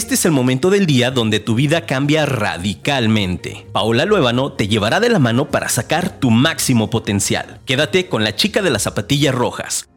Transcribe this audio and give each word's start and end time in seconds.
Este 0.00 0.14
es 0.14 0.24
el 0.24 0.32
momento 0.32 0.70
del 0.70 0.86
día 0.86 1.10
donde 1.10 1.40
tu 1.40 1.54
vida 1.54 1.84
cambia 1.84 2.24
radicalmente. 2.24 3.66
Paola 3.70 4.06
Luébano 4.06 4.54
te 4.54 4.66
llevará 4.66 4.98
de 4.98 5.10
la 5.10 5.18
mano 5.18 5.50
para 5.50 5.68
sacar 5.68 6.18
tu 6.18 6.30
máximo 6.30 6.88
potencial. 6.88 7.60
Quédate 7.66 8.08
con 8.08 8.24
la 8.24 8.34
chica 8.34 8.62
de 8.62 8.70
las 8.70 8.84
zapatillas 8.84 9.34
rojas. 9.34 9.90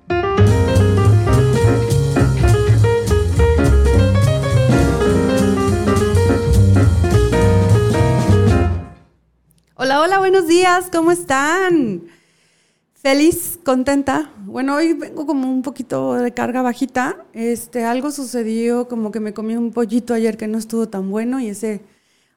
Hola, 9.76 10.02
hola, 10.02 10.20
buenos 10.20 10.50
días, 10.50 10.90
¿cómo 10.92 11.14
están? 11.14 12.13
Feliz, 13.04 13.60
contenta. 13.66 14.32
Bueno, 14.46 14.76
hoy 14.76 14.94
vengo 14.94 15.26
como 15.26 15.52
un 15.52 15.62
poquito 15.62 16.14
de 16.14 16.34
carga 16.34 16.62
bajita. 16.62 17.18
Este, 17.34 17.84
algo 17.84 18.12
sucedió, 18.12 18.88
como 18.88 19.12
que 19.12 19.20
me 19.20 19.34
comí 19.34 19.58
un 19.58 19.74
pollito 19.74 20.14
ayer 20.14 20.38
que 20.38 20.48
no 20.48 20.58
estuvo 20.58 20.88
tan 20.88 21.12
bueno 21.12 21.42
y 21.42 21.50
ese 21.50 21.82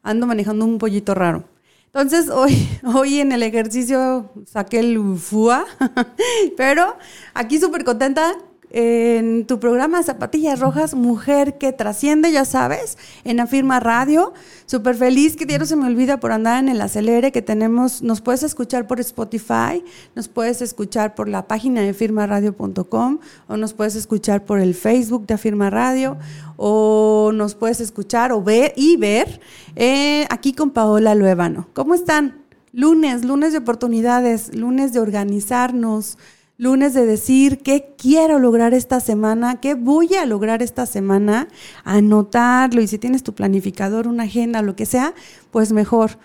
ando 0.03 0.27
manejando 0.27 0.65
un 0.65 0.79
pollito 0.79 1.15
raro. 1.15 1.45
Entonces, 1.87 2.31
hoy, 2.31 2.69
hoy 2.83 3.21
en 3.21 3.31
el 3.31 3.45
ejercicio 3.45 4.33
saqué 4.45 4.81
el 4.81 4.99
FUA, 5.17 5.65
pero 6.57 6.97
aquí 7.33 7.61
súper 7.61 7.85
contenta 7.85 8.35
en 8.71 9.47
tu 9.47 9.61
programa 9.61 10.03
Zapatillas 10.03 10.61
Rojas, 10.61 10.95
Mujer 10.95 11.57
que 11.59 11.73
Trasciende, 11.73 12.33
ya 12.33 12.45
sabes, 12.45 12.99
en 13.25 13.41
Afirma 13.41 13.81
Radio. 13.81 14.33
Súper 14.67 14.97
feliz 14.97 15.37
que 15.37 15.59
no 15.59 15.67
se 15.67 15.77
me 15.77 15.87
olvida 15.87 16.19
por 16.19 16.33
andar 16.33 16.63
en 16.63 16.69
el 16.69 16.81
acelere 16.81 17.33
que 17.33 17.43
tenemos. 17.43 18.03
Nos 18.03 18.21
puedes 18.21 18.43
escuchar 18.43 18.87
por 18.87 19.01
Spotify, 19.01 19.85
nos 20.15 20.29
puedes 20.29 20.61
escuchar 20.63 21.15
por 21.15 21.29
la 21.29 21.47
página 21.47 21.83
de 21.83 21.95
firmaradio.com 21.95 23.19
o 23.49 23.57
nos 23.57 23.73
puedes 23.73 23.95
escuchar 23.95 24.45
por 24.45 24.61
el 24.61 24.75
Facebook 24.75 25.27
de 25.27 25.35
Afirma 25.35 25.71
Radio 25.71 26.17
o 26.57 27.31
nos 27.33 27.55
puedes 27.55 27.81
escuchar 27.81 28.33
o 28.33 28.43
ver 28.43 28.73
y 28.77 28.97
ver 28.97 29.41
eh, 29.77 30.27
aquí 30.31 30.53
con 30.53 30.71
Paola 30.71 31.15
Luevano. 31.15 31.69
¿Cómo 31.73 31.95
están? 31.95 32.43
Lunes, 32.73 33.25
lunes 33.25 33.53
de 33.53 33.59
oportunidades, 33.59 34.55
lunes 34.55 34.93
de 34.93 35.01
organizarnos 35.01 36.19
lunes 36.59 36.95
de 36.95 37.05
decir 37.05 37.59
qué 37.59 37.95
quiero 37.99 38.39
lograr 38.39 38.75
esta 38.75 39.01
semana, 39.01 39.61
qué 39.61 39.75
voy 39.75 40.15
a 40.15 40.27
lograr 40.27 40.63
esta 40.63 40.87
semana, 40.87 41.49
anotarlo 41.85 42.81
y 42.81 42.87
si 42.87 42.99
tienes 42.99 43.23
tu 43.23 43.35
planificador, 43.35 44.09
una 44.09 44.25
agenda, 44.25 44.63
lo 44.63 44.77
que 44.77 44.87
sea, 44.87 45.15
pues 45.51 45.73
mejor. 45.73 46.19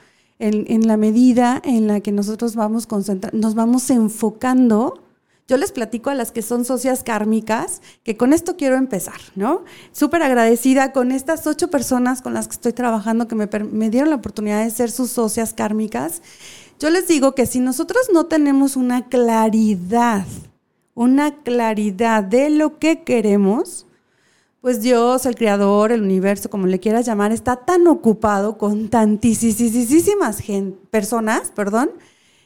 En, 0.44 0.88
la 0.88 0.98
medida 0.98 1.62
en 1.64 1.86
la 1.86 2.00
que 2.00 2.12
nosotros 2.12 2.56
vamos 2.56 2.88
nos 3.32 3.54
vamos 3.54 3.88
enfocando. 3.92 5.04
Yo 5.48 5.58
les 5.58 5.72
platico 5.72 6.10
a 6.10 6.16
las 6.16 6.32
que 6.32 6.42
son 6.42 6.66
socias 6.66 7.04
kármicas 7.04 7.84
que 8.04 8.18
con 8.18 8.34
esto 8.34 8.58
quiero 8.58 8.76
empezar, 8.76 9.22
¿no? 9.36 9.66
Súper 9.92 10.24
agradecida 10.24 10.94
con 10.94 11.12
estas 11.12 11.46
ocho 11.46 11.70
personas 11.70 12.24
con 12.24 12.34
las 12.34 12.48
que 12.48 12.54
estoy 12.54 12.74
trabajando 12.74 13.28
que 13.28 13.36
me, 13.36 13.48
me 13.72 13.92
dieron 13.92 14.10
la 14.10 14.16
oportunidad 14.16 14.64
de 14.64 14.72
ser 14.72 14.90
sus 14.90 15.12
socias 15.12 15.54
kármicas 15.54 16.24
yo 16.82 16.90
les 16.90 17.08
digo 17.08 17.36
que 17.36 17.46
si 17.46 17.60
nosotros 17.60 18.10
no 18.12 18.26
tenemos 18.26 18.76
una 18.76 19.08
claridad, 19.08 20.26
una 20.96 21.44
claridad 21.44 22.24
de 22.24 22.50
lo 22.50 22.80
que 22.80 23.04
queremos, 23.04 23.86
pues 24.62 24.82
Dios, 24.82 25.28
el 25.28 25.36
Creador, 25.36 25.92
el 25.92 26.02
universo, 26.02 26.50
como 26.50 26.66
le 26.66 26.80
quieras 26.80 27.06
llamar, 27.06 27.32
está 27.32 27.58
tan 27.58 27.86
ocupado 27.86 28.58
con 28.58 28.90
tantísimas 28.90 30.42
personas, 30.90 31.52
perdón, 31.52 31.92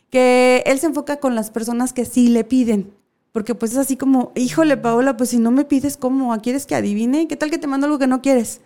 que 0.09 0.63
Él 0.66 0.80
se 0.80 0.88
enfoca 0.88 1.22
con 1.22 1.33
las 1.33 1.50
personas 1.50 1.94
que 1.94 2.03
sí 2.03 2.28
le 2.28 2.44
piden. 2.44 2.91
Porque 3.31 3.56
pues 3.56 3.72
es 3.72 3.78
así 3.78 3.95
como, 3.95 4.33
híjole, 4.36 4.75
Paola, 4.75 5.16
pues 5.16 5.30
si 5.30 5.39
no 5.39 5.52
me 5.52 5.63
pides, 5.63 5.95
¿cómo? 5.95 6.38
¿Quieres 6.41 6.66
que 6.66 6.75
adivine? 6.75 7.29
¿Qué 7.29 7.38
tal 7.38 7.51
que 7.51 7.57
te 7.57 7.68
mando 7.68 7.85
algo 7.88 8.00
que 8.00 8.07
no 8.07 8.22
quieres? 8.22 8.59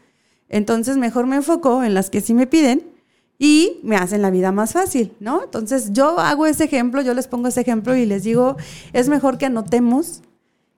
Entonces 0.48 0.98
mejor 0.98 1.28
me 1.28 1.36
enfoco 1.36 1.84
en 1.84 1.94
las 1.94 2.10
que 2.10 2.22
sí 2.22 2.34
me 2.34 2.48
piden 2.48 2.99
y 3.42 3.80
me 3.84 3.96
hacen 3.96 4.22
la 4.22 4.30
vida 4.30 4.52
más 4.52 4.74
fácil, 4.74 5.14
¿no? 5.22 5.46
Entonces 5.46 5.94
yo 5.94 6.20
hago 6.20 6.46
ese 6.46 6.66
ejemplo, 6.66 7.02
yo 7.02 7.14
les 7.14 7.28
pongo 7.28 7.48
ese 7.48 7.62
ejemplo 7.62 7.96
y 7.96 8.06
les 8.06 8.24
digo, 8.24 8.58
es 8.92 9.08
mejor 9.08 9.38
que 9.38 9.46
anotemos 9.46 10.22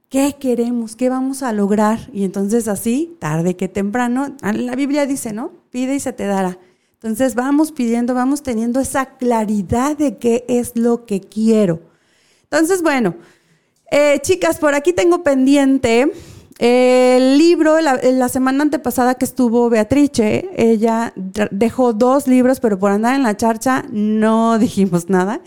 qué 0.09 0.35
queremos, 0.39 0.95
qué 0.95 1.09
vamos 1.09 1.41
a 1.41 1.53
lograr. 1.53 1.99
Y 2.13 2.23
entonces 2.23 2.67
así, 2.67 3.17
tarde 3.19 3.55
que 3.55 3.67
temprano, 3.67 4.35
la 4.41 4.75
Biblia 4.75 5.07
dice, 5.07 5.33
¿no? 5.33 5.51
Pide 5.71 5.95
y 5.95 5.99
se 5.99 6.13
te 6.13 6.27
dará. 6.27 6.59
Entonces 6.93 7.33
vamos 7.33 7.71
pidiendo, 7.71 8.13
vamos 8.13 8.43
teniendo 8.43 8.79
esa 8.79 9.17
claridad 9.17 9.97
de 9.97 10.17
qué 10.17 10.45
es 10.47 10.75
lo 10.75 11.05
que 11.07 11.19
quiero. 11.19 11.81
Entonces, 12.43 12.83
bueno, 12.83 13.15
eh, 13.89 14.19
chicas, 14.21 14.59
por 14.59 14.75
aquí 14.75 14.93
tengo 14.93 15.23
pendiente 15.23 16.11
el 16.61 17.39
libro, 17.39 17.81
la, 17.81 18.29
semana 18.29 18.61
antepasada 18.61 19.15
que 19.15 19.25
estuvo 19.25 19.67
Beatrice, 19.71 20.47
ella 20.55 21.11
dejó 21.49 21.91
dos 21.91 22.27
libros, 22.27 22.59
pero 22.59 22.77
por 22.77 22.91
andar 22.91 23.15
en 23.15 23.23
la 23.23 23.35
charcha 23.35 23.83
no 23.89 24.59
dijimos 24.59 25.09
nada, 25.09 25.41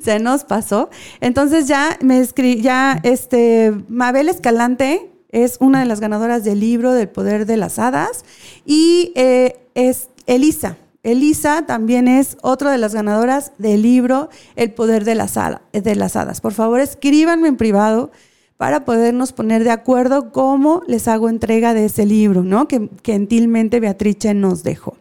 se 0.00 0.20
nos 0.20 0.44
pasó. 0.44 0.88
Entonces 1.20 1.66
ya 1.66 1.98
me 2.02 2.20
escribí, 2.20 2.62
ya 2.62 3.00
este, 3.02 3.74
Mabel 3.88 4.28
Escalante 4.28 5.10
es 5.30 5.56
una 5.58 5.80
de 5.80 5.86
las 5.86 5.98
ganadoras 5.98 6.44
del 6.44 6.60
libro 6.60 6.92
del 6.92 7.08
poder 7.08 7.46
de 7.46 7.56
las 7.56 7.80
hadas 7.80 8.24
y 8.64 9.10
eh, 9.16 9.56
es 9.74 10.08
Elisa. 10.26 10.76
Elisa 11.02 11.66
también 11.66 12.06
es 12.06 12.36
otra 12.42 12.70
de 12.70 12.78
las 12.78 12.94
ganadoras 12.94 13.50
del 13.58 13.82
libro 13.82 14.28
El 14.54 14.70
poder 14.70 15.04
de 15.04 15.16
las, 15.16 15.34
de 15.72 15.96
las 15.96 16.14
hadas. 16.14 16.40
Por 16.40 16.52
favor, 16.52 16.78
escríbanme 16.78 17.48
en 17.48 17.56
privado 17.56 18.12
para 18.60 18.84
podernos 18.84 19.32
poner 19.32 19.64
de 19.64 19.70
acuerdo 19.70 20.32
cómo 20.32 20.82
les 20.86 21.08
hago 21.08 21.30
entrega 21.30 21.72
de 21.72 21.86
ese 21.86 22.04
libro, 22.04 22.42
¿no? 22.42 22.68
Que 22.68 22.90
gentilmente 23.02 23.80
Beatrice 23.80 24.34
nos 24.34 24.62
dejó. 24.62 24.98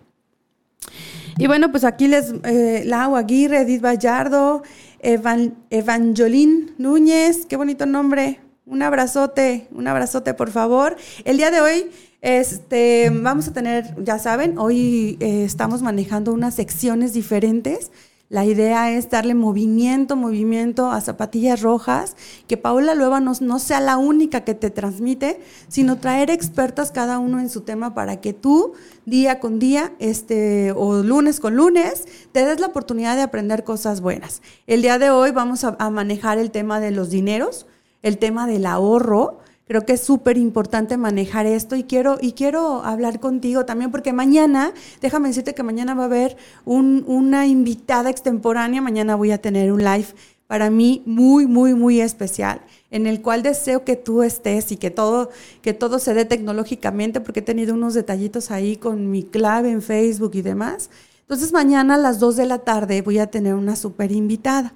Y 1.37 1.47
bueno, 1.47 1.69
pues 1.69 1.83
aquí 1.83 2.07
les, 2.07 2.33
eh, 2.45 2.83
Lau 2.85 3.17
Aguirre, 3.17 3.63
Edith 3.63 3.81
Vallardo, 3.83 4.63
Evan, 4.99 5.55
Evangeline 5.71 6.71
Núñez, 6.77 7.45
qué 7.47 7.57
bonito 7.57 7.85
nombre. 7.85 8.39
Un 8.65 8.81
abrazote, 8.81 9.67
un 9.73 9.89
abrazote, 9.89 10.33
por 10.33 10.51
favor. 10.51 10.95
El 11.25 11.35
día 11.35 11.51
de 11.51 11.59
hoy 11.59 11.91
este, 12.21 13.11
vamos 13.13 13.49
a 13.49 13.51
tener, 13.51 13.93
ya 14.01 14.19
saben, 14.19 14.57
hoy 14.57 15.17
eh, 15.19 15.43
estamos 15.43 15.81
manejando 15.81 16.31
unas 16.31 16.55
secciones 16.55 17.11
diferentes 17.11 17.91
la 18.29 18.45
idea 18.45 18.91
es 18.91 19.09
darle 19.09 19.33
movimiento, 19.33 20.15
movimiento 20.15 20.91
a 20.91 21.01
zapatillas 21.01 21.61
rojas, 21.61 22.15
que 22.47 22.57
Paola 22.57 22.93
Lueva 22.93 23.19
no, 23.19 23.59
sea 23.59 23.79
la 23.79 23.97
única 23.97 24.41
que 24.41 24.53
te 24.53 24.69
transmite, 24.69 25.41
sino 25.67 25.97
traer 25.97 26.29
expertas 26.29 26.91
cada 26.91 27.17
uno 27.17 27.39
en 27.39 27.49
su 27.49 27.61
tema 27.61 27.95
para 27.95 28.21
que 28.21 28.33
tú 28.33 28.73
día 29.05 29.39
con 29.39 29.57
día, 29.57 29.93
este, 29.97 30.71
o 30.73 31.01
lunes 31.01 31.39
con 31.39 31.55
lunes, 31.55 32.05
te 32.31 32.45
des 32.45 32.59
la 32.59 32.67
oportunidad 32.67 33.15
de 33.15 33.23
aprender 33.23 33.63
cosas 33.63 33.99
buenas. 33.99 34.43
El 34.67 34.83
día 34.83 34.99
de 34.99 35.09
hoy 35.09 35.31
vamos 35.31 35.63
a 35.63 35.89
manejar 35.89 36.37
el 36.37 36.51
tema 36.51 36.79
de 36.79 36.91
los 36.91 37.09
dineros, 37.09 37.65
el 38.03 38.19
tema 38.19 38.45
del 38.45 38.67
ahorro, 38.67 39.39
Creo 39.69 39.85
que 39.85 39.93
es 39.93 40.01
súper 40.01 40.39
importante 40.39 40.97
manejar 40.97 41.45
esto 41.45 41.75
y 41.75 41.83
quiero, 41.83 42.17
y 42.19 42.31
quiero 42.31 42.83
hablar 42.83 43.19
contigo 43.19 43.65
también 43.65 43.91
porque 43.91 44.13
mañana, 44.13 44.73
déjame 44.99 45.27
decirte 45.27 45.53
que 45.53 45.61
mañana 45.61 45.93
va 45.93 46.01
a 46.01 46.05
haber 46.07 46.37
una 46.65 47.45
invitada 47.45 48.09
extemporánea, 48.09 48.81
mañana 48.81 49.13
voy 49.13 49.29
a 49.29 49.37
tener 49.37 49.71
un 49.71 49.83
live 49.83 50.07
para 50.47 50.71
mí 50.71 51.03
muy, 51.05 51.45
muy, 51.45 51.75
muy 51.75 52.01
especial, 52.01 52.61
en 52.89 53.05
el 53.05 53.21
cual 53.21 53.43
deseo 53.43 53.85
que 53.85 53.95
tú 53.95 54.23
estés 54.23 54.71
y 54.71 54.77
que 54.77 54.89
todo, 54.89 55.29
que 55.61 55.75
todo 55.75 55.99
se 55.99 56.15
dé 56.15 56.25
tecnológicamente, 56.25 57.21
porque 57.21 57.41
he 57.41 57.43
tenido 57.43 57.75
unos 57.75 57.93
detallitos 57.93 58.49
ahí 58.49 58.75
con 58.75 59.11
mi 59.11 59.21
clave 59.21 59.69
en 59.69 59.83
Facebook 59.83 60.31
y 60.33 60.41
demás. 60.41 60.89
Entonces 61.21 61.53
mañana 61.53 61.93
a 61.93 61.99
las 61.99 62.17
2 62.17 62.37
de 62.37 62.47
la 62.47 62.57
tarde 62.57 63.03
voy 63.03 63.19
a 63.19 63.27
tener 63.27 63.53
una 63.53 63.75
súper 63.75 64.11
invitada. 64.13 64.73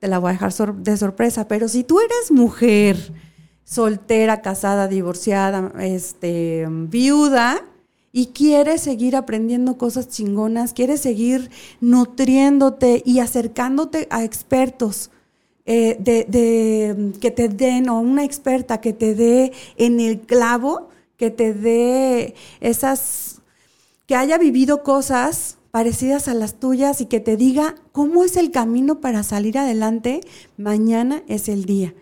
Te 0.00 0.08
la 0.08 0.18
voy 0.18 0.30
a 0.30 0.32
dejar 0.32 0.52
de 0.78 0.96
sorpresa, 0.96 1.46
pero 1.46 1.68
si 1.68 1.84
tú 1.84 2.00
eres 2.00 2.32
mujer, 2.32 2.96
soltera, 3.66 4.42
casada, 4.42 4.86
divorciada, 4.86 5.72
este, 5.80 6.66
viuda, 6.70 7.62
y 8.12 8.28
quieres 8.28 8.80
seguir 8.80 9.14
aprendiendo 9.16 9.76
cosas 9.76 10.08
chingonas, 10.08 10.72
quieres 10.72 11.00
seguir 11.00 11.50
nutriéndote 11.80 13.02
y 13.04 13.18
acercándote 13.18 14.06
a 14.08 14.24
expertos 14.24 15.10
eh, 15.66 15.96
de, 15.98 17.12
que 17.20 17.30
te 17.30 17.48
den, 17.48 17.90
o 17.90 18.00
una 18.00 18.24
experta 18.24 18.80
que 18.80 18.94
te 18.94 19.14
dé 19.14 19.52
en 19.76 20.00
el 20.00 20.20
clavo, 20.20 20.88
que 21.18 21.30
te 21.30 21.52
dé 21.52 22.34
esas, 22.60 23.42
que 24.06 24.14
haya 24.14 24.38
vivido 24.38 24.82
cosas 24.82 25.58
parecidas 25.72 26.28
a 26.28 26.34
las 26.34 26.54
tuyas 26.54 27.00
y 27.00 27.06
que 27.06 27.20
te 27.20 27.36
diga 27.36 27.74
cómo 27.92 28.24
es 28.24 28.36
el 28.36 28.50
camino 28.50 29.00
para 29.00 29.24
salir 29.24 29.58
adelante, 29.58 30.20
mañana 30.56 31.22
es 31.26 31.48
el 31.48 31.64
día 31.66 31.92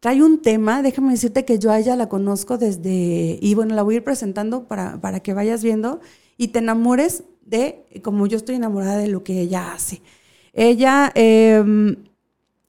trae 0.00 0.22
un 0.22 0.40
tema, 0.40 0.82
déjame 0.82 1.12
decirte 1.12 1.44
que 1.44 1.58
yo 1.58 1.70
a 1.70 1.78
ella 1.78 1.94
la 1.94 2.08
conozco 2.08 2.58
desde, 2.58 3.38
y 3.40 3.54
bueno, 3.54 3.74
la 3.74 3.82
voy 3.82 3.94
a 3.94 3.96
ir 3.98 4.04
presentando 4.04 4.64
para, 4.64 5.00
para 5.00 5.20
que 5.20 5.34
vayas 5.34 5.62
viendo 5.62 6.00
y 6.36 6.48
te 6.48 6.58
enamores 6.58 7.24
de, 7.44 7.84
como 8.02 8.26
yo 8.26 8.38
estoy 8.38 8.54
enamorada 8.56 8.96
de 8.96 9.08
lo 9.08 9.22
que 9.22 9.40
ella 9.40 9.72
hace. 9.72 10.00
Ella, 10.52 11.12
em, 11.14 11.96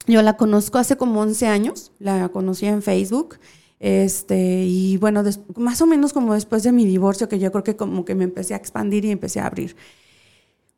yo 0.07 0.21
la 0.21 0.35
conozco 0.35 0.77
hace 0.77 0.97
como 0.97 1.21
11 1.21 1.47
años, 1.47 1.91
la 1.99 2.29
conocí 2.29 2.65
en 2.65 2.81
Facebook. 2.81 3.37
Este, 3.79 4.65
y 4.65 4.97
bueno, 4.97 5.23
más 5.55 5.81
o 5.81 5.87
menos 5.87 6.13
como 6.13 6.33
después 6.33 6.63
de 6.63 6.71
mi 6.71 6.85
divorcio, 6.85 7.29
que 7.29 7.39
yo 7.39 7.51
creo 7.51 7.63
que 7.63 7.75
como 7.75 8.05
que 8.05 8.13
me 8.13 8.25
empecé 8.25 8.53
a 8.53 8.57
expandir 8.57 9.05
y 9.05 9.11
empecé 9.11 9.39
a 9.39 9.47
abrir. 9.47 9.75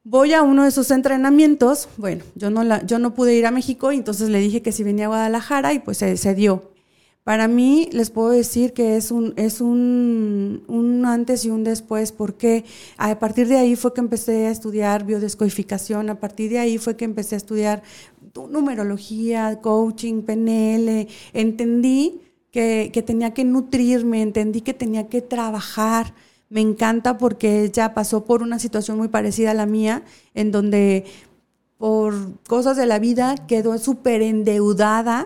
Voy 0.06 0.34
a 0.34 0.42
uno 0.42 0.64
de 0.64 0.70
esos 0.70 0.92
entrenamientos, 0.92 1.88
bueno, 1.98 2.24
yo 2.36 2.50
no, 2.50 2.64
la, 2.64 2.86
yo 2.86 3.00
no 3.00 3.14
pude 3.14 3.36
ir 3.36 3.46
a 3.46 3.52
México 3.52 3.92
y 3.92 3.98
entonces 3.98 4.30
le 4.30 4.40
dije 4.40 4.62
que 4.62 4.74
si 4.74 4.84
venía 4.84 5.06
a 5.06 5.08
Guadalajara 5.08 5.74
y 5.74 5.80
pues 5.80 5.98
se, 5.98 6.18
se 6.18 6.36
dio. 6.36 6.74
Para 7.24 7.48
mí 7.48 7.88
les 7.94 8.10
puedo 8.10 8.32
decir 8.32 8.74
que 8.74 8.98
es 8.98 9.12
un, 9.12 9.34
es 9.38 9.62
un, 9.62 10.66
un, 10.68 11.06
antes 11.06 11.46
y 11.46 11.50
un 11.50 11.64
después, 11.64 12.12
porque 12.12 12.66
a 12.98 13.18
partir 13.18 13.48
de 13.48 13.58
ahí 13.58 13.78
fue 13.78 13.94
que 13.94 14.02
empecé 14.02 14.48
a 14.48 14.52
estudiar 14.52 15.06
biodescodificación, 15.06 16.10
a 16.10 16.20
partir 16.20 16.52
de 16.52 16.60
ahí 16.60 16.78
fue 16.78 16.98
que 16.98 17.06
empecé 17.06 17.36
a 17.36 17.38
estudiar 17.38 17.82
numerología, 18.50 19.62
coaching, 19.62 20.24
PNL, 20.24 21.08
entendí 21.32 22.20
que, 22.52 23.04
tenía 23.06 23.34
que 23.34 23.46
nutrirme, 23.46 24.22
entendí 24.22 24.62
que 24.62 24.74
tenía 24.74 25.08
que 25.08 25.22
trabajar. 25.22 26.14
Me 26.54 26.62
encanta 26.62 27.18
porque 27.18 27.64
ella 27.64 27.96
pasó 27.96 28.26
por 28.26 28.44
una 28.44 28.60
situación 28.60 29.00
muy 29.00 29.08
parecida 29.08 29.50
a 29.50 29.56
la 29.56 29.66
mía, 29.66 30.04
en 30.36 30.52
donde 30.52 31.04
por 31.80 32.14
cosas 32.44 32.78
de 32.78 32.86
la 32.86 33.00
vida 33.00 33.48
quedó 33.48 33.76
súper 33.80 34.22
endeudada, 34.22 35.26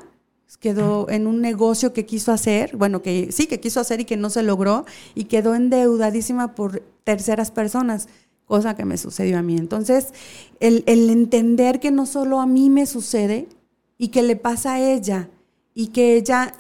quedó 0.62 1.10
en 1.10 1.28
un 1.28 1.42
negocio 1.42 1.92
que 1.92 2.06
quiso 2.06 2.32
hacer, 2.32 2.78
bueno, 2.78 3.02
que 3.02 3.34
sí, 3.34 3.46
que 3.48 3.60
quiso 3.60 3.82
hacer 3.82 4.00
y 4.00 4.06
que 4.06 4.16
no 4.16 4.30
se 4.30 4.42
logró, 4.42 4.86
y 5.16 5.26
quedó 5.26 5.54
endeudadísima 5.54 6.56
por 6.56 6.82
terceras 7.04 7.52
personas, 7.52 8.08
cosa 8.46 8.78
que 8.78 8.86
me 8.86 8.98
sucedió 8.98 9.38
a 9.38 9.44
mí. 9.44 9.58
Entonces, 9.58 10.14
el, 10.62 10.86
el 10.86 11.10
entender 11.10 11.82
que 11.82 11.92
no 11.92 12.06
solo 12.06 12.40
a 12.40 12.46
mí 12.46 12.70
me 12.70 12.86
sucede 12.86 13.50
y 13.98 14.08
que 14.08 14.24
le 14.24 14.38
pasa 14.38 14.76
a 14.76 14.80
ella, 14.80 15.30
y 15.74 15.88
que 15.88 16.16
ella 16.16 16.54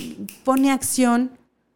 pone 0.44 0.72
acción, 0.72 1.31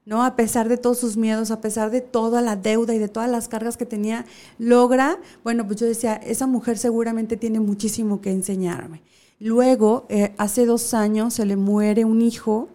¿no? 0.06 0.24
A 0.24 0.36
pesar 0.36 0.70
de 0.70 0.78
todos 0.78 1.00
sus 1.00 1.18
miedos, 1.18 1.52
a 1.52 1.62
pesar 1.62 1.92
de 1.92 2.02
toda 2.02 2.42
la 2.42 2.56
deuda 2.56 2.94
y 2.96 3.00
de 3.00 3.08
todas 3.08 3.30
las 3.30 3.48
cargas 3.48 3.78
que 3.78 3.86
tenía, 3.86 4.26
logra, 4.58 5.20
bueno, 5.44 5.66
pues 5.66 5.80
yo 5.80 5.86
decía, 5.88 6.16
esa 6.16 6.48
mujer 6.48 6.78
seguramente 6.78 7.38
tiene 7.38 7.60
muchísimo 7.60 8.22
que 8.22 8.32
enseñarme. 8.32 9.02
Luego, 9.40 10.06
eh, 10.10 10.34
hace 10.38 10.66
dos 10.66 10.94
años 10.94 11.34
se 11.34 11.46
le 11.46 11.56
muere 11.56 12.06
un 12.06 12.22
hijo, 12.22 12.70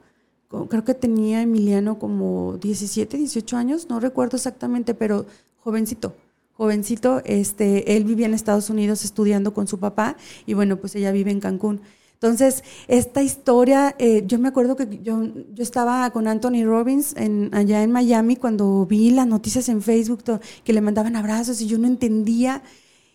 creo 0.68 0.84
que 0.84 0.94
tenía 0.94 1.42
Emiliano 1.42 1.98
como 1.98 2.58
17, 2.58 3.16
18 3.16 3.56
años, 3.56 3.88
no 3.88 4.00
recuerdo 4.00 4.36
exactamente, 4.36 4.94
pero 4.94 5.26
jovencito 5.60 6.14
jovencito, 6.56 7.22
este, 7.24 7.96
él 7.96 8.04
vivía 8.04 8.26
en 8.26 8.34
Estados 8.34 8.70
Unidos 8.70 9.04
estudiando 9.04 9.52
con 9.52 9.66
su 9.66 9.78
papá 9.78 10.16
y 10.46 10.54
bueno, 10.54 10.76
pues 10.76 10.94
ella 10.94 11.12
vive 11.12 11.30
en 11.30 11.40
Cancún. 11.40 11.80
Entonces, 12.16 12.64
esta 12.88 13.22
historia, 13.22 13.94
eh, 13.98 14.24
yo 14.26 14.38
me 14.38 14.48
acuerdo 14.48 14.74
que 14.74 15.00
yo, 15.02 15.22
yo 15.52 15.62
estaba 15.62 16.10
con 16.10 16.26
Anthony 16.26 16.64
Robbins 16.64 17.14
en, 17.14 17.54
allá 17.54 17.82
en 17.82 17.92
Miami 17.92 18.36
cuando 18.36 18.86
vi 18.86 19.10
las 19.10 19.26
noticias 19.26 19.68
en 19.68 19.82
Facebook 19.82 20.24
que 20.64 20.72
le 20.72 20.80
mandaban 20.80 21.14
abrazos 21.14 21.60
y 21.60 21.66
yo 21.66 21.76
no 21.76 21.86
entendía. 21.86 22.62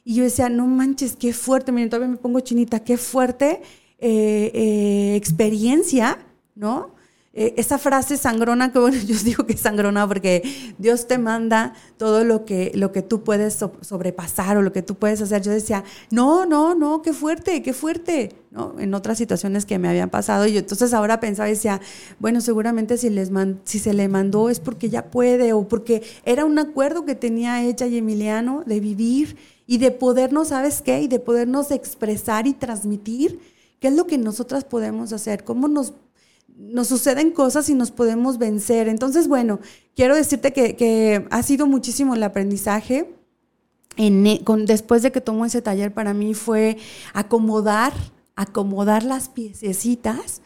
Y 0.03 0.15
yo 0.15 0.23
decía, 0.23 0.49
no 0.49 0.67
manches, 0.67 1.15
qué 1.15 1.33
fuerte, 1.33 1.71
miren, 1.71 1.89
todavía 1.89 2.09
me 2.09 2.17
pongo 2.17 2.39
chinita, 2.41 2.83
qué 2.83 2.97
fuerte 2.97 3.61
eh, 3.97 4.51
eh, 4.53 5.15
experiencia, 5.15 6.19
¿no? 6.55 6.91
Eh, 7.33 7.53
esa 7.55 7.77
frase 7.77 8.17
sangrona, 8.17 8.73
que 8.73 8.79
bueno, 8.79 8.97
yo 9.05 9.15
digo 9.23 9.45
que 9.45 9.53
es 9.53 9.61
sangrona 9.61 10.05
porque 10.05 10.43
Dios 10.77 11.07
te 11.07 11.17
manda 11.17 11.73
todo 11.97 12.25
lo 12.25 12.43
que, 12.43 12.71
lo 12.75 12.91
que 12.91 13.01
tú 13.01 13.23
puedes 13.23 13.57
sobrepasar 13.81 14.57
o 14.57 14.61
lo 14.61 14.73
que 14.73 14.81
tú 14.81 14.95
puedes 14.95 15.21
hacer. 15.21 15.41
Yo 15.41 15.51
decía, 15.51 15.85
no, 16.09 16.45
no, 16.45 16.75
no, 16.75 17.01
qué 17.01 17.13
fuerte, 17.13 17.61
qué 17.61 17.71
fuerte, 17.71 18.35
¿no? 18.51 18.75
En 18.79 18.93
otras 18.93 19.17
situaciones 19.17 19.65
que 19.65 19.79
me 19.79 19.87
habían 19.87 20.09
pasado. 20.09 20.45
Y 20.45 20.53
yo 20.53 20.59
entonces 20.59 20.93
ahora 20.93 21.21
pensaba 21.21 21.47
y 21.47 21.53
decía, 21.53 21.79
bueno, 22.19 22.41
seguramente 22.41 22.97
si, 22.97 23.09
les 23.09 23.31
si 23.63 23.79
se 23.79 23.93
le 23.93 24.09
mandó 24.09 24.49
es 24.49 24.59
porque 24.59 24.89
ya 24.89 25.09
puede 25.09 25.53
o 25.53 25.67
porque 25.69 26.03
era 26.25 26.43
un 26.43 26.59
acuerdo 26.59 27.05
que 27.05 27.15
tenía 27.15 27.63
ella 27.63 27.87
y 27.87 27.97
Emiliano 27.97 28.63
de 28.65 28.81
vivir 28.81 29.37
y 29.67 29.77
de 29.77 29.91
podernos, 29.91 30.49
¿sabes 30.49 30.81
qué? 30.81 31.01
Y 31.01 31.07
de 31.07 31.19
podernos 31.19 31.71
expresar 31.71 32.45
y 32.45 32.53
transmitir 32.53 33.39
qué 33.79 33.87
es 33.87 33.95
lo 33.95 34.05
que 34.05 34.17
nosotras 34.17 34.65
podemos 34.65 35.13
hacer, 35.13 35.45
cómo 35.45 35.69
nos 35.69 35.93
nos 36.69 36.87
suceden 36.87 37.31
cosas 37.31 37.69
y 37.69 37.73
nos 37.73 37.91
podemos 37.91 38.37
vencer. 38.37 38.87
Entonces, 38.87 39.27
bueno, 39.27 39.59
quiero 39.95 40.15
decirte 40.15 40.53
que, 40.53 41.27
ha 41.29 41.43
sido 41.43 41.67
muchísimo 41.67 42.15
el 42.15 42.23
aprendizaje. 42.23 43.13
En, 43.97 44.25
e, 44.25 44.43
con, 44.43 44.65
después 44.65 45.01
de 45.01 45.11
que 45.11 45.19
tomó 45.19 45.45
ese 45.45 45.61
taller, 45.61 45.93
para 45.93 46.13
mí 46.13 46.33
fue 46.33 46.77
acomodar, 47.13 47.93
acomodar 48.35 49.03
las 49.03 49.27
piececitas 49.27 50.41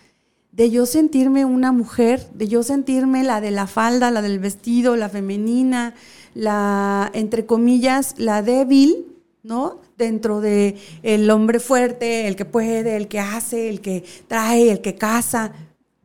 de 0.51 0.71
yo 0.71 0.85
sentirme 0.85 1.43
una 1.43 1.73
mujer, 1.73 2.25
de 2.33 2.47
yo 2.47 2.63
sentirme 2.63 3.23
la 3.23 3.41
de 3.41 3.51
la 3.51 3.67
falda, 3.67 4.09
la 4.09 4.21
del 4.21 4.39
vestido, 4.39 4.95
la 4.95 5.09
femenina, 5.09 5.93
la, 6.33 7.11
entre 7.13 7.45
comillas, 7.45 8.15
la 8.17 8.41
débil, 8.41 9.05
¿no? 9.43 9.81
Dentro 9.97 10.39
de 10.39 10.77
el 11.03 11.29
hombre 11.29 11.59
fuerte, 11.59 12.27
el 12.27 12.37
que 12.37 12.45
puede, 12.45 12.95
el 12.95 13.09
que 13.09 13.19
hace, 13.19 13.67
el 13.69 13.81
que 13.81 14.05
trae, 14.27 14.71
el 14.71 14.79
que 14.79 14.95
caza. 14.95 15.51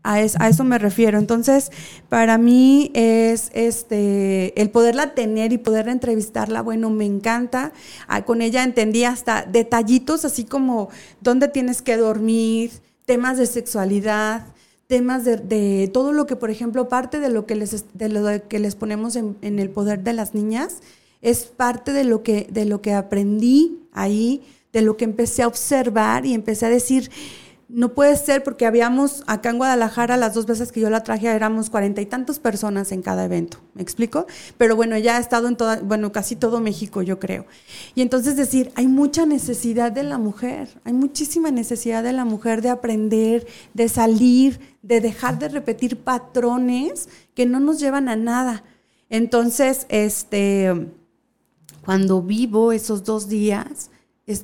A, 0.02 0.20
eso 0.20 0.64
me 0.64 0.78
refiero. 0.78 1.18
Entonces, 1.18 1.70
para 2.08 2.38
mí 2.38 2.90
es 2.94 3.50
este 3.52 4.60
el 4.60 4.70
poderla 4.70 5.14
tener 5.14 5.52
y 5.52 5.58
poder 5.58 5.88
entrevistarla, 5.88 6.62
bueno, 6.62 6.90
me 6.90 7.04
encanta. 7.04 7.72
Ah, 8.08 8.24
con 8.24 8.40
ella 8.40 8.64
entendí 8.64 9.04
hasta 9.04 9.44
detallitos, 9.44 10.24
así 10.24 10.44
como 10.44 10.88
dónde 11.20 11.48
tienes 11.48 11.82
que 11.82 11.96
dormir, 11.96 12.70
temas 13.04 13.36
de 13.36 13.46
sexualidad, 13.46 14.46
temas 14.86 15.24
de, 15.24 15.90
todo 15.92 16.12
lo 16.12 16.26
que, 16.26 16.34
por 16.34 16.50
ejemplo, 16.50 16.88
parte 16.88 17.20
de 17.20 17.28
lo 17.28 17.46
que 17.46 17.54
les, 17.54 17.84
de 17.92 18.08
lo 18.08 18.48
que 18.48 18.58
les 18.58 18.74
ponemos 18.74 19.16
en, 19.16 19.36
en, 19.42 19.58
el 19.58 19.70
poder 19.70 20.02
de 20.02 20.12
las 20.14 20.34
niñas, 20.34 20.78
es 21.22 21.44
parte 21.44 21.92
de 21.92 22.04
lo 22.04 22.22
que, 22.22 22.48
de 22.50 22.64
lo 22.64 22.82
que 22.82 22.94
aprendí 22.94 23.78
ahí, 23.92 24.42
de 24.72 24.82
lo 24.82 24.96
que 24.96 25.04
empecé 25.04 25.42
a 25.42 25.46
observar 25.46 26.26
y 26.26 26.34
empecé 26.34 26.66
a 26.66 26.70
decir, 26.70 27.10
no 27.72 27.94
puede 27.94 28.16
ser 28.16 28.42
porque 28.42 28.66
habíamos 28.66 29.22
acá 29.26 29.50
en 29.50 29.58
Guadalajara 29.58 30.16
las 30.16 30.34
dos 30.34 30.46
veces 30.46 30.72
que 30.72 30.80
yo 30.80 30.90
la 30.90 31.02
traje 31.02 31.28
éramos 31.28 31.70
cuarenta 31.70 32.00
y 32.00 32.06
tantas 32.06 32.38
personas 32.38 32.90
en 32.90 33.02
cada 33.02 33.24
evento, 33.24 33.58
¿me 33.74 33.82
explico? 33.82 34.26
Pero 34.58 34.74
bueno, 34.74 34.98
ya 34.98 35.16
ha 35.16 35.20
estado 35.20 35.46
en 35.46 35.56
toda, 35.56 35.80
bueno, 35.80 36.10
casi 36.10 36.34
todo 36.34 36.60
México, 36.60 37.02
yo 37.02 37.18
creo. 37.18 37.46
Y 37.94 38.02
entonces 38.02 38.36
decir, 38.36 38.72
hay 38.74 38.88
mucha 38.88 39.24
necesidad 39.24 39.92
de 39.92 40.02
la 40.02 40.18
mujer, 40.18 40.68
hay 40.84 40.92
muchísima 40.92 41.50
necesidad 41.50 42.02
de 42.02 42.12
la 42.12 42.24
mujer 42.24 42.60
de 42.60 42.70
aprender, 42.70 43.46
de 43.72 43.88
salir, 43.88 44.60
de 44.82 45.00
dejar 45.00 45.38
de 45.38 45.48
repetir 45.48 45.98
patrones 45.98 47.08
que 47.34 47.46
no 47.46 47.60
nos 47.60 47.78
llevan 47.78 48.08
a 48.08 48.16
nada. 48.16 48.64
Entonces, 49.10 49.86
este, 49.88 50.88
cuando 51.84 52.22
vivo 52.22 52.72
esos 52.72 53.04
dos 53.04 53.28
días, 53.28 53.90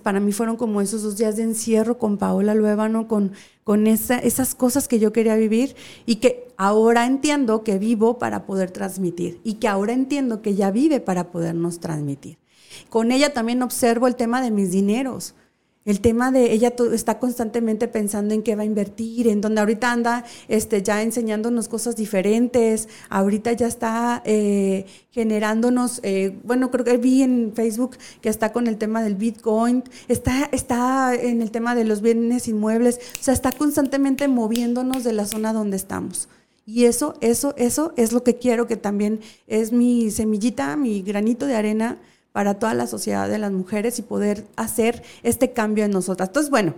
para 0.03 0.21
mí 0.21 0.33
fueron 0.33 0.57
como 0.57 0.81
esos 0.81 1.03
dos 1.03 1.17
días 1.17 1.37
de 1.37 1.45
encierro 1.45 1.99
con 1.99 2.19
Paola 2.19 2.55
Luébano, 2.55 3.09
con, 3.09 3.33
con 3.65 3.87
esas 3.87 4.55
cosas 4.55 4.89
que 4.89 4.99
yo 4.99 5.13
quería 5.13 5.37
vivir 5.37 5.77
y 6.05 6.17
que 6.17 6.49
ahora 6.57 7.07
entiendo 7.07 7.63
que 7.63 7.79
vivo 7.79 8.19
para 8.19 8.47
poder 8.47 8.71
transmitir 8.71 9.41
y 9.45 9.55
que 9.55 9.69
ahora 9.69 9.93
entiendo 9.93 10.43
que 10.43 10.51
ella 10.51 10.71
vive 10.71 11.01
para 11.01 11.31
podernos 11.31 11.81
transmitir. 11.81 12.39
Con 12.91 13.13
ella 13.13 13.33
también 13.33 13.63
observo 13.63 14.07
el 14.07 14.17
tema 14.17 14.43
de 14.43 14.51
mis 14.51 14.71
dineros 14.71 15.35
el 15.87 16.01
tema 16.01 16.33
de 16.33 16.53
ella 16.53 16.75
está 16.93 17.19
constantemente 17.19 17.89
pensando 17.89 18.35
en 18.35 18.43
qué 18.43 18.57
va 18.57 18.63
a 18.63 18.67
invertir, 18.67 19.29
en 19.29 19.41
donde 19.41 19.61
ahorita 19.61 19.91
anda 19.91 20.25
este, 20.49 20.83
ya 20.83 21.01
enseñándonos 21.01 21.69
cosas 21.69 21.95
diferentes, 21.97 22.89
ahorita 23.09 23.53
ya 23.53 23.69
está 23.69 24.21
eh, 24.27 24.85
generándonos, 25.13 26.01
eh, 26.03 26.37
bueno, 26.43 26.73
creo 26.73 26.85
que 26.85 26.97
vi 26.97 27.23
en 27.23 27.53
Facebook 27.55 27.97
que 28.21 28.29
está 28.29 28.53
con 28.53 28.67
el 28.67 28.79
tema 28.79 29.01
del 29.03 29.15
Bitcoin, 29.15 29.85
está, 30.09 30.49
está 30.51 31.15
en 31.15 31.41
el 31.41 31.53
tema 31.53 31.77
de 31.77 31.85
los 31.85 32.03
bienes 32.03 32.49
inmuebles, 32.49 32.99
o 33.21 33.23
sea, 33.23 33.33
está 33.33 33.53
constantemente 33.53 34.27
moviéndonos 34.27 35.05
de 35.05 35.13
la 35.13 35.25
zona 35.25 35.53
donde 35.53 35.77
estamos. 35.77 36.29
Y 36.69 36.87
eso, 36.87 37.15
eso, 37.21 37.55
eso 37.57 37.93
es 37.97 38.13
lo 38.13 38.25
que 38.25 38.39
quiero 38.39 38.67
que 38.67 38.77
también 38.77 39.21
es 39.47 39.71
mi 39.71 40.11
semillita, 40.11 40.77
mi 40.77 41.03
granito 41.03 41.47
de 41.47 41.55
arena 41.55 42.01
para 42.37 42.59
toda 42.59 42.75
la 42.75 42.87
sociedad 42.87 43.31
de 43.31 43.39
las 43.39 43.51
mujeres 43.51 43.99
y 43.99 44.03
poder 44.03 44.45
hacer 44.57 45.03
este 45.23 45.55
cambio 45.55 45.87
en 45.87 45.91
nosotras. 45.91 46.29
Entonces, 46.29 46.51
bueno, 46.51 46.75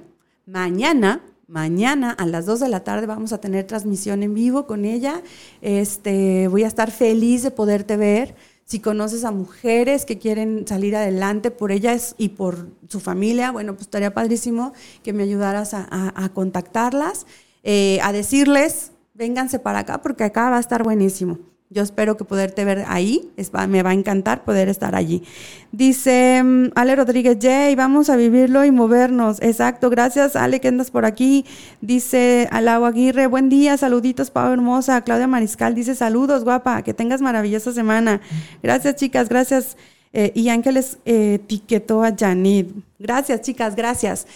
mañana, 0.46 1.20
mañana 1.48 2.12
a 2.12 2.26
las 2.26 2.46
2 2.46 2.60
de 2.60 2.68
la 2.68 2.84
tarde 2.84 3.08
vamos 3.08 3.32
a 3.32 3.40
tener 3.40 3.66
transmisión 3.66 4.22
en 4.22 4.34
vivo 4.34 4.68
con 4.68 4.84
ella. 4.84 5.20
Este, 5.60 6.46
voy 6.46 6.62
a 6.62 6.68
estar 6.68 6.92
feliz 6.92 7.42
de 7.42 7.50
poderte 7.50 7.96
ver. 7.96 8.36
Si 8.66 8.78
conoces 8.78 9.24
a 9.24 9.32
mujeres 9.32 10.04
que 10.04 10.16
quieren 10.16 10.64
salir 10.64 10.94
adelante 10.94 11.50
por 11.50 11.72
ellas 11.72 12.14
y 12.18 12.28
por 12.28 12.68
su 12.86 13.00
familia, 13.00 13.50
bueno, 13.50 13.72
pues 13.72 13.88
estaría 13.88 14.14
padrísimo 14.14 14.74
que 15.02 15.12
me 15.12 15.24
ayudaras 15.24 15.74
a, 15.74 16.30
contactarlas, 16.34 17.26
eh, 17.64 17.98
a 18.04 18.12
decirles, 18.12 18.92
vénganse 19.12 19.58
para 19.58 19.80
acá 19.80 20.02
porque 20.02 20.22
acá 20.22 20.50
va 20.50 20.58
a 20.58 20.60
estar 20.60 20.84
buenísimo. 20.84 21.40
Yo 21.70 21.82
espero 21.82 22.16
que 22.16 22.24
poderte 22.24 22.64
ver 22.64 22.84
ahí. 22.88 23.30
me 23.68 23.82
va 23.82 23.90
a 23.90 23.92
encantar 23.92 24.42
poder 24.44 24.70
estar 24.70 24.94
allí. 24.94 25.22
Dice 25.70 26.42
mm, 26.42 26.70
Ale 26.74 26.96
Rodríguez, 26.96 27.36
Jay, 27.38 27.74
vamos 27.74 28.08
a 28.08 28.16
vivirlo 28.16 28.64
y 28.64 28.70
movernos. 28.70 29.42
Exacto, 29.42 29.90
gracias 29.90 30.34
Ale 30.34 30.60
que 30.60 30.68
andas 30.68 30.90
por 30.90 31.04
aquí. 31.04 31.44
Dice 31.82 32.48
Alau 32.52 32.86
Aguirre, 32.86 33.26
buen 33.26 33.50
día, 33.50 33.76
saluditos, 33.76 34.30
Pau 34.30 34.50
Hermosa. 34.50 35.02
Claudia 35.02 35.26
Mariscal 35.26 35.74
dice, 35.74 35.94
saludos, 35.94 36.42
guapa, 36.42 36.80
que 36.80 36.94
tengas 36.94 37.20
maravillosa 37.20 37.72
semana. 37.72 38.22
Gracias, 38.62 38.96
chicas, 38.96 39.28
gracias. 39.28 39.76
Eh, 40.14 40.32
y 40.34 40.48
Ángeles 40.48 40.96
eh, 41.04 41.34
etiquetó 41.34 42.02
a 42.02 42.14
Janit. 42.16 42.70
Gracias, 42.98 43.42
chicas, 43.42 43.76
gracias. 43.76 44.26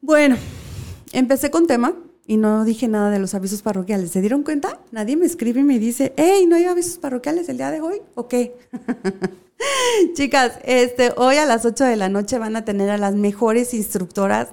Bueno, 0.00 0.36
empecé 1.12 1.50
con 1.50 1.66
tema 1.66 1.94
y 2.28 2.36
no 2.36 2.66
dije 2.66 2.88
nada 2.88 3.10
de 3.10 3.18
los 3.18 3.34
avisos 3.34 3.62
parroquiales. 3.62 4.10
¿Se 4.10 4.20
dieron 4.20 4.42
cuenta? 4.42 4.78
Nadie 4.92 5.16
me 5.16 5.24
escribe 5.24 5.60
y 5.60 5.64
me 5.64 5.78
dice, 5.78 6.12
hey, 6.18 6.44
¿no 6.46 6.56
hay 6.56 6.64
avisos 6.66 6.98
parroquiales 6.98 7.48
el 7.48 7.56
día 7.56 7.70
de 7.70 7.80
hoy? 7.80 8.02
¿O 8.14 8.28
qué? 8.28 8.54
Chicas, 10.14 10.58
este, 10.64 11.14
hoy 11.16 11.36
a 11.36 11.46
las 11.46 11.64
8 11.64 11.84
de 11.84 11.96
la 11.96 12.10
noche 12.10 12.38
van 12.38 12.54
a 12.54 12.66
tener 12.66 12.90
a 12.90 12.98
las 12.98 13.14
mejores 13.14 13.72
instructoras. 13.72 14.50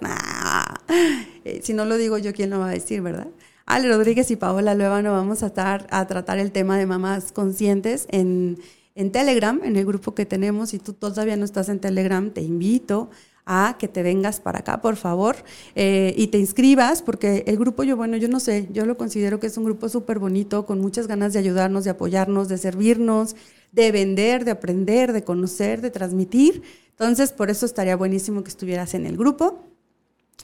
Eh, 1.44 1.60
si 1.64 1.74
no 1.74 1.84
lo 1.84 1.98
digo 1.98 2.18
yo, 2.18 2.32
¿quién 2.32 2.50
lo 2.50 2.60
va 2.60 2.70
a 2.70 2.72
decir, 2.72 3.02
verdad? 3.02 3.28
Ale 3.66 3.90
Rodríguez 3.90 4.32
y 4.32 4.38
Paola 4.38 4.74
Luevano 4.74 5.12
vamos 5.12 5.44
a 5.44 5.48
estar 5.48 5.86
a 5.90 6.08
tratar 6.08 6.40
el 6.40 6.54
tema 6.54 6.78
de 6.78 6.86
mamás 6.86 7.34
conscientes 7.34 8.08
en, 8.10 8.58
en 8.96 9.12
Telegram, 9.12 9.60
en 9.66 9.76
el 9.76 9.86
grupo 9.86 10.16
que 10.16 10.26
tenemos. 10.26 10.70
Si 10.70 10.80
tú 10.80 10.94
todavía 10.94 11.36
no 11.36 11.44
estás 11.44 11.68
en 11.68 11.80
Telegram, 11.80 12.32
te 12.32 12.42
invito 12.42 13.10
a 13.46 13.78
que 13.80 13.88
te 13.88 14.04
vengas 14.04 14.40
para 14.40 14.60
acá, 14.60 14.82
por 14.82 14.96
favor, 14.96 15.38
eh, 15.76 16.14
y 16.18 16.28
te 16.28 16.40
inscribas, 16.40 17.02
porque 17.02 17.44
el 17.48 17.58
grupo, 17.58 17.84
yo, 17.84 17.96
bueno, 17.96 18.18
yo 18.18 18.28
no 18.28 18.40
sé, 18.40 18.68
yo 18.72 18.86
lo 18.86 18.98
considero 18.98 19.40
que 19.40 19.48
es 19.48 19.58
un 19.58 19.66
grupo 19.66 19.88
súper 19.88 20.20
bonito, 20.20 20.66
con 20.66 20.80
muchas 20.80 21.08
ganas 21.08 21.34
de 21.34 21.40
ayudarnos, 21.40 21.84
de 21.84 21.92
apoyarnos, 21.92 22.48
de 22.48 22.58
servirnos, 22.58 23.36
de 23.72 23.92
vender, 23.92 24.46
de 24.46 24.52
aprender, 24.52 25.14
de 25.14 25.24
conocer, 25.24 25.82
de 25.82 25.92
transmitir. 25.92 26.64
Entonces, 26.90 27.32
por 27.32 27.50
eso 27.50 27.66
estaría 27.66 27.96
buenísimo 27.96 28.44
que 28.44 28.50
estuvieras 28.50 28.94
en 28.94 29.06
el 29.06 29.18
grupo. 29.18 29.64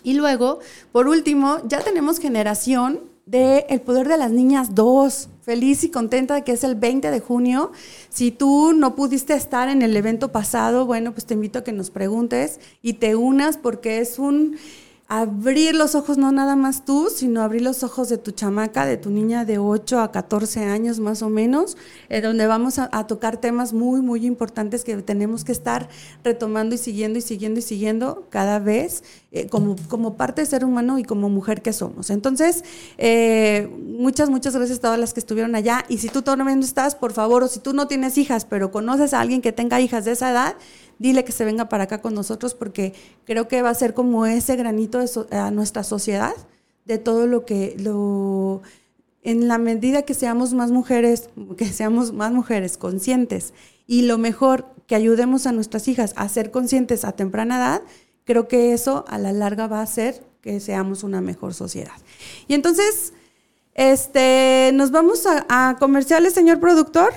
Y 0.04 0.14
luego, 0.14 0.60
por 0.92 1.08
último, 1.08 1.60
ya 1.68 1.80
tenemos 1.80 2.20
generación 2.20 3.00
de 3.32 3.66
El 3.70 3.80
Poder 3.80 4.10
de 4.10 4.18
las 4.18 4.32
Niñas 4.32 4.76
2. 4.76 5.30
Feliz 5.42 5.86
y 5.86 5.90
contenta 5.90 6.36
de 6.36 6.44
que 6.44 6.52
es 6.52 6.66
el 6.66 6.76
20 6.76 7.10
de 7.10 7.20
junio. 7.22 7.72
Si 8.10 8.30
tú 8.30 8.74
no 8.74 8.94
pudiste 8.94 9.34
estar 9.34 9.70
en 9.70 9.82
el 9.82 9.96
evento 9.96 10.34
pasado, 10.34 10.86
bueno, 10.86 11.14
pues 11.14 11.26
te 11.26 11.34
invito 11.34 11.60
a 11.60 11.64
que 11.64 11.72
nos 11.72 11.92
preguntes 11.92 12.60
y 12.82 12.94
te 12.94 13.16
unas 13.16 13.56
porque 13.56 14.00
es 14.00 14.20
un 14.20 14.58
abrir 15.14 15.76
los 15.76 15.94
ojos, 15.96 16.18
no 16.18 16.32
nada 16.32 16.56
más 16.56 16.86
tú, 16.86 17.10
sino 17.14 17.42
abrir 17.42 17.64
los 17.64 17.84
ojos 17.84 18.08
de 18.08 18.18
tu 18.18 18.32
chamaca, 18.32 18.86
de 18.86 18.96
tu 18.96 19.10
niña 19.10 19.44
de 19.44 19.58
8 19.58 20.00
a 20.00 20.10
14 20.10 20.64
años 20.64 21.02
más 21.02 21.22
o 21.22 21.28
menos, 21.28 21.76
donde 22.24 22.48
vamos 22.48 22.80
a, 22.80 22.88
tocar 23.08 23.36
temas 23.36 23.74
muy, 23.74 24.00
muy 24.00 24.26
importantes 24.26 24.86
que 24.86 24.96
tenemos 25.02 25.44
que 25.44 25.52
estar 25.52 25.90
retomando 26.24 26.76
y 26.76 26.78
siguiendo 26.78 27.20
y 27.20 27.22
siguiendo 27.22 27.60
y 27.60 27.62
siguiendo 27.62 28.28
cada 28.30 28.60
vez 28.60 29.04
eh, 29.34 29.48
como, 29.48 29.76
como 29.90 30.16
parte 30.16 30.44
de 30.44 30.46
ser 30.46 30.64
humano 30.64 30.98
y 30.98 31.04
como 31.04 31.28
mujer 31.28 31.62
que 31.62 31.74
somos. 31.74 32.10
Entonces, 32.10 32.64
eh, 32.98 33.70
muchas, 33.86 34.30
muchas 34.30 34.56
gracias 34.56 34.78
a 34.78 34.82
todas 34.82 35.00
las 35.00 35.14
que 35.14 35.20
estuvieron 35.20 35.56
allá. 35.56 35.84
Y 35.90 35.98
si 35.98 36.08
tú 36.08 36.22
todavía 36.22 36.56
no 36.56 36.64
estás, 36.64 36.96
por 36.96 37.12
favor, 37.12 37.44
o 37.44 37.50
si 37.50 37.60
tú 37.60 37.74
no 37.74 37.90
tienes 37.90 38.18
hijas, 38.18 38.46
pero 38.46 38.72
conoces 38.72 39.14
a 39.14 39.20
alguien 39.20 39.42
que 39.42 39.52
tenga 39.52 39.82
hijas 39.82 40.06
de 40.06 40.12
esa 40.12 40.32
edad, 40.32 40.56
dile 41.02 41.26
que 41.26 41.32
se 41.32 41.44
venga 41.46 41.68
para 41.68 41.86
acá 41.86 42.02
con 42.02 42.14
nosotros 42.14 42.54
porque 42.54 42.94
creo 43.26 43.48
que 43.48 43.62
va 43.62 43.70
a 43.70 43.76
ser 43.76 43.94
como 43.94 44.26
ese 44.26 44.56
granito 44.56 45.00
a 45.32 45.52
nuestra 45.52 45.84
sociedad 45.84 46.34
de 46.86 47.00
todo 47.00 47.28
lo 47.28 47.44
que 47.44 47.76
lo 47.80 48.62
en 49.24 49.48
la 49.48 49.58
medida 49.58 50.02
que 50.04 50.14
seamos 50.14 50.54
más 50.54 50.72
mujeres, 50.72 51.30
que 51.58 51.66
seamos 51.66 52.12
más 52.12 52.32
mujeres 52.32 52.78
conscientes 52.78 53.54
y 53.88 54.04
lo 54.04 54.18
mejor 54.18 54.66
que 54.88 54.96
ayudemos 54.96 55.48
a 55.48 55.52
nuestras 55.52 55.88
hijas 55.88 56.14
a 56.18 56.30
ser 56.30 56.52
conscientes 56.52 57.04
a 57.04 57.12
temprana 57.14 57.58
edad, 57.58 57.82
creo 58.24 58.48
que 58.48 58.74
eso 58.74 59.06
a 59.08 59.18
la 59.18 59.32
larga 59.32 59.68
va 59.68 59.80
a 59.80 59.84
hacer 59.84 60.24
que 60.42 60.60
seamos 60.60 61.04
una 61.04 61.22
mejor 61.22 61.54
sociedad. 61.54 61.94
Y 62.48 62.56
entonces, 62.56 63.14
este, 63.76 64.72
nos 64.74 64.92
vamos 64.92 65.28
a 65.28 65.78
comerciales, 65.80 66.34
señor 66.34 66.60
productor. 66.60 67.14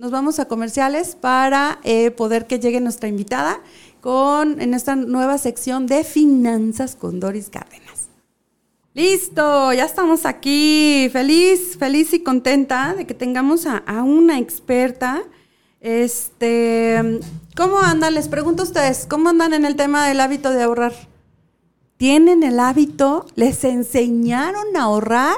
Nos 0.00 0.10
vamos 0.10 0.38
a 0.38 0.46
comerciales 0.46 1.14
para 1.14 1.78
eh, 1.84 2.10
poder 2.10 2.46
que 2.46 2.58
llegue 2.58 2.80
nuestra 2.80 3.06
invitada 3.06 3.60
con, 4.00 4.58
en 4.62 4.72
esta 4.72 4.96
nueva 4.96 5.36
sección 5.36 5.86
de 5.86 6.04
finanzas 6.04 6.96
con 6.96 7.20
Doris 7.20 7.50
Cárdenas. 7.50 8.08
Listo, 8.94 9.74
ya 9.74 9.84
estamos 9.84 10.24
aquí. 10.24 11.10
Feliz, 11.12 11.76
feliz 11.76 12.14
y 12.14 12.20
contenta 12.20 12.94
de 12.94 13.06
que 13.06 13.12
tengamos 13.12 13.66
a, 13.66 13.82
una 14.02 14.38
experta. 14.38 15.22
Este, 15.80 17.20
¿cómo 17.54 17.78
andan? 17.78 18.14
Les 18.14 18.28
pregunto 18.28 18.62
a 18.62 18.66
ustedes, 18.66 19.04
¿cómo 19.06 19.28
andan 19.28 19.52
en 19.52 19.66
el 19.66 19.76
tema 19.76 20.08
del 20.08 20.22
hábito 20.22 20.48
de 20.48 20.62
ahorrar? 20.62 20.94
¿Tienen 21.98 22.42
el 22.42 22.58
hábito? 22.58 23.26
¿Les 23.34 23.64
enseñaron 23.64 24.74
a 24.78 24.84
ahorrar 24.84 25.36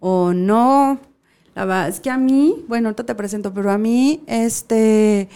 o 0.00 0.32
no? 0.32 1.11
La 1.54 1.64
verdad 1.64 1.88
es 1.88 2.00
que 2.00 2.10
a 2.10 2.16
mí, 2.16 2.64
bueno, 2.68 2.88
ahorita 2.88 3.04
te 3.04 3.14
presento, 3.14 3.52
pero 3.52 3.70
a 3.70 3.78
mí, 3.78 4.22
este, 4.26 5.28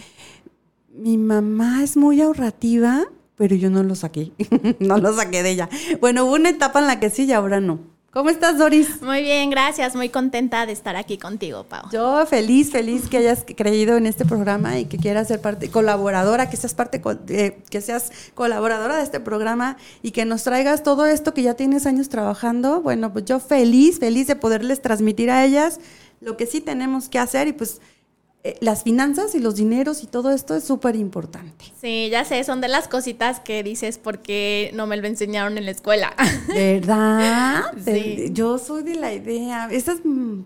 mi 0.93 1.17
mamá 1.17 1.83
es 1.83 1.95
muy 1.95 2.21
ahorrativa, 2.21 3.05
pero 3.35 3.55
yo 3.55 3.69
no 3.69 3.83
lo 3.83 3.95
saqué, 3.95 4.31
no 4.79 4.97
lo 4.97 5.13
saqué 5.13 5.43
de 5.43 5.51
ella. 5.51 5.69
Bueno, 6.01 6.25
hubo 6.25 6.33
una 6.33 6.49
etapa 6.49 6.79
en 6.79 6.87
la 6.87 6.99
que 6.99 7.09
sí 7.09 7.25
y 7.25 7.33
ahora 7.33 7.59
no. 7.59 7.79
¿Cómo 8.17 8.31
estás, 8.31 8.57
Doris? 8.57 8.99
Muy 9.03 9.21
bien, 9.21 9.51
gracias. 9.51 9.95
Muy 9.95 10.09
contenta 10.09 10.65
de 10.65 10.71
estar 10.71 10.95
aquí 10.95 11.19
contigo, 11.19 11.65
Pau. 11.65 11.87
Yo 11.91 12.25
feliz, 12.25 12.71
feliz 12.71 13.07
que 13.09 13.17
hayas 13.17 13.45
creído 13.45 13.95
en 13.95 14.07
este 14.07 14.25
programa 14.25 14.79
y 14.79 14.85
que 14.85 14.97
quieras 14.97 15.27
ser 15.27 15.39
parte, 15.39 15.69
colaboradora, 15.69 16.49
que 16.49 16.57
seas 16.57 16.73
parte, 16.73 16.99
eh, 17.27 17.59
que 17.69 17.79
seas 17.79 18.11
colaboradora 18.33 18.97
de 18.97 19.03
este 19.03 19.19
programa 19.19 19.77
y 20.01 20.11
que 20.11 20.25
nos 20.25 20.41
traigas 20.41 20.81
todo 20.81 21.05
esto 21.05 21.35
que 21.35 21.43
ya 21.43 21.53
tienes 21.53 21.85
años 21.85 22.09
trabajando. 22.09 22.81
Bueno, 22.81 23.13
pues 23.13 23.25
yo 23.25 23.39
feliz, 23.39 23.99
feliz 23.99 24.25
de 24.25 24.35
poderles 24.35 24.81
transmitir 24.81 25.29
a 25.29 25.45
ellas 25.45 25.79
lo 26.21 26.37
que 26.37 26.45
sí 26.45 26.61
tenemos 26.61 27.09
que 27.09 27.19
hacer 27.19 27.47
y 27.47 27.53
pues 27.53 27.81
eh, 28.47 28.55
las 28.61 28.83
finanzas 28.83 29.35
y 29.35 29.39
los 29.39 29.55
dineros 29.55 30.03
y 30.03 30.07
todo 30.07 30.31
esto 30.31 30.55
es 30.55 30.63
súper 30.63 30.95
importante. 30.95 31.65
Sí, 31.81 32.07
ya 32.09 32.23
sé, 32.23 32.43
son 32.45 32.61
de 32.61 32.67
las 32.69 32.87
cositas 32.87 33.41
que 33.41 33.61
dices 33.61 33.97
porque 33.97 34.71
no 34.73 34.87
me 34.87 34.95
lo 34.95 35.05
enseñaron 35.07 35.57
en 35.57 35.65
la 35.65 35.71
escuela. 35.71 36.13
¿Verdad? 36.47 37.73
Sí. 37.83 38.29
Yo 38.31 38.57
soy 38.57 38.83
de 38.83 38.95
la 38.95 39.11
idea, 39.11 39.67
esas 39.71 39.97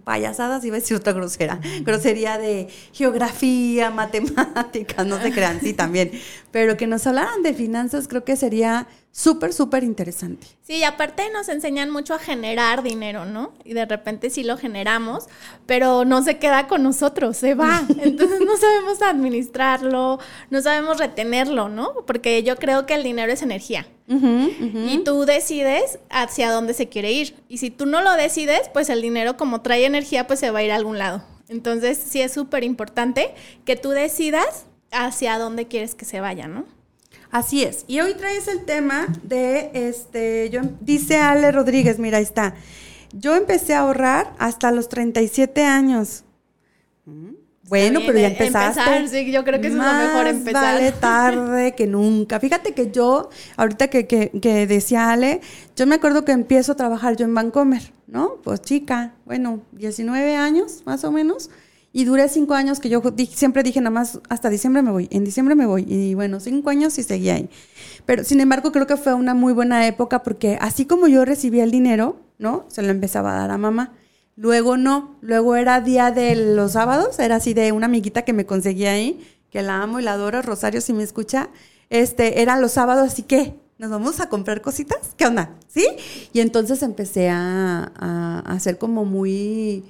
payasadas, 0.04 0.64
iba 0.66 0.78
a 0.78 0.80
decir 0.80 0.98
otra 0.98 1.14
grosera, 1.14 1.60
grosería 1.82 2.40
de 2.40 2.70
geografía, 2.94 3.92
matemáticas, 3.92 5.06
no 5.06 5.22
se 5.22 5.32
crean, 5.32 5.60
sí 5.62 5.74
también, 5.74 6.12
pero 6.52 6.78
que 6.78 6.88
nos 6.88 7.08
hablaran 7.08 7.44
de 7.44 7.54
finanzas 7.54 8.08
creo 8.08 8.24
que 8.24 8.36
sería 8.36 8.88
súper, 9.12 9.54
súper 9.54 9.84
interesante. 9.84 10.48
Sí, 10.62 10.78
y 10.78 10.84
aparte 10.84 11.24
nos 11.32 11.50
enseñan 11.50 11.90
mucho 11.90 12.14
a 12.14 12.20
generar 12.20 12.84
dinero, 12.84 13.26
¿no? 13.26 13.54
Y 13.64 13.74
de 13.74 13.86
repente 13.86 14.30
sí 14.30 14.44
lo 14.44 14.58
generamos, 14.58 15.28
pero 15.66 16.06
no 16.06 16.24
se 16.24 16.38
queda 16.38 16.68
con 16.68 16.84
nosotros, 16.84 17.38
se 17.38 17.56
va. 17.56 17.84
Entonces 17.98 18.40
no 18.42 18.58
sabemos 18.58 19.02
administrarlo, 19.02 20.20
no 20.50 20.62
sabemos 20.62 20.98
retenerlo, 20.98 21.70
¿no? 21.70 21.94
Porque 22.06 22.44
yo 22.44 22.56
creo 22.56 22.86
que 22.86 22.94
el 22.94 23.04
dinero 23.04 23.32
es 23.32 23.42
energía. 23.42 23.88
Y 24.08 25.04
tú 25.06 25.24
decides 25.24 26.00
hacia 26.10 26.52
dónde 26.52 26.74
se 26.74 26.90
quiere 26.90 27.14
ir. 27.14 27.34
Y 27.48 27.60
si 27.60 27.70
tú 27.70 27.86
no 27.86 28.02
lo 28.02 28.12
decides, 28.16 28.70
pues 28.74 28.90
el 28.90 29.02
dinero 29.02 29.38
como 29.38 29.62
trae 29.62 29.86
energía, 29.86 30.28
pues 30.28 30.42
se 30.42 30.52
va 30.52 30.60
a 30.60 30.64
ir 30.64 30.72
a 30.74 30.76
algún 30.76 30.98
lado. 30.98 31.24
Entonces 31.48 31.98
sí 31.98 32.22
es 32.22 32.34
súper 32.34 32.66
importante 32.66 33.34
que 33.64 33.78
tú 33.78 33.90
decidas 33.92 34.66
hacia 34.92 35.38
dónde 35.38 35.68
quieres 35.68 35.96
que 35.96 36.06
se 36.06 36.20
vaya, 36.20 36.48
¿no? 36.48 36.66
Así 37.32 37.64
es. 37.64 37.86
Y 37.88 38.02
hoy 38.02 38.14
traes 38.14 38.48
el 38.48 38.66
tema 38.66 39.08
de, 39.24 39.72
este, 39.74 40.50
yo, 40.50 40.62
dice 40.82 41.18
Ale 41.18 41.52
Rodríguez, 41.52 41.98
mira, 41.98 42.18
ahí 42.18 42.24
está. 42.24 42.56
Yo 43.14 43.36
empecé 43.36 43.74
a 43.74 43.80
ahorrar 43.82 44.34
hasta 44.38 44.72
los 44.72 44.90
37 44.90 45.64
años. 45.64 46.24
Bueno, 47.72 48.02
pero 48.06 48.20
ya 48.20 48.28
eh, 48.28 48.32
empezaste. 48.32 48.82
Empezar, 48.82 49.08
sí, 49.08 49.32
yo 49.32 49.46
creo 49.46 49.62
que 49.62 49.68
es 49.68 49.74
lo 49.74 49.82
mejor 49.82 50.28
empezar. 50.28 50.76
Vale 50.76 50.92
tarde 51.00 51.74
que 51.74 51.88
nunca. 51.88 52.38
Fíjate 52.42 52.74
que 52.74 52.92
yo, 52.92 53.30
ahorita 53.56 53.88
que, 53.88 54.08
que, 54.08 54.30
que, 54.42 54.68
decía 54.68 55.10
Ale, 55.10 55.40
yo 55.78 55.88
me 55.88 55.96
acuerdo 55.96 56.26
que 56.26 56.34
empiezo 56.34 56.74
a 56.74 56.76
trabajar 56.76 57.16
yo 57.16 57.26
en 57.26 57.34
Vancomer, 57.34 57.94
¿no? 58.08 58.40
Pues 58.44 58.62
chica, 58.62 59.14
bueno, 59.24 59.62
19 59.72 60.36
años 60.36 60.84
más 60.86 61.06
o 61.06 61.14
menos. 61.14 61.50
Y 61.94 62.06
duré 62.06 62.30
cinco 62.30 62.54
años 62.54 62.80
que 62.80 62.90
yo 62.90 63.02
siempre 63.34 63.64
dije 63.64 63.82
nada 63.82 63.90
más 63.90 64.20
hasta 64.30 64.50
diciembre 64.50 64.82
me 64.82 64.92
voy, 64.92 65.08
en 65.12 65.26
diciembre 65.26 65.56
me 65.56 65.66
voy. 65.66 65.86
Y 65.88 66.14
bueno, 66.14 66.40
cinco 66.40 66.70
años 66.70 66.98
y 66.98 67.04
seguí 67.04 67.30
ahí. 67.30 67.50
Pero 68.06 68.24
sin 68.24 68.40
embargo 68.40 68.72
creo 68.72 68.88
que 68.88 68.96
fue 68.96 69.14
una 69.14 69.34
muy 69.34 69.52
buena 69.52 69.86
época 69.88 70.24
porque 70.24 70.58
así 70.62 70.86
como 70.86 71.08
yo 71.08 71.26
recibía 71.26 71.64
el 71.64 71.72
dinero, 71.72 72.22
¿no? 72.38 72.66
Se 72.70 72.82
lo 72.82 72.90
empezaba 72.90 73.36
a 73.36 73.40
dar 73.40 73.52
a 73.52 73.58
mamá. 73.58 73.94
Luego 74.38 74.78
no, 74.78 75.18
luego 75.22 75.58
era 75.58 75.82
día 75.82 76.12
de 76.12 76.36
los 76.56 76.72
sábados, 76.72 77.20
era 77.20 77.36
así 77.36 77.54
de 77.54 77.74
una 77.74 77.88
amiguita 77.88 78.24
que 78.24 78.32
me 78.32 78.46
conseguía 78.46 78.94
ahí, 78.94 79.20
que 79.50 79.62
la 79.62 79.84
amo 79.84 80.00
y 80.00 80.04
la 80.04 80.14
adoro, 80.14 80.42
Rosario 80.42 80.80
si 80.80 80.94
me 80.94 81.04
escucha. 81.04 81.50
Este, 81.90 82.42
eran 82.42 82.62
los 82.62 82.72
sábados, 82.72 83.12
así 83.12 83.24
que 83.24 83.56
nos 83.78 83.92
vamos 83.92 84.22
a 84.22 84.30
comprar 84.30 84.62
cositas, 84.62 85.14
¿qué 85.18 85.26
onda? 85.26 85.56
¿Sí? 85.68 85.86
Y 86.32 86.40
entonces 86.40 86.84
empecé 86.84 87.30
a, 87.30 87.92
a, 87.96 88.40
a 88.46 88.54
hacer 88.54 88.78
como 88.78 89.04
muy 89.04 89.84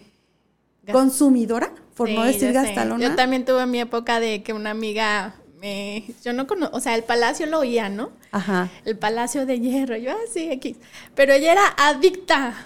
consumidora, 0.91 1.73
por 1.95 2.07
Sí, 2.07 2.15
no 2.15 2.23
decir 2.23 2.53
gastalona. 2.53 3.03
Yo 3.03 3.15
también 3.15 3.45
tuve 3.45 3.65
mi 3.65 3.79
época 3.79 4.19
de 4.19 4.43
que 4.43 4.53
una 4.53 4.71
amiga 4.71 5.35
me... 5.59 6.03
Yo 6.23 6.33
no 6.33 6.47
conozco, 6.47 6.75
o 6.75 6.79
sea, 6.79 6.95
el 6.95 7.03
palacio 7.03 7.45
lo 7.45 7.59
oía, 7.59 7.89
¿no? 7.89 8.11
Ajá. 8.31 8.69
El 8.85 8.97
palacio 8.97 9.45
de 9.45 9.59
hierro, 9.59 9.95
yo 9.95 10.11
así, 10.27 10.51
X. 10.51 10.77
Pero 11.15 11.33
ella 11.33 11.51
era 11.51 11.67
adicta. 11.77 12.55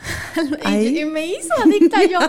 Y, 0.70 1.00
y 1.00 1.06
me 1.06 1.28
hizo 1.28 1.54
adicta 1.64 2.04
yo. 2.04 2.20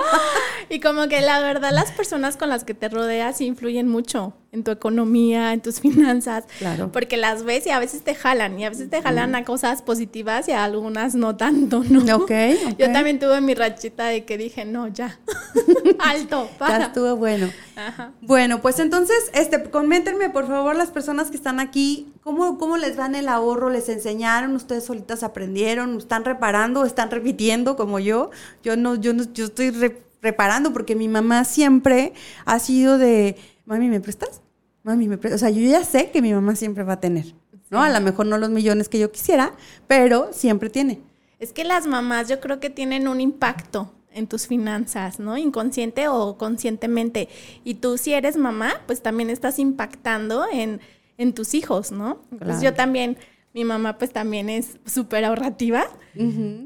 Y 0.68 0.78
como 0.78 1.08
que 1.08 1.20
la 1.20 1.40
verdad, 1.40 1.72
las 1.72 1.90
personas 1.90 2.36
con 2.36 2.48
las 2.48 2.62
que 2.64 2.72
te 2.72 2.88
rodeas 2.88 3.40
influyen 3.40 3.88
mucho 3.88 4.34
en 4.56 4.64
tu 4.64 4.70
economía, 4.72 5.52
en 5.52 5.60
tus 5.60 5.80
finanzas. 5.80 6.44
Claro. 6.58 6.90
Porque 6.92 7.16
las 7.16 7.44
ves 7.44 7.66
y 7.66 7.70
a 7.70 7.78
veces 7.78 8.02
te 8.02 8.14
jalan. 8.14 8.58
Y 8.58 8.64
a 8.64 8.70
veces 8.70 8.90
te 8.90 9.00
jalan 9.02 9.34
a 9.34 9.44
cosas 9.44 9.82
positivas 9.82 10.48
y 10.48 10.52
a 10.52 10.64
algunas 10.64 11.14
no 11.14 11.36
tanto, 11.36 11.84
¿no? 11.88 12.00
Ok, 12.16 12.22
ok. 12.66 12.78
Yo 12.78 12.92
también 12.92 13.18
tuve 13.18 13.40
mi 13.40 13.54
rachita 13.54 14.06
de 14.06 14.24
que 14.24 14.36
dije, 14.38 14.64
no, 14.64 14.88
ya. 14.88 15.18
Alto, 15.98 16.48
Ya 16.52 16.58
para. 16.58 16.84
estuvo 16.86 17.16
bueno. 17.16 17.50
Ajá. 17.76 18.12
Bueno, 18.22 18.60
pues 18.62 18.78
entonces, 18.78 19.16
este, 19.34 19.62
coméntenme 19.64 20.30
por 20.30 20.46
favor 20.48 20.74
las 20.76 20.90
personas 20.90 21.30
que 21.30 21.36
están 21.36 21.60
aquí, 21.60 22.12
¿cómo, 22.22 22.58
cómo 22.58 22.76
les 22.78 22.96
van 22.96 23.14
el 23.14 23.28
ahorro? 23.28 23.68
¿Les 23.70 23.88
enseñaron? 23.88 24.54
¿Ustedes 24.56 24.84
solitas 24.84 25.22
aprendieron? 25.22 25.96
¿Están 25.98 26.24
reparando? 26.24 26.84
¿Están 26.84 27.10
repitiendo 27.10 27.76
como 27.76 27.98
yo? 27.98 28.30
Yo 28.64 28.76
no, 28.76 28.94
yo 28.94 29.12
no, 29.12 29.24
yo 29.32 29.44
estoy 29.46 29.70
re- 29.70 30.02
reparando 30.22 30.72
porque 30.72 30.94
mi 30.96 31.08
mamá 31.08 31.44
siempre 31.44 32.14
ha 32.46 32.58
sido 32.58 32.96
de, 32.98 33.36
mami, 33.66 33.88
¿me 33.88 34.00
prestas? 34.00 34.40
Mami, 34.86 35.08
¿me 35.08 35.18
prestas? 35.18 35.42
O 35.42 35.44
sea, 35.46 35.50
yo 35.50 35.68
ya 35.68 35.84
sé 35.84 36.10
que 36.12 36.22
mi 36.22 36.32
mamá 36.32 36.54
siempre 36.54 36.84
va 36.84 36.92
a 36.94 37.00
tener, 37.00 37.34
¿no? 37.70 37.82
A 37.82 37.90
lo 37.90 38.00
mejor 38.00 38.26
no 38.26 38.38
los 38.38 38.50
millones 38.50 38.88
que 38.88 39.00
yo 39.00 39.10
quisiera, 39.10 39.52
pero 39.88 40.28
siempre 40.32 40.70
tiene. 40.70 41.00
Es 41.40 41.52
que 41.52 41.64
las 41.64 41.88
mamás 41.88 42.28
yo 42.28 42.38
creo 42.38 42.60
que 42.60 42.70
tienen 42.70 43.08
un 43.08 43.20
impacto 43.20 43.92
en 44.12 44.28
tus 44.28 44.46
finanzas, 44.46 45.18
¿no? 45.18 45.36
Inconsciente 45.36 46.06
o 46.06 46.38
conscientemente. 46.38 47.28
Y 47.64 47.74
tú 47.74 47.98
si 47.98 48.12
eres 48.12 48.36
mamá, 48.36 48.74
pues 48.86 49.02
también 49.02 49.28
estás 49.28 49.58
impactando 49.58 50.46
en, 50.50 50.80
en 51.18 51.34
tus 51.34 51.54
hijos, 51.54 51.90
¿no? 51.90 52.20
Pues 52.30 52.42
Claro. 52.42 52.62
yo 52.62 52.74
también, 52.74 53.18
mi 53.56 53.64
mamá 53.64 53.96
pues 53.96 54.12
también 54.12 54.50
es 54.50 54.76
súper 54.84 55.24
ahorrativa. 55.24 55.86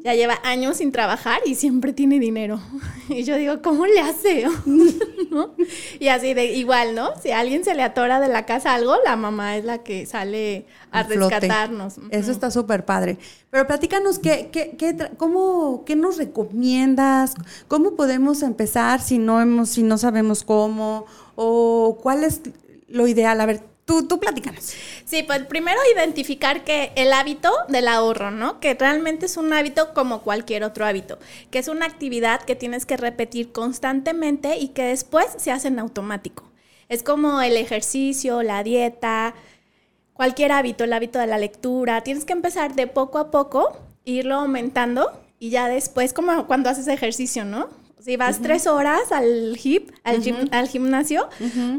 Ya 0.03 0.15
lleva 0.15 0.39
años 0.45 0.77
sin 0.77 0.91
trabajar 0.93 1.41
y 1.45 1.55
siempre 1.55 1.93
tiene 1.93 2.19
dinero. 2.19 2.61
Y 3.09 3.25
yo 3.25 3.37
digo, 3.37 3.63
¿cómo 3.63 3.87
le 3.87 4.01
hace? 4.01 4.47
¿No? 5.31 5.55
Y 6.01 6.09
así 6.09 6.35
de 6.35 6.47
igual, 6.47 6.95
¿no? 6.97 7.11
Si 7.21 7.31
a 7.31 7.39
alguien 7.41 7.65
se 7.65 7.75
le 7.75 7.83
atora 7.83 8.19
de 8.21 8.27
la 8.29 8.45
casa 8.47 8.75
algo, 8.75 8.97
la 9.05 9.15
mamá 9.17 9.57
es 9.57 9.65
la 9.65 9.79
que 9.85 10.05
sale 10.07 10.67
a 10.91 11.01
a 11.01 11.05
flote. 11.05 11.39
rescatarnos. 11.41 11.95
Eso 12.11 12.33
está 12.33 12.51
súper 12.51 12.85
padre. 12.85 13.19
Pero 13.51 13.67
platícanos, 13.69 14.19
¿qué, 14.19 14.49
qué, 14.53 14.77
qué, 14.77 14.97
cómo, 15.17 15.85
¿qué 15.85 15.95
nos 15.95 16.17
recomiendas? 16.19 17.35
¿Cómo 17.69 17.95
podemos 17.95 18.43
empezar 18.43 19.01
si 19.01 19.19
no, 19.19 19.41
hemos, 19.41 19.71
si 19.71 19.85
no 19.85 19.97
sabemos 19.97 20.43
cómo? 20.43 21.07
¿O 21.37 21.99
cuál 22.03 22.25
es 22.25 22.41
lo 22.89 23.07
ideal? 23.07 23.41
A 23.41 23.47
ver, 23.47 23.70
tú, 23.91 24.07
tú 24.07 24.21
platícanos. 24.21 24.73
Sí, 25.05 25.25
pues 25.25 25.45
primero 25.47 25.81
identificar 25.97 26.63
que 26.63 26.93
el 26.95 27.13
hábito 27.13 27.51
del 27.67 27.89
ahorro, 27.89 28.31
¿no? 28.31 28.61
Que 28.61 28.75
realmente 28.75 29.27
es 29.27 29.37
un 29.37 29.53
hábito 29.53 29.93
como 29.95 30.23
cualquier 30.23 30.63
otro 30.63 30.87
hábito, 30.87 31.19
que 31.51 31.59
es 31.59 31.67
una 31.67 31.87
actividad 31.87 32.41
que 32.43 32.55
tienes 32.55 32.87
que 32.87 32.97
repetir 32.97 33.51
constantemente 33.51 34.59
y 34.59 34.69
que 34.69 34.85
después 34.85 35.27
se 35.39 35.51
hace 35.51 35.67
en 35.69 35.81
automático. 35.81 36.45
Es 36.89 37.03
como 37.03 37.43
el 37.43 37.57
ejercicio, 37.57 38.45
la 38.45 38.63
dieta, 38.63 39.35
cualquier 40.13 40.53
hábito, 40.53 40.85
el 40.85 40.93
hábito 40.93 41.19
de 41.19 41.27
la 41.27 41.39
lectura. 41.39 42.03
Tienes 42.03 42.25
que 42.25 42.33
empezar 42.33 42.77
de 42.77 42.87
poco 42.87 43.19
a 43.19 43.33
poco, 43.33 43.77
irlo 44.05 44.37
aumentando 44.37 45.11
y 45.41 45.51
ya 45.51 45.67
después, 45.67 46.13
como 46.13 46.47
cuando 46.47 46.71
haces 46.71 46.87
ejercicio, 46.87 47.45
¿no? 47.45 47.69
Si 48.03 48.17
vas 48.17 48.41
tres 48.41 48.67
horas 48.67 49.13
al 49.13 49.59
hip, 49.63 49.91
al, 50.05 50.23
gim- 50.23 50.49
al 50.53 50.69
gimnasio, 50.69 51.29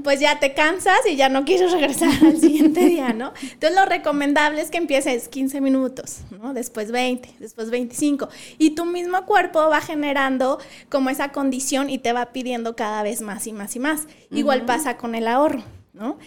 pues 0.03 0.19
ya 0.19 0.39
te 0.39 0.53
cansas 0.53 0.99
y 1.09 1.15
ya 1.15 1.29
no 1.29 1.45
quieres 1.45 1.71
regresar 1.77 2.11
al 2.23 2.37
siguiente 2.39 2.85
día, 2.85 3.11
¿no? 3.13 3.33
Entonces 3.41 3.73
lo 3.75 3.85
recomendable 3.85 4.61
es 4.61 4.69
que 4.69 4.77
empieces 4.77 5.27
15 5.29 5.61
minutos, 5.61 6.19
¿no? 6.29 6.53
Después 6.53 6.91
20, 6.91 7.29
después 7.39 7.69
25. 7.71 8.29
Y 8.57 8.71
tu 8.71 8.85
mismo 8.85 9.25
cuerpo 9.25 9.67
va 9.69 9.81
generando 9.81 10.59
como 10.89 11.09
esa 11.09 11.31
condición 11.31 11.89
y 11.89 11.97
te 11.97 12.13
va 12.13 12.27
pidiendo 12.33 12.75
cada 12.75 13.01
vez 13.03 13.21
más 13.21 13.47
y 13.47 13.53
más 13.53 13.75
y 13.75 13.79
más. 13.79 14.01
Igual 14.31 14.59
pasa 14.65 14.97
con 14.97 15.15
el 15.15 15.27
ahorro. 15.27 15.63
¿No? 15.93 16.17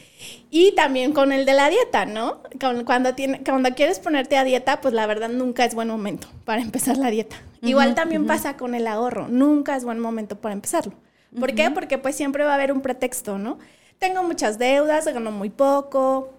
Y 0.50 0.72
también 0.72 1.12
con 1.12 1.32
el 1.32 1.46
de 1.46 1.54
la 1.54 1.70
dieta, 1.70 2.06
¿no? 2.06 2.40
Cuando, 2.84 3.14
tiene, 3.14 3.42
cuando 3.42 3.70
quieres 3.70 3.98
ponerte 3.98 4.36
a 4.36 4.44
dieta, 4.44 4.80
pues 4.80 4.94
la 4.94 5.06
verdad 5.06 5.28
nunca 5.28 5.64
es 5.64 5.74
buen 5.74 5.88
momento 5.88 6.28
para 6.44 6.62
empezar 6.62 6.96
la 6.96 7.10
dieta. 7.10 7.36
Igual 7.62 7.94
también 7.94 8.26
pasa 8.26 8.56
con 8.56 8.74
el 8.74 8.86
ahorro, 8.86 9.28
nunca 9.28 9.76
es 9.76 9.84
buen 9.84 9.98
momento 9.98 10.36
para 10.36 10.52
empezarlo. 10.52 10.92
¿Por 11.38 11.54
qué? 11.54 11.70
Porque 11.70 11.98
pues 11.98 12.14
siempre 12.14 12.44
va 12.44 12.52
a 12.52 12.54
haber 12.54 12.72
un 12.72 12.80
pretexto, 12.80 13.38
¿no? 13.38 13.58
Tengo 13.98 14.22
muchas 14.22 14.58
deudas, 14.58 15.06
gano 15.06 15.30
muy 15.30 15.50
poco. 15.50 16.32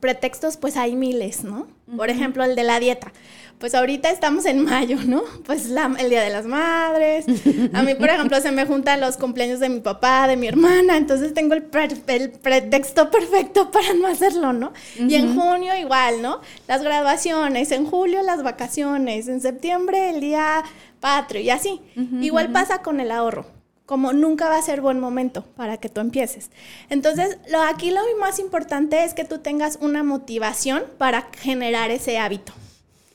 Pretextos, 0.00 0.56
pues 0.56 0.76
hay 0.76 0.94
miles, 0.96 1.44
¿no? 1.44 1.68
Por 1.96 2.10
ejemplo, 2.10 2.44
el 2.44 2.54
de 2.54 2.64
la 2.64 2.80
dieta. 2.80 3.12
Pues 3.58 3.74
ahorita 3.74 4.10
estamos 4.10 4.44
en 4.44 4.64
mayo, 4.64 4.98
¿no? 5.06 5.22
Pues 5.46 5.66
la- 5.66 5.94
el 5.98 6.10
Día 6.10 6.22
de 6.22 6.28
las 6.30 6.44
Madres. 6.44 7.24
A 7.72 7.82
mí, 7.82 7.94
por 7.94 8.10
ejemplo, 8.10 8.38
se 8.40 8.52
me 8.52 8.66
juntan 8.66 9.00
los 9.00 9.16
cumpleaños 9.16 9.60
de 9.60 9.70
mi 9.70 9.80
papá, 9.80 10.28
de 10.28 10.36
mi 10.36 10.46
hermana, 10.46 10.96
entonces 10.98 11.32
tengo 11.32 11.54
el, 11.54 11.62
pre- 11.62 11.88
el 12.08 12.30
pretexto 12.32 13.10
perfecto 13.10 13.70
para 13.70 13.94
no 13.94 14.08
hacerlo, 14.08 14.52
¿no? 14.52 14.72
Y 14.98 15.14
en 15.14 15.34
junio 15.34 15.74
igual, 15.74 16.20
¿no? 16.20 16.40
Las 16.68 16.82
graduaciones, 16.82 17.70
en 17.72 17.86
julio 17.86 18.22
las 18.22 18.42
vacaciones, 18.42 19.26
en 19.28 19.40
septiembre 19.40 20.10
el 20.10 20.20
Día 20.20 20.62
Patrio 21.00 21.40
y 21.40 21.48
así. 21.50 21.80
Igual 22.22 22.52
pasa 22.52 22.82
con 22.82 23.00
el 23.00 23.10
ahorro 23.10 23.46
como 23.86 24.12
nunca 24.12 24.48
va 24.48 24.58
a 24.58 24.62
ser 24.62 24.80
buen 24.80 24.98
momento 24.98 25.44
para 25.56 25.76
que 25.76 25.88
tú 25.88 26.00
empieces. 26.00 26.50
Entonces, 26.90 27.38
lo, 27.48 27.62
aquí 27.62 27.92
lo 27.92 28.00
más 28.18 28.40
importante 28.40 29.04
es 29.04 29.14
que 29.14 29.24
tú 29.24 29.38
tengas 29.38 29.78
una 29.80 30.02
motivación 30.02 30.82
para 30.98 31.28
generar 31.38 31.92
ese 31.92 32.18
hábito. 32.18 32.52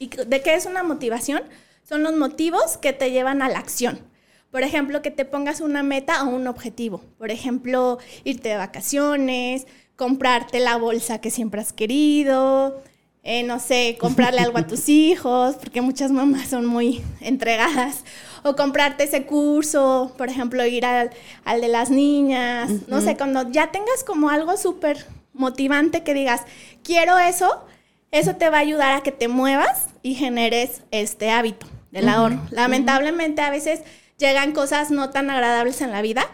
¿Y 0.02 0.08
de 0.08 0.42
qué 0.42 0.56
es 0.56 0.66
una 0.66 0.82
motivación? 0.82 1.44
Son 1.88 2.02
los 2.02 2.18
motivos 2.18 2.78
que 2.78 2.92
te 2.92 3.12
llevan 3.12 3.44
a 3.44 3.50
la 3.50 3.60
acción. 3.60 4.00
Por 4.50 4.64
ejemplo, 4.64 5.04
que 5.04 5.12
te 5.12 5.26
pongas 5.26 5.62
una 5.62 5.84
meta 5.84 6.24
o 6.24 6.30
un 6.30 6.48
objetivo. 6.48 7.04
Por 7.20 7.30
ejemplo, 7.30 8.00
irte 8.24 8.50
de 8.50 8.58
vacaciones, 8.58 9.68
comprarte 9.96 10.60
la 10.60 10.78
bolsa 10.78 11.22
que 11.22 11.30
siempre 11.30 11.62
has 11.62 11.72
querido, 11.72 12.82
eh, 13.22 13.44
no 13.44 13.60
sé, 13.60 13.96
comprarle 14.00 14.40
algo 14.40 14.58
a 14.58 14.66
tus 14.66 14.90
hijos, 14.90 15.56
porque 15.58 15.82
muchas 15.82 16.10
mamás 16.10 16.48
son 16.48 16.66
muy 16.66 17.04
entregadas, 17.20 18.04
o 18.42 18.56
comprarte 18.56 19.04
ese 19.04 19.28
curso, 19.28 20.16
por 20.18 20.30
ejemplo, 20.30 20.66
ir 20.66 20.84
al, 20.84 21.12
al 21.46 21.62
de 21.62 21.68
las 21.68 21.92
niñas, 21.92 22.72
no 22.88 23.02
sé, 23.02 23.18
cuando 23.18 23.52
ya 23.52 23.70
tengas 23.72 24.04
como 24.04 24.32
algo 24.32 24.58
súper 24.58 25.06
motivante 25.34 26.02
que 26.02 26.16
digas, 26.16 26.42
quiero 26.84 27.20
eso, 27.20 27.66
eso 28.12 28.36
te 28.36 28.50
va 28.50 28.58
a 28.58 28.62
ayudar 28.62 28.92
a 28.94 29.02
que 29.02 29.12
te 29.12 29.28
muevas 29.28 29.88
y 30.04 30.16
generes 30.16 30.84
este 30.92 31.30
hábito 31.30 31.68
del 31.92 32.10
ahorro. 32.10 32.40
Lamentablemente 32.52 33.42
a 33.42 33.50
veces 33.50 33.82
llegan 34.18 34.52
cosas 34.52 34.92
no 34.92 35.10
tan 35.10 35.30
agradables 35.30 35.82
en 35.82 35.92
la 35.92 36.02
vida 36.02 36.26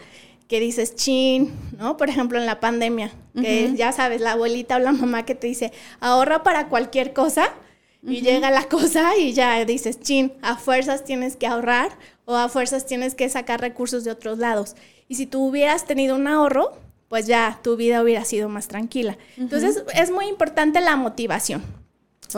que 0.47 0.59
dices, 0.59 0.95
chin, 0.95 1.53
¿no? 1.77 1.97
Por 1.97 2.09
ejemplo, 2.09 2.39
en 2.39 2.45
la 2.45 2.59
pandemia, 2.59 3.11
que 3.35 3.73
ya 3.75 3.91
sabes, 3.91 4.21
la 4.21 4.31
abuelita 4.31 4.77
o 4.77 4.79
la 4.79 4.93
mamá 4.93 5.25
que 5.25 5.35
te 5.35 5.47
dice, 5.47 5.73
ahorra 5.99 6.41
para 6.41 6.69
cualquier 6.69 7.13
cosa, 7.13 7.53
y 8.01 8.21
llega 8.21 8.49
la 8.51 8.63
cosa 8.69 9.17
y 9.17 9.33
ya 9.33 9.63
dices, 9.65 9.99
chin, 9.99 10.33
a 10.41 10.55
fuerzas 10.55 11.03
tienes 11.03 11.35
que 11.35 11.47
ahorrar 11.47 11.89
o 12.25 12.35
a 12.35 12.47
fuerzas 12.47 12.85
tienes 12.85 13.13
que 13.15 13.27
sacar 13.27 13.59
recursos 13.59 14.03
de 14.03 14.11
otros 14.11 14.37
lados. 14.37 14.75
Y 15.09 15.15
si 15.15 15.25
tú 15.25 15.45
hubieras 15.45 15.85
tenido 15.85 16.15
un 16.15 16.27
ahorro, 16.27 16.77
pues 17.09 17.27
ya 17.27 17.59
tu 17.63 17.77
vida 17.77 18.01
hubiera 18.01 18.25
sido 18.25 18.49
más 18.49 18.67
tranquila. 18.67 19.17
Entonces, 19.37 19.83
es 19.93 20.11
muy 20.11 20.27
importante 20.27 20.81
la 20.81 20.95
motivación 20.95 21.63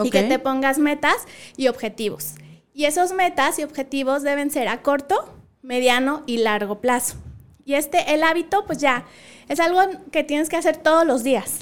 y 0.02 0.10
que 0.10 0.22
te 0.22 0.38
pongas 0.38 0.78
metas 0.78 1.16
y 1.56 1.68
objetivos. 1.68 2.34
Y 2.72 2.84
esos 2.84 3.12
metas 3.12 3.58
y 3.58 3.64
objetivos 3.64 4.22
deben 4.22 4.50
ser 4.50 4.68
a 4.68 4.82
corto, 4.82 5.34
mediano 5.62 6.22
y 6.26 6.38
largo 6.38 6.80
plazo. 6.80 7.16
Y 7.64 7.74
este, 7.74 8.14
el 8.14 8.22
hábito, 8.22 8.64
pues 8.64 8.78
ya, 8.78 9.04
es 9.48 9.60
algo 9.60 9.80
que 10.10 10.24
tienes 10.24 10.48
que 10.48 10.56
hacer 10.56 10.76
todos 10.76 11.06
los 11.06 11.22
días. 11.22 11.60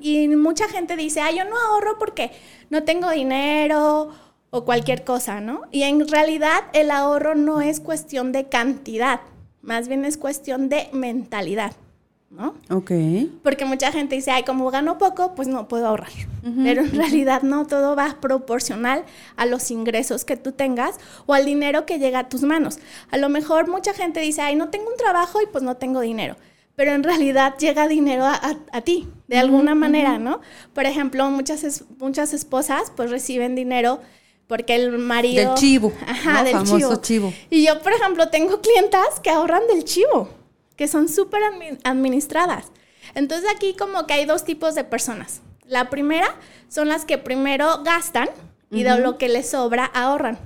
y, 0.00 0.22
y 0.22 0.28
mucha 0.28 0.68
gente 0.68 0.96
dice, 0.96 1.20
ah, 1.20 1.30
yo 1.30 1.44
no 1.44 1.56
ahorro 1.58 1.98
porque 1.98 2.30
no 2.70 2.84
tengo 2.84 3.10
dinero 3.10 4.10
o 4.50 4.64
cualquier 4.64 5.02
cosa, 5.02 5.40
¿no? 5.40 5.62
Y 5.72 5.82
en 5.82 6.06
realidad 6.06 6.62
el 6.72 6.92
ahorro 6.92 7.34
no 7.34 7.60
es 7.60 7.80
cuestión 7.80 8.30
de 8.30 8.48
cantidad, 8.48 9.20
más 9.62 9.88
bien 9.88 10.04
es 10.04 10.16
cuestión 10.16 10.68
de 10.68 10.88
mentalidad, 10.92 11.72
¿no? 12.34 12.54
Ok. 12.70 12.90
Porque 13.42 13.64
mucha 13.64 13.92
gente 13.92 14.16
dice, 14.16 14.30
ay, 14.30 14.42
como 14.42 14.70
gano 14.70 14.98
poco, 14.98 15.34
pues 15.34 15.48
no 15.48 15.68
puedo 15.68 15.86
ahorrar. 15.86 16.10
Pero 16.62 16.82
en 16.82 16.92
realidad 16.94 17.42
no, 17.42 17.66
todo 17.66 17.96
va 17.96 18.16
proporcional 18.20 19.04
a 19.36 19.46
los 19.46 19.70
ingresos 19.70 20.24
que 20.24 20.36
tú 20.36 20.52
tengas 20.52 20.96
o 21.26 21.32
al 21.34 21.44
dinero 21.46 21.86
que 21.86 21.98
llega 21.98 22.18
a 22.18 22.28
tus 22.28 22.42
manos. 22.42 22.78
A 23.10 23.16
lo 23.16 23.28
mejor 23.28 23.68
mucha 23.68 23.94
gente 23.94 24.20
dice, 24.20 24.42
ay, 24.42 24.54
no 24.56 24.68
tengo 24.68 24.90
un 24.90 24.96
trabajo 24.96 25.40
y 25.40 25.46
pues 25.46 25.64
no 25.64 25.76
tengo 25.76 26.00
dinero. 26.00 26.36
Pero 26.76 26.90
en 26.90 27.02
realidad 27.04 27.56
llega 27.58 27.86
dinero 27.88 28.24
a, 28.24 28.34
a- 28.34 28.56
a 28.72 28.80
ti, 28.80 29.08
de 29.28 29.38
alguna 29.38 29.74
manera, 29.76 30.18
¿no? 30.18 30.40
Por 30.74 30.86
ejemplo, 30.86 31.30
muchas, 31.30 31.62
es- 31.64 31.84
muchas 31.98 32.34
esposas 32.34 32.92
pues 32.96 33.10
reciben 33.10 33.54
dinero 33.54 34.00
porque 34.48 34.74
el 34.74 34.98
marido... 34.98 35.50
Del 35.50 35.54
chivo, 35.54 35.92
Ajá, 36.06 36.32
¿no? 36.38 36.44
del 36.44 36.52
Famoso 36.52 36.76
chivo. 36.76 36.96
chivo. 36.96 37.32
Y 37.48 37.64
yo, 37.64 37.80
por 37.80 37.92
ejemplo, 37.92 38.28
tengo 38.28 38.60
clientas 38.60 39.20
que 39.22 39.30
ahorran 39.30 39.62
del 39.68 39.84
chivo, 39.84 40.28
que 40.76 40.88
son 40.88 41.08
súper 41.08 41.42
admi- 41.42 41.78
administradas. 41.84 42.72
Entonces 43.14 43.48
aquí 43.54 43.74
como 43.74 44.06
que 44.06 44.14
hay 44.14 44.24
dos 44.26 44.44
tipos 44.44 44.74
de 44.74 44.84
personas. 44.84 45.40
La 45.66 45.90
primera 45.90 46.34
son 46.68 46.88
las 46.88 47.04
que 47.04 47.18
primero 47.18 47.82
gastan 47.84 48.28
y 48.70 48.82
de 48.82 48.98
lo 48.98 49.18
que 49.18 49.28
les 49.28 49.48
sobra 49.50 49.84
ahorran. 49.86 50.38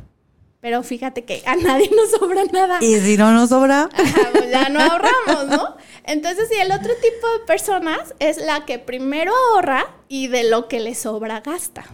Pero 0.60 0.82
fíjate 0.82 1.24
que 1.24 1.42
a 1.46 1.54
nadie 1.56 1.90
nos 1.94 2.10
sobra 2.10 2.44
nada. 2.52 2.78
Y 2.82 2.98
si 3.00 3.16
no 3.16 3.32
nos 3.32 3.48
sobra, 3.50 3.88
Ajá, 3.92 4.28
pues 4.32 4.50
ya 4.50 4.68
no 4.68 4.80
ahorramos, 4.80 5.46
¿no? 5.46 5.76
Entonces, 6.04 6.48
y 6.50 6.60
el 6.60 6.72
otro 6.72 6.92
tipo 7.00 7.28
de 7.38 7.38
personas 7.46 8.14
es 8.18 8.38
la 8.38 8.64
que 8.66 8.78
primero 8.78 9.32
ahorra 9.54 9.86
y 10.08 10.26
de 10.28 10.44
lo 10.50 10.66
que 10.68 10.80
le 10.80 10.94
sobra 10.94 11.40
gasta. 11.40 11.84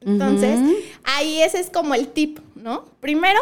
Entonces, 0.00 0.58
ahí 1.04 1.40
ese 1.42 1.60
es 1.60 1.70
como 1.70 1.94
el 1.94 2.08
tip, 2.08 2.40
¿no? 2.56 2.86
Primero, 3.00 3.38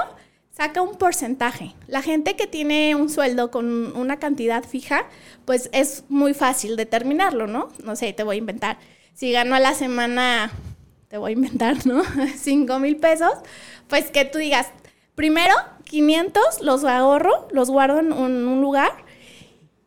saca 0.60 0.82
un 0.82 0.96
porcentaje. 0.96 1.74
La 1.86 2.02
gente 2.02 2.36
que 2.36 2.46
tiene 2.46 2.94
un 2.94 3.08
sueldo 3.08 3.50
con 3.50 3.96
una 3.96 4.18
cantidad 4.18 4.62
fija, 4.62 5.06
pues 5.46 5.70
es 5.72 6.04
muy 6.10 6.34
fácil 6.34 6.76
determinarlo, 6.76 7.46
¿no? 7.46 7.70
No 7.82 7.96
sé, 7.96 8.12
te 8.12 8.24
voy 8.24 8.36
a 8.36 8.38
inventar. 8.40 8.78
Si 9.14 9.32
gano 9.32 9.54
a 9.54 9.58
la 9.58 9.72
semana, 9.72 10.50
te 11.08 11.16
voy 11.16 11.30
a 11.30 11.32
inventar, 11.32 11.86
¿no? 11.86 12.02
5 12.36 12.78
mil 12.78 12.98
pesos, 12.98 13.32
pues 13.88 14.10
que 14.10 14.26
tú 14.26 14.36
digas, 14.36 14.66
primero 15.14 15.54
500 15.84 16.60
los 16.60 16.84
ahorro, 16.84 17.48
los 17.52 17.70
guardo 17.70 17.98
en 17.98 18.12
un, 18.12 18.46
un 18.46 18.60
lugar 18.60 18.92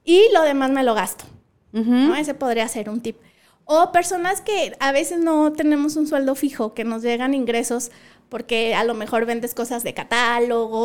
y 0.04 0.24
lo 0.34 0.42
demás 0.42 0.72
me 0.72 0.84
lo 0.84 0.96
gasto. 0.96 1.26
¿no? 1.72 2.16
Ese 2.16 2.34
podría 2.34 2.68
ser 2.68 2.90
un 2.90 3.02
tip. 3.02 3.18
O 3.66 3.92
personas 3.92 4.42
que 4.42 4.76
a 4.80 4.92
veces 4.92 5.20
no 5.20 5.54
tenemos 5.54 5.96
un 5.98 6.08
sueldo 6.08 6.34
fijo, 6.34 6.74
que 6.74 6.84
nos 6.84 7.04
llegan 7.04 7.36
ingresos 7.36 7.92
porque 8.34 8.74
a 8.74 8.84
lo 8.84 8.96
mejor 8.96 9.28
vendes 9.28 9.54
cosas 9.54 9.84
de 9.84 9.94
catálogo 9.94 10.80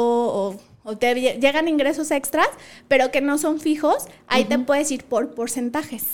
o, 0.50 0.56
o 0.84 0.96
te 0.98 1.14
lle- 1.16 1.40
llegan 1.40 1.66
ingresos 1.66 2.10
extras, 2.10 2.48
pero 2.88 3.10
que 3.10 3.22
no 3.22 3.38
son 3.38 3.58
fijos, 3.58 4.04
ahí 4.26 4.44
te 4.44 4.58
puedes 4.58 4.90
ir 4.90 5.04
por 5.04 5.34
porcentajes. 5.34 6.04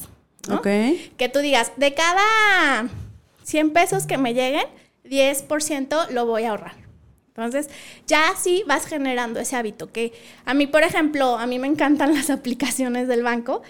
¿no? 0.48 0.58
ok. 0.58 0.68
Que 1.16 1.28
tú 1.28 1.40
digas, 1.40 1.72
de 1.76 1.92
cada 1.92 2.88
100 3.42 3.72
pesos 3.72 4.06
que 4.06 4.16
me 4.16 4.32
lleguen, 4.32 4.66
10% 5.04 6.10
lo 6.10 6.24
voy 6.26 6.44
a 6.44 6.50
ahorrar. 6.50 6.76
Entonces, 7.36 7.68
ya 8.06 8.28
así 8.28 8.62
vas 8.68 8.86
generando 8.86 9.40
ese 9.40 9.56
hábito 9.56 9.90
que 9.90 10.12
a 10.44 10.54
mí, 10.54 10.68
por 10.68 10.84
ejemplo, 10.84 11.36
a 11.36 11.46
mí 11.48 11.58
me 11.58 11.66
encantan 11.66 12.14
las 12.14 12.30
aplicaciones 12.38 13.08
del 13.08 13.24
banco 13.24 13.62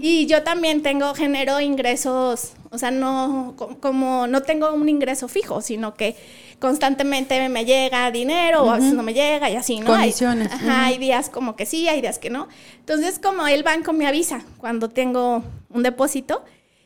y 0.00 0.26
yo 0.26 0.44
también 0.44 0.82
tengo, 0.84 1.12
genero 1.16 1.60
ingresos, 1.60 2.52
o 2.70 2.78
sea, 2.78 2.92
no, 2.92 3.54
co- 3.56 3.80
como 3.80 4.28
no 4.28 4.42
tengo 4.42 4.72
un 4.72 4.88
ingreso 4.88 5.26
fijo, 5.26 5.60
sino 5.62 5.94
que 5.94 6.14
constantemente 6.60 7.48
me 7.48 7.64
llega 7.64 8.10
dinero 8.10 8.62
o 8.64 8.70
a 8.70 8.76
veces 8.76 8.92
no 8.94 9.02
me 9.02 9.14
llega 9.14 9.48
y 9.50 9.56
así, 9.56 9.80
¿no? 9.80 9.92
Hay- 9.94 10.00
Comisiones, 10.10 10.50
ajá, 10.52 10.86
hay 10.86 10.98
días 10.98 11.30
como 11.30 11.54
que 11.56 11.66
sí, 11.66 11.88
hay 11.88 12.00
días 12.00 12.18
que 12.18 12.30
no. 12.30 12.48
Entonces, 12.80 13.18
como 13.18 13.46
el 13.46 13.62
banco 13.62 13.92
me 13.92 14.06
avisa 14.06 14.42
cuando 14.58 14.88
tengo 14.88 15.42
un 15.70 15.82
depósito, 15.82 16.44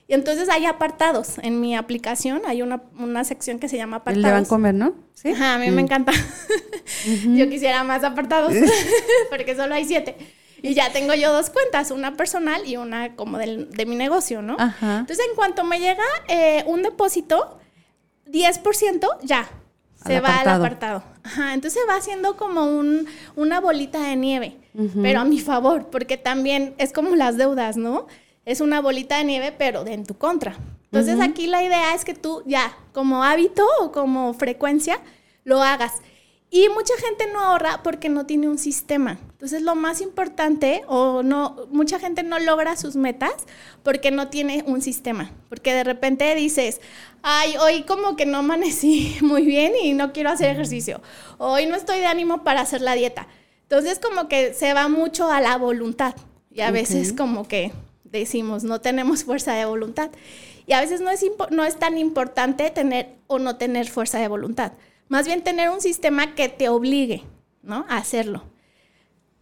y 0.08 0.14
entonces 0.14 0.48
hay 0.50 0.66
apartados 0.66 1.38
en 1.42 1.60
mi 1.60 1.74
aplicación, 1.76 2.42
hay 2.46 2.60
una, 2.60 2.82
una 2.98 3.24
sección 3.24 3.58
que 3.58 3.68
se 3.68 3.76
llama 3.78 3.96
El 3.96 4.00
apartados. 4.02 4.24
de 4.26 4.32
Bancomer, 4.32 4.74
¿no? 4.74 4.92
Sí. 5.14 5.30
Ajá, 5.30 5.54
a 5.54 5.58
mí 5.58 5.70
me 5.70 5.80
encanta. 5.80 6.12
Yo 7.34 7.48
quisiera 7.48 7.82
más 7.84 8.04
apartados, 8.04 8.52
porque 9.30 9.56
solo 9.56 9.74
hay 9.74 9.84
siete. 9.86 10.16
Y 10.60 10.74
ya 10.74 10.92
tengo 10.92 11.14
yo 11.14 11.32
dos 11.32 11.50
cuentas, 11.50 11.90
una 11.90 12.14
personal 12.16 12.66
y 12.66 12.76
una 12.76 13.16
como 13.16 13.38
del- 13.38 13.70
de 13.70 13.86
mi 13.86 13.96
negocio, 13.96 14.42
¿no? 14.42 14.56
Ajá. 14.58 14.98
Entonces, 15.00 15.24
en 15.30 15.34
cuanto 15.34 15.64
me 15.64 15.78
llega 15.80 16.04
eh, 16.28 16.62
un 16.66 16.82
depósito, 16.82 17.58
10% 18.26 19.08
ya 19.22 19.48
se 20.04 20.16
Al 20.16 20.24
va 20.24 20.28
apartado. 20.28 20.50
al 20.56 20.60
apartado. 20.66 21.02
Ajá, 21.22 21.54
entonces 21.54 21.82
va 21.88 21.96
haciendo 21.96 22.36
como 22.36 22.64
un, 22.64 23.06
una 23.36 23.60
bolita 23.60 24.02
de 24.02 24.16
nieve, 24.16 24.56
pero 25.00 25.20
a 25.20 25.24
mi 25.24 25.38
favor, 25.38 25.88
porque 25.90 26.16
también 26.16 26.74
es 26.78 26.92
como 26.92 27.14
las 27.16 27.36
deudas, 27.36 27.76
¿no? 27.76 28.06
Es 28.44 28.60
una 28.60 28.80
bolita 28.80 29.18
de 29.18 29.24
nieve, 29.24 29.54
pero 29.56 29.84
de 29.84 29.92
en 29.94 30.04
tu 30.04 30.14
contra. 30.18 30.56
Entonces 30.84 31.20
aquí 31.20 31.46
la 31.46 31.62
idea 31.62 31.94
es 31.94 32.04
que 32.04 32.14
tú 32.14 32.42
ya, 32.44 32.76
como 32.92 33.22
hábito 33.24 33.64
o 33.80 33.92
como 33.92 34.34
frecuencia, 34.34 34.98
lo 35.44 35.62
hagas. 35.62 35.92
Y 36.50 36.68
mucha 36.68 36.92
gente 36.98 37.32
no 37.32 37.40
ahorra 37.40 37.82
porque 37.82 38.08
no 38.10 38.26
tiene 38.26 38.48
un 38.48 38.58
sistema. 38.58 39.18
Entonces 39.42 39.62
lo 39.62 39.74
más 39.74 40.00
importante 40.00 40.84
o 40.86 41.24
no 41.24 41.66
mucha 41.72 41.98
gente 41.98 42.22
no 42.22 42.38
logra 42.38 42.76
sus 42.76 42.94
metas 42.94 43.32
porque 43.82 44.12
no 44.12 44.28
tiene 44.28 44.62
un 44.68 44.80
sistema, 44.82 45.32
porque 45.48 45.74
de 45.74 45.82
repente 45.82 46.32
dices, 46.36 46.80
"Ay, 47.22 47.56
hoy 47.56 47.82
como 47.82 48.14
que 48.14 48.24
no 48.24 48.38
amanecí 48.38 49.16
muy 49.20 49.44
bien 49.44 49.72
y 49.82 49.94
no 49.94 50.12
quiero 50.12 50.30
hacer 50.30 50.50
ejercicio. 50.50 51.02
Hoy 51.38 51.66
no 51.66 51.74
estoy 51.74 51.98
de 51.98 52.06
ánimo 52.06 52.44
para 52.44 52.60
hacer 52.60 52.82
la 52.82 52.94
dieta." 52.94 53.26
Entonces 53.62 53.98
como 53.98 54.28
que 54.28 54.54
se 54.54 54.74
va 54.74 54.86
mucho 54.86 55.28
a 55.28 55.40
la 55.40 55.56
voluntad 55.58 56.14
y 56.52 56.60
a 56.60 56.70
veces 56.70 57.12
como 57.12 57.48
que 57.48 57.72
decimos, 58.04 58.62
no 58.62 58.80
tenemos 58.80 59.24
fuerza 59.24 59.54
de 59.54 59.64
voluntad. 59.64 60.12
Y 60.68 60.74
a 60.74 60.80
veces 60.80 61.00
no 61.00 61.10
es, 61.10 61.26
no 61.50 61.64
es 61.64 61.80
tan 61.80 61.98
importante 61.98 62.70
tener 62.70 63.16
o 63.26 63.40
no 63.40 63.56
tener 63.56 63.88
fuerza 63.88 64.20
de 64.20 64.28
voluntad. 64.28 64.74
Más 65.08 65.26
bien 65.26 65.42
tener 65.42 65.68
un 65.70 65.80
sistema 65.80 66.36
que 66.36 66.48
te 66.48 66.68
obligue, 66.68 67.24
¿no? 67.60 67.84
A 67.88 67.96
hacerlo. 67.96 68.51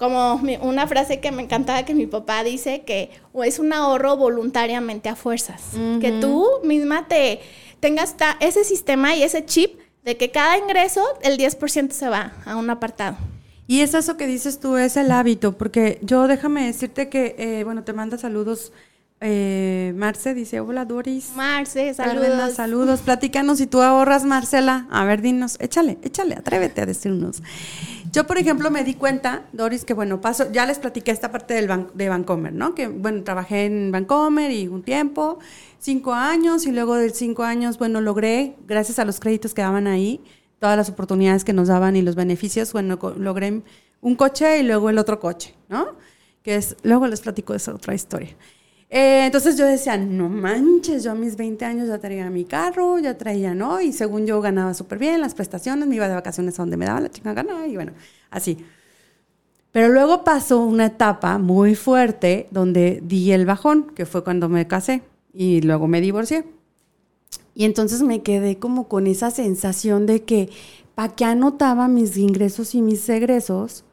Como 0.00 0.40
una 0.62 0.86
frase 0.86 1.20
que 1.20 1.30
me 1.30 1.42
encantaba 1.42 1.84
que 1.84 1.94
mi 1.94 2.06
papá 2.06 2.42
dice 2.42 2.82
que 2.86 3.10
es 3.44 3.58
un 3.58 3.70
ahorro 3.74 4.16
voluntariamente 4.16 5.10
a 5.10 5.14
fuerzas. 5.14 5.60
Que 6.00 6.10
tú 6.22 6.46
misma 6.64 7.06
te 7.06 7.40
tengas 7.80 8.16
ta- 8.16 8.38
ese 8.40 8.64
sistema 8.64 9.14
y 9.14 9.22
ese 9.22 9.44
chip 9.44 9.78
de 10.02 10.16
que 10.16 10.30
cada 10.30 10.56
ingreso 10.56 11.02
el 11.22 11.36
10% 11.36 11.90
se 11.92 12.08
va 12.08 12.32
a 12.46 12.56
un 12.56 12.70
apartado. 12.70 13.18
Y 13.66 13.82
es 13.82 13.92
eso 13.92 14.16
que 14.16 14.26
dices 14.26 14.58
tú, 14.58 14.78
es 14.78 14.96
el 14.96 15.12
hábito, 15.12 15.56
porque 15.58 15.98
yo 16.02 16.26
déjame 16.28 16.64
decirte 16.66 17.10
que, 17.10 17.36
eh, 17.38 17.64
bueno, 17.64 17.84
te 17.84 17.92
manda 17.92 18.16
saludos. 18.16 18.72
Eh, 19.22 19.92
Marce 19.96 20.32
dice, 20.32 20.60
hola 20.60 20.86
Doris. 20.86 21.32
Marce, 21.36 21.92
saludos. 21.92 22.54
saludos. 22.54 23.00
Platícanos 23.00 23.58
si 23.58 23.66
tú 23.66 23.82
ahorras, 23.82 24.24
Marcela. 24.24 24.86
A 24.90 25.04
ver, 25.04 25.20
dinos, 25.20 25.58
échale, 25.60 25.98
échale, 26.02 26.36
atrévete 26.36 26.80
a 26.80 26.86
decirnos. 26.86 27.42
Yo, 28.12 28.26
por 28.26 28.38
ejemplo, 28.38 28.70
me 28.72 28.82
di 28.82 28.94
cuenta, 28.94 29.44
Doris, 29.52 29.84
que 29.84 29.94
bueno, 29.94 30.20
paso, 30.20 30.50
ya 30.50 30.66
les 30.66 30.78
platiqué 30.80 31.12
esta 31.12 31.30
parte 31.30 31.54
del 31.54 31.68
ban- 31.68 31.92
de 31.94 32.08
Vancomer, 32.08 32.52
¿no? 32.52 32.74
Que 32.74 32.88
bueno, 32.88 33.22
trabajé 33.22 33.66
en 33.66 33.92
Vancomer 33.92 34.50
y 34.50 34.66
un 34.66 34.82
tiempo, 34.82 35.38
cinco 35.78 36.12
años, 36.12 36.66
y 36.66 36.72
luego 36.72 36.96
de 36.96 37.10
cinco 37.10 37.44
años, 37.44 37.78
bueno, 37.78 38.00
logré, 38.00 38.56
gracias 38.66 38.98
a 38.98 39.04
los 39.04 39.20
créditos 39.20 39.54
que 39.54 39.62
daban 39.62 39.86
ahí, 39.86 40.20
todas 40.58 40.76
las 40.76 40.88
oportunidades 40.88 41.44
que 41.44 41.52
nos 41.52 41.68
daban 41.68 41.94
y 41.94 42.02
los 42.02 42.16
beneficios, 42.16 42.72
bueno, 42.72 42.98
logré 43.16 43.62
un 44.00 44.14
coche 44.16 44.58
y 44.58 44.62
luego 44.64 44.90
el 44.90 44.98
otro 44.98 45.20
coche, 45.20 45.54
¿no? 45.68 45.86
Que 46.42 46.56
es, 46.56 46.76
luego 46.82 47.06
les 47.06 47.20
platico 47.20 47.54
esa 47.54 47.72
otra 47.74 47.94
historia. 47.94 48.36
Eh, 48.92 49.26
entonces 49.26 49.56
yo 49.56 49.66
decía, 49.66 49.96
no 49.96 50.28
manches, 50.28 51.04
yo 51.04 51.12
a 51.12 51.14
mis 51.14 51.36
20 51.36 51.64
años 51.64 51.88
ya 51.88 51.98
traía 51.98 52.28
mi 52.28 52.44
carro, 52.44 52.98
ya 52.98 53.16
traía, 53.16 53.54
¿no? 53.54 53.80
Y 53.80 53.92
según 53.92 54.26
yo 54.26 54.40
ganaba 54.40 54.74
súper 54.74 54.98
bien 54.98 55.20
las 55.20 55.34
prestaciones, 55.34 55.86
me 55.86 55.94
iba 55.94 56.08
de 56.08 56.14
vacaciones 56.14 56.58
a 56.58 56.62
donde 56.62 56.76
me 56.76 56.86
daba 56.86 57.00
la 57.00 57.10
chica 57.10 57.32
gana 57.32 57.68
y 57.68 57.76
bueno, 57.76 57.92
así. 58.30 58.58
Pero 59.72 59.88
luego 59.88 60.24
pasó 60.24 60.58
una 60.64 60.86
etapa 60.86 61.38
muy 61.38 61.76
fuerte 61.76 62.48
donde 62.50 63.00
di 63.04 63.30
el 63.30 63.46
bajón, 63.46 63.92
que 63.94 64.06
fue 64.06 64.24
cuando 64.24 64.48
me 64.48 64.66
casé 64.66 65.02
y 65.32 65.60
luego 65.60 65.86
me 65.86 66.00
divorcié. 66.00 66.44
Y 67.54 67.64
entonces 67.66 68.02
me 68.02 68.22
quedé 68.22 68.58
como 68.58 68.88
con 68.88 69.06
esa 69.06 69.30
sensación 69.30 70.06
de 70.06 70.24
que, 70.24 70.50
¿para 70.96 71.14
qué 71.14 71.24
anotaba 71.24 71.86
mis 71.86 72.16
ingresos 72.16 72.74
y 72.74 72.82
mis 72.82 73.08
egresos? 73.08 73.84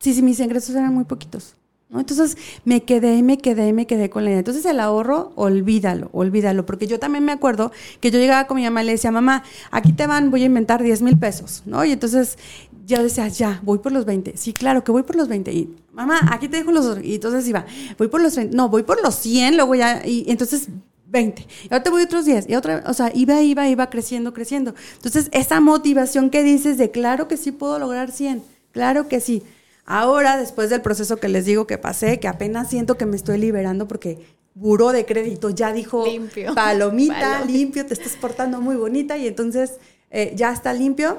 Sí, 0.00 0.14
sí, 0.14 0.22
mis 0.22 0.40
ingresos 0.40 0.74
eran 0.74 0.94
muy 0.94 1.04
poquitos. 1.04 1.55
Entonces 1.94 2.36
me 2.64 2.82
quedé 2.82 3.22
me 3.22 3.38
quedé 3.38 3.68
y 3.68 3.72
me 3.72 3.86
quedé 3.86 4.10
con 4.10 4.24
la 4.24 4.30
idea. 4.30 4.40
Entonces 4.40 4.64
el 4.64 4.80
ahorro, 4.80 5.32
olvídalo, 5.36 6.10
olvídalo. 6.12 6.66
Porque 6.66 6.86
yo 6.86 6.98
también 6.98 7.24
me 7.24 7.32
acuerdo 7.32 7.72
que 8.00 8.10
yo 8.10 8.18
llegaba 8.18 8.46
con 8.46 8.56
mi 8.56 8.64
mamá 8.64 8.82
y 8.82 8.86
le 8.86 8.92
decía, 8.92 9.10
mamá, 9.10 9.44
aquí 9.70 9.92
te 9.92 10.06
van, 10.06 10.30
voy 10.30 10.42
a 10.42 10.46
inventar 10.46 10.82
10 10.82 11.02
mil 11.02 11.16
pesos, 11.16 11.62
¿no? 11.64 11.84
Y 11.84 11.92
entonces 11.92 12.38
yo 12.86 13.02
decía, 13.02 13.28
ya, 13.28 13.60
voy 13.64 13.78
por 13.78 13.92
los 13.92 14.04
20. 14.04 14.36
Sí, 14.36 14.52
claro 14.52 14.84
que 14.84 14.92
voy 14.92 15.02
por 15.02 15.16
los 15.16 15.28
20. 15.28 15.52
Y 15.52 15.76
mamá, 15.92 16.20
aquí 16.30 16.48
te 16.48 16.58
dejo 16.58 16.72
los 16.72 16.86
otros. 16.86 17.04
Y 17.04 17.16
entonces 17.16 17.46
iba, 17.48 17.66
voy 17.98 18.08
por 18.08 18.20
los 18.20 18.34
20. 18.36 18.56
No, 18.56 18.68
voy 18.68 18.82
por 18.82 19.02
los 19.02 19.14
100, 19.16 19.56
luego 19.56 19.74
ya. 19.74 20.02
Y, 20.04 20.24
entonces 20.28 20.68
20. 21.08 21.42
Y 21.42 21.46
ahora 21.70 21.82
te 21.82 21.90
voy 21.90 22.02
otros 22.02 22.24
10. 22.24 22.48
Y 22.48 22.56
otra, 22.56 22.84
o 22.86 22.94
sea, 22.94 23.10
iba, 23.14 23.42
iba, 23.42 23.68
iba 23.68 23.90
creciendo, 23.90 24.32
creciendo. 24.32 24.74
Entonces, 24.96 25.28
esa 25.32 25.60
motivación 25.60 26.30
que 26.30 26.42
dices 26.42 26.78
de 26.78 26.90
claro 26.90 27.28
que 27.28 27.36
sí 27.36 27.52
puedo 27.52 27.78
lograr 27.78 28.10
100, 28.10 28.42
claro 28.72 29.08
que 29.08 29.20
sí. 29.20 29.42
Ahora, 29.86 30.36
después 30.36 30.68
del 30.68 30.82
proceso 30.82 31.16
que 31.16 31.28
les 31.28 31.44
digo 31.44 31.66
que 31.66 31.78
pasé, 31.78 32.18
que 32.18 32.26
apenas 32.26 32.68
siento 32.68 32.98
que 32.98 33.06
me 33.06 33.16
estoy 33.16 33.38
liberando 33.38 33.86
porque 33.86 34.18
buró 34.54 34.90
de 34.90 35.04
crédito 35.04 35.50
ya 35.50 35.72
dijo 35.72 36.04
Limpio. 36.04 36.54
palomita, 36.56 37.44
limpio, 37.44 37.86
te 37.86 37.94
estás 37.94 38.16
portando 38.16 38.60
muy 38.60 38.74
bonita 38.74 39.16
y 39.16 39.28
entonces 39.28 39.74
eh, 40.10 40.32
ya 40.34 40.52
está 40.52 40.72
limpio. 40.72 41.18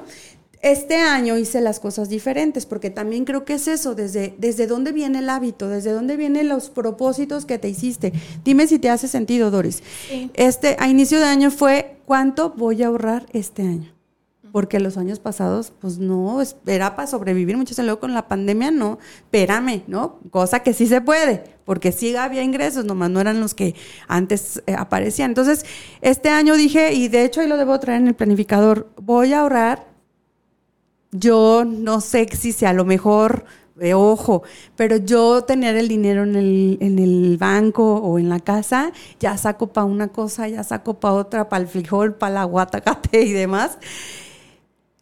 Este 0.60 0.96
año 0.96 1.38
hice 1.38 1.60
las 1.60 1.78
cosas 1.78 2.08
diferentes 2.08 2.66
porque 2.66 2.90
también 2.90 3.24
creo 3.24 3.44
que 3.44 3.54
es 3.54 3.68
eso, 3.68 3.94
desde, 3.94 4.34
desde 4.38 4.66
dónde 4.66 4.92
viene 4.92 5.20
el 5.20 5.30
hábito, 5.30 5.68
desde 5.68 5.92
dónde 5.92 6.16
vienen 6.16 6.48
los 6.48 6.68
propósitos 6.68 7.46
que 7.46 7.58
te 7.58 7.68
hiciste. 7.68 8.12
Dime 8.44 8.66
si 8.66 8.80
te 8.80 8.90
hace 8.90 9.06
sentido, 9.06 9.52
Doris. 9.52 9.82
Sí. 10.08 10.30
Este, 10.34 10.76
a 10.80 10.88
inicio 10.88 11.20
de 11.20 11.26
año 11.26 11.52
fue, 11.52 11.98
¿cuánto 12.06 12.50
voy 12.50 12.82
a 12.82 12.88
ahorrar 12.88 13.26
este 13.32 13.62
año? 13.62 13.97
Porque 14.52 14.80
los 14.80 14.96
años 14.96 15.18
pasados, 15.20 15.72
pues 15.78 15.98
no, 15.98 16.40
era 16.66 16.96
para 16.96 17.06
sobrevivir. 17.06 17.56
Muchos 17.56 17.78
luego 17.78 18.00
con 18.00 18.14
la 18.14 18.28
pandemia, 18.28 18.70
no, 18.70 18.98
espérame, 19.18 19.82
¿no? 19.86 20.18
Cosa 20.30 20.60
que 20.60 20.72
sí 20.72 20.86
se 20.86 21.00
puede, 21.00 21.44
porque 21.64 21.92
sí 21.92 22.14
había 22.16 22.42
ingresos, 22.42 22.84
nomás 22.84 23.10
no 23.10 23.20
eran 23.20 23.40
los 23.40 23.54
que 23.54 23.74
antes 24.06 24.62
eh, 24.66 24.74
aparecían. 24.74 25.30
Entonces, 25.30 25.64
este 26.00 26.30
año 26.30 26.54
dije, 26.54 26.92
y 26.94 27.08
de 27.08 27.24
hecho 27.24 27.40
ahí 27.40 27.48
lo 27.48 27.56
debo 27.56 27.78
traer 27.78 28.00
en 28.00 28.08
el 28.08 28.14
planificador, 28.14 28.88
voy 29.00 29.32
a 29.32 29.40
ahorrar. 29.40 29.86
Yo 31.10 31.64
no 31.66 32.00
sé 32.00 32.28
si 32.36 32.52
sea 32.52 32.70
a 32.70 32.74
lo 32.74 32.84
mejor 32.84 33.44
de 33.74 33.94
ojo, 33.94 34.42
pero 34.76 34.96
yo 34.96 35.44
tener 35.44 35.76
el 35.76 35.88
dinero 35.88 36.24
en 36.24 36.36
el, 36.36 36.78
en 36.80 36.98
el 36.98 37.38
banco 37.38 37.96
o 37.96 38.18
en 38.18 38.28
la 38.28 38.40
casa, 38.40 38.92
ya 39.20 39.38
saco 39.38 39.68
para 39.68 39.84
una 39.84 40.08
cosa, 40.08 40.48
ya 40.48 40.64
saco 40.64 40.94
para 40.94 41.14
otra, 41.14 41.48
para 41.48 41.62
el 41.62 41.68
frijol, 41.68 42.14
para 42.14 42.34
la 42.34 42.44
guatacate 42.44 43.22
y 43.22 43.32
demás 43.32 43.78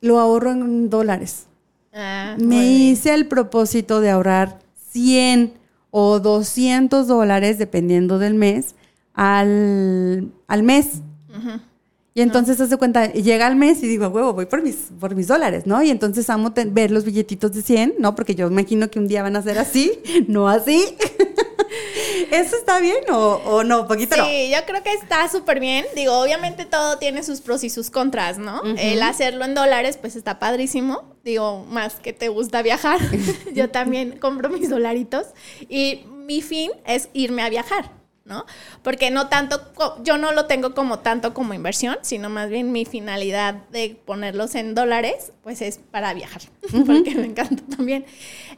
lo 0.06 0.18
ahorro 0.18 0.52
en 0.52 0.88
dólares. 0.88 1.46
Ah, 1.92 2.36
Me 2.38 2.66
hice 2.66 3.14
el 3.14 3.26
propósito 3.26 4.00
de 4.00 4.10
ahorrar 4.10 4.60
100 4.90 5.54
o 5.90 6.20
200 6.20 7.06
dólares, 7.06 7.58
dependiendo 7.58 8.18
del 8.18 8.34
mes, 8.34 8.74
al, 9.14 10.30
mes. 10.62 11.00
Y 12.14 12.22
entonces, 12.22 12.56
se 12.56 12.76
cuenta, 12.76 13.12
llega 13.12 13.46
el 13.46 13.56
mes 13.56 13.82
y 13.82 13.88
digo, 13.88 14.08
huevo, 14.08 14.32
voy 14.32 14.46
por 14.46 14.62
mis, 14.62 14.76
por 14.98 15.14
mis 15.14 15.26
dólares, 15.26 15.66
¿no? 15.66 15.82
Y 15.82 15.90
entonces 15.90 16.28
amo 16.30 16.52
ver 16.68 16.90
los 16.90 17.04
billetitos 17.04 17.52
de 17.52 17.62
100, 17.62 17.94
¿no? 17.98 18.14
Porque 18.14 18.34
yo 18.34 18.46
imagino 18.46 18.90
que 18.90 18.98
un 18.98 19.08
día 19.08 19.22
van 19.22 19.36
a 19.36 19.42
ser 19.42 19.58
así, 19.58 19.92
no 20.28 20.48
así. 20.48 20.82
¿Eso 22.30 22.56
está 22.56 22.80
bien 22.80 23.04
o, 23.10 23.62
no? 23.64 23.86
Poquito 23.86 24.16
sí, 24.16 24.50
yo 24.50 24.64
creo 24.66 24.82
que 24.82 24.92
está 24.92 25.28
súper 25.28 25.60
bien. 25.60 25.86
Digo, 25.94 26.18
obviamente 26.18 26.64
todo 26.64 26.98
tiene 26.98 27.22
sus 27.22 27.40
pros 27.40 27.64
y 27.64 27.70
sus 27.70 27.90
contras, 27.90 28.38
¿no? 28.38 28.62
El 28.76 29.02
hacerlo 29.02 29.44
en 29.44 29.54
dólares, 29.54 29.98
pues 30.00 30.16
está 30.16 30.38
padrísimo. 30.38 31.16
Digo, 31.24 31.64
más 31.68 31.94
que 31.94 32.12
te 32.12 32.28
gusta 32.28 32.62
viajar. 32.62 33.00
yo 33.54 33.70
también 33.70 34.18
compro 34.18 34.48
mis 34.48 34.70
dolaritos. 34.70 35.26
Y 35.68 36.04
mi 36.10 36.42
fin 36.42 36.72
es 36.84 37.08
irme 37.12 37.42
a 37.42 37.50
viajar. 37.50 37.90
¿no? 38.26 38.44
Porque 38.82 39.10
no 39.10 39.28
tanto, 39.28 39.72
yo 40.02 40.18
no 40.18 40.32
lo 40.32 40.46
tengo 40.46 40.74
como 40.74 40.98
tanto 40.98 41.32
como 41.32 41.54
inversión, 41.54 41.96
sino 42.02 42.28
más 42.28 42.50
bien 42.50 42.72
mi 42.72 42.84
finalidad 42.84 43.54
de 43.70 43.96
ponerlos 44.04 44.56
en 44.56 44.74
dólares, 44.74 45.32
pues 45.42 45.62
es 45.62 45.78
para 45.78 46.12
viajar, 46.12 46.42
porque 46.86 47.14
me 47.14 47.26
encanta 47.26 47.62
también. 47.76 48.04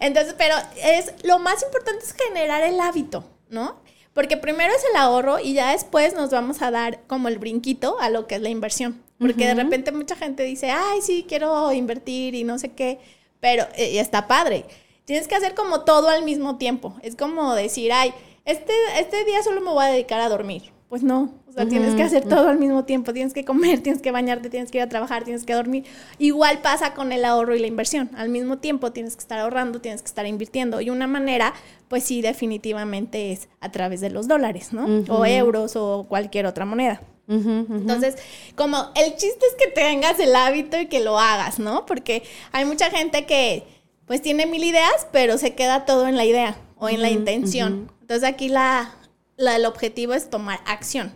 Entonces, 0.01 0.35
pero 0.39 0.55
es, 0.83 1.13
lo 1.23 1.39
más 1.39 1.63
importante 1.63 2.05
es 2.05 2.15
generar 2.15 2.63
el 2.63 2.81
hábito, 2.81 3.25
¿no? 3.51 3.77
Porque 4.13 4.37
primero 4.37 4.73
es 4.75 4.85
el 4.91 4.97
ahorro 4.97 5.39
y 5.39 5.55
ya 5.55 5.73
después 5.73 6.15
nos 6.15 6.31
vamos 6.31 6.63
a 6.63 6.71
dar 6.71 7.03
como 7.07 7.29
el 7.29 7.39
brinquito 7.39 7.99
a 8.01 8.11
lo 8.11 8.27
que 8.27 8.35
es 8.35 8.43
la 8.43 8.49
inversión. 8.49 9.03
Porque 9.19 9.47
de 9.47 9.55
repente 9.55 9.91
mucha 9.91 10.15
gente 10.15 10.45
dice, 10.45 10.71
ay, 10.71 11.01
sí, 11.03 11.25
quiero 11.29 11.73
invertir 11.73 12.37
y 12.37 12.45
no 12.45 12.59
sé 12.59 12.73
qué, 12.73 13.01
pero 13.41 13.65
eh, 13.75 13.99
está 13.99 14.29
padre. 14.29 14.65
Tienes 15.05 15.27
que 15.27 15.35
hacer 15.35 15.55
como 15.55 15.81
todo 15.81 16.09
al 16.09 16.25
mismo 16.25 16.57
tiempo. 16.57 16.97
Es 17.03 17.17
como 17.17 17.55
decir, 17.55 17.93
ay, 17.93 18.15
este, 18.45 18.73
este 18.97 19.25
día 19.25 19.43
solo 19.43 19.61
me 19.61 19.71
voy 19.71 19.85
a 19.85 19.89
dedicar 19.89 20.21
a 20.21 20.29
dormir. 20.29 20.73
Pues 20.89 21.03
no, 21.03 21.35
o 21.47 21.53
sea, 21.53 21.69
tienes 21.69 21.95
que 21.95 22.03
hacer 22.03 22.27
todo 22.27 22.49
al 22.49 22.59
mismo 22.59 22.85
tiempo, 22.85 23.13
tienes 23.13 23.35
que 23.35 23.45
comer, 23.45 23.81
tienes 23.83 24.01
que 24.01 24.11
bañarte, 24.11 24.49
tienes 24.49 24.71
que 24.71 24.79
ir 24.79 24.83
a 24.83 24.89
trabajar, 24.89 25.25
tienes 25.25 25.45
que 25.45 25.53
dormir. 25.53 25.85
Igual 26.19 26.63
pasa 26.63 26.95
con 26.95 27.13
el 27.13 27.27
ahorro 27.27 27.55
y 27.55 27.59
la 27.59 27.67
inversión. 27.67 28.11
Al 28.17 28.31
mismo 28.31 28.57
tiempo 28.57 28.91
tienes 28.91 29.15
que 29.15 29.21
estar 29.21 29.39
ahorrando, 29.39 29.81
tienes 29.83 30.01
que 30.01 30.07
estar 30.07 30.27
invirtiendo. 30.27 30.81
Y 30.81 30.89
una 30.89 31.07
manera, 31.07 31.53
pues 31.89 32.05
sí, 32.05 32.23
definitivamente 32.23 33.33
es 33.33 33.51
a 33.61 33.71
través 33.71 34.01
de 34.01 34.09
los 34.09 34.29
dólares, 34.29 34.73
¿no? 34.73 34.87
O 35.11 35.27
euros 35.27 35.77
o 35.77 36.07
cualquier 36.09 36.47
otra 36.47 36.65
moneda. 36.65 37.03
Entonces, 37.29 38.17
como 38.55 38.79
el 38.95 39.11
chiste 39.17 39.45
es 39.47 39.55
que 39.59 39.71
tengas 39.71 40.19
el 40.19 40.35
hábito 40.35 40.81
y 40.81 40.87
que 40.87 41.01
lo 41.01 41.19
hagas, 41.19 41.59
¿no? 41.59 41.85
Porque 41.85 42.23
hay 42.53 42.65
mucha 42.65 42.91
gente 42.91 43.27
que 43.27 43.65
pues 44.07 44.23
tiene 44.23 44.47
mil 44.47 44.65
ideas, 44.65 45.07
pero 45.13 45.37
se 45.37 45.55
queda 45.55 45.85
todo 45.85 46.09
en 46.09 46.17
la 46.17 46.25
idea 46.25 46.57
o 46.79 46.89
en 46.89 47.03
la 47.03 47.11
intención. 47.11 47.93
Entonces 48.01 48.27
aquí 48.27 48.49
la, 48.49 48.95
el 49.39 49.65
objetivo 49.65 50.15
es 50.15 50.31
tomar 50.31 50.61
acción. 50.67 51.13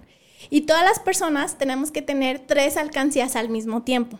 Y 0.50 0.62
todas 0.62 0.84
las 0.84 0.98
personas 0.98 1.58
tenemos 1.58 1.90
que 1.90 2.02
tener 2.02 2.40
tres 2.40 2.76
alcancías 2.76 3.36
al 3.36 3.48
mismo 3.48 3.82
tiempo. 3.82 4.18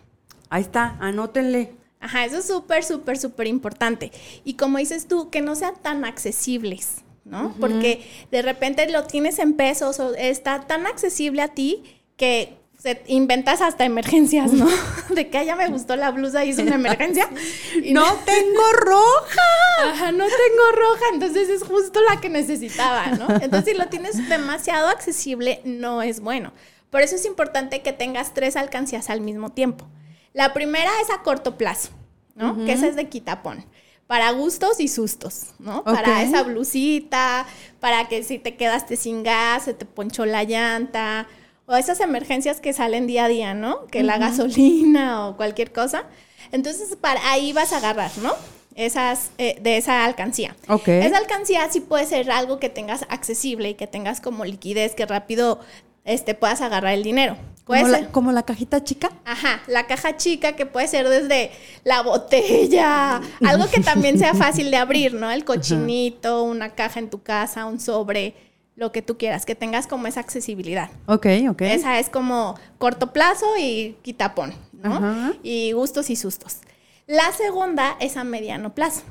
Ahí 0.51 0.63
está, 0.63 0.97
anótenle. 1.01 1.75
Ajá, 2.01 2.25
eso 2.25 2.39
es 2.39 2.47
súper, 2.47 2.85
súper, 2.85 3.17
súper 3.17 3.47
importante. 3.47 4.13
Y 4.45 4.55
como 4.55 4.79
dices 4.79 5.07
tú, 5.07 5.31
que 5.31 5.41
no 5.41 5.55
sean 5.55 5.75
tan 5.81 6.05
accesibles, 6.05 6.99
¿no? 7.25 7.55
Porque 7.61 8.05
de 8.31 8.43
repente 8.43 8.91
lo 8.91 9.05
tienes 9.05 9.39
en 9.39 9.55
pesos 9.55 10.01
o 10.01 10.15
está 10.15 10.67
tan 10.67 10.87
accesible 10.87 11.43
a 11.43 11.49
ti 11.49 11.85
que 12.17 12.59
inventas 13.07 13.61
hasta 13.61 13.85
emergencias, 13.85 14.53
¿no? 14.53 14.69
De 15.15 15.29
que 15.29 15.45
ya 15.45 15.57
me 15.57 15.69
gustó 15.69 15.97
la 15.97 16.11
blusa 16.11 16.45
y 16.45 16.51
es 16.51 16.59
una 16.59 16.75
emergencia. 16.75 17.29
no 17.93 18.15
tengo 18.25 18.73
roja. 18.73 19.43
Ajá, 19.85 20.13
no 20.13 20.25
tengo 20.25 20.71
roja, 20.75 21.05
entonces 21.13 21.49
es 21.49 21.63
justo 21.63 22.01
la 22.01 22.21
que 22.21 22.29
necesitaba, 22.29 23.07
¿no? 23.13 23.29
Entonces 23.41 23.73
si 23.73 23.79
lo 23.79 23.87
tienes 23.87 24.29
demasiado 24.29 24.89
accesible, 24.89 25.61
no 25.65 26.03
es 26.03 26.21
bueno. 26.21 26.53
Por 26.91 27.03
eso 27.03 27.17
es 27.17 27.25
importante 27.25 27.83
que 27.83 27.93
tengas 27.93 28.35
tres 28.35 28.57
alcancías 28.57 29.11
al 29.11 29.21
mismo 29.21 29.51
tiempo. 29.51 29.87
La 30.33 30.53
primera 30.53 30.91
es 31.03 31.11
a 31.11 31.23
corto 31.23 31.57
plazo, 31.57 31.91
¿no? 32.35 32.65
Que 32.65 32.73
esa 32.73 32.87
es 32.87 32.97
de 32.97 33.09
quitapón 33.09 33.65
para 34.13 34.31
gustos 34.33 34.79
y 34.79 34.89
sustos, 34.89 35.55
¿no? 35.59 35.85
Para 35.85 36.23
esa 36.23 36.43
blusita, 36.43 37.47
para 37.81 38.09
que 38.09 38.23
si 38.23 38.39
te 38.39 38.57
quedaste 38.57 38.97
sin 38.97 39.23
gas, 39.23 39.65
se 39.65 39.73
te 39.73 39.87
ponchó 39.87 40.27
la 40.27 40.45
llanta, 40.45 41.29
o 41.67 41.77
esas 41.77 42.01
emergencias 42.01 42.61
que 42.61 42.73
salen 42.73 43.07
día 43.07 43.27
a 43.27 43.29
día, 43.29 43.55
¿no? 43.55 43.87
Que 43.87 44.03
la 44.03 44.19
gasolina 44.19 45.29
o 45.29 45.37
cualquier 45.37 45.73
cosa. 45.73 46.05
Entonces, 46.51 46.97
para 46.97 47.31
ahí 47.31 47.53
vas 47.53 47.73
a 47.73 47.79
agarrar, 47.79 48.11
¿no? 48.23 48.35
Esas, 48.75 49.31
eh, 49.39 49.59
de 49.61 49.77
esa 49.77 50.05
alcancía. 50.05 50.57
Ok. 50.69 50.89
Esa 50.89 51.19
alcancía 51.19 51.69
sí 51.71 51.81
puede 51.81 52.07
ser 52.07 52.31
algo 52.31 52.59
que 52.59 52.69
tengas 52.69 53.03
accesible 53.09 53.71
y 53.71 53.75
que 53.75 53.87
tengas 53.87 54.21
como 54.21 54.45
liquidez, 54.45 54.95
que 54.95 55.07
rápido 55.07 55.61
este, 56.05 56.35
puedas 56.35 56.61
agarrar 56.61 56.95
el 56.95 57.03
dinero. 57.03 57.37
¿Como 57.65 57.89
la, 57.89 58.09
¿Como 58.09 58.33
la, 58.33 58.43
cajita 58.43 58.83
chica? 58.83 59.11
Ajá, 59.25 59.63
la 59.69 59.87
caja 59.87 60.17
chica 60.17 60.57
que 60.57 60.67
puede 60.67 60.89
ser 60.89 61.09
desde 61.09 61.53
la 61.85 62.03
botella, 62.03 63.21
algo 63.45 63.69
que 63.71 63.81
también 63.81 64.19
sea 64.19 64.35
fácil 64.35 64.71
de 64.71 64.79
abrir, 64.79 65.15
¿no? 65.15 65.31
El 65.31 65.45
cochinito, 65.45 66.43
una 66.43 66.71
caja 66.75 66.99
en 66.99 67.09
tu 67.09 67.23
casa, 67.23 67.67
un 67.67 67.79
sobre 67.79 68.35
lo 68.77 68.93
que 68.93 69.03
tú 69.03 69.19
quieras, 69.19 69.45
que 69.45 69.55
tengas 69.55 69.87
como 69.87 70.07
esa 70.07 70.21
accesibilidad. 70.21 70.91
Ok, 71.07 71.27
ok. 71.51 71.63
Esa 71.63 71.99
es 71.99 72.09
como 72.09 72.59
corto 72.79 73.13
plazo 73.13 73.47
y 73.59 73.97
quitapón, 74.03 74.55
¿no? 74.73 75.35
Y 75.43 75.73
gustos 75.73 76.11
y 76.11 76.17
sustos. 76.17 76.59
La 77.07 77.33
segunda 77.33 77.97
es 78.01 78.17
a 78.17 78.25
mediano 78.25 78.75
plazo. 78.75 79.03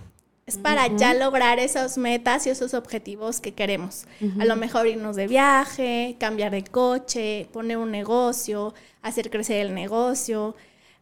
Es 0.47 0.57
para 0.57 0.87
ya 0.97 1.13
lograr 1.13 1.59
esas 1.59 1.97
metas 1.97 2.45
y 2.45 2.49
esos 2.49 2.73
objetivos 2.73 3.39
que 3.39 3.53
queremos. 3.53 4.05
A 4.39 4.45
lo 4.45 4.55
mejor 4.55 4.87
irnos 4.87 5.15
de 5.15 5.27
viaje, 5.27 6.17
cambiar 6.19 6.51
de 6.51 6.63
coche, 6.63 7.47
poner 7.53 7.77
un 7.77 7.91
negocio, 7.91 8.73
hacer 9.01 9.29
crecer 9.29 9.65
el 9.65 9.73
negocio. 9.73 10.55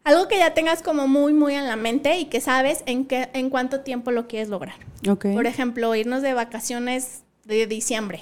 Algo 0.04 0.28
que 0.28 0.38
ya 0.38 0.54
tengas 0.54 0.84
como 0.84 1.08
muy, 1.08 1.34
muy 1.34 1.56
en 1.56 1.68
la 1.68 1.78
mente 1.78 2.20
y 2.20 2.26
que 2.26 2.42
sabes 2.42 2.84
en, 2.86 3.06
qué, 3.06 3.30
en 3.34 3.50
cuánto 3.50 3.80
tiempo 3.82 4.12
lo 4.12 4.28
quieres 4.28 4.50
lograr. 4.50 4.76
Okay. 5.08 5.34
Por 5.34 5.48
ejemplo, 5.48 5.96
irnos 5.96 6.22
de 6.22 6.34
vacaciones 6.34 7.24
de 7.58 7.68
diciembre. 7.68 8.22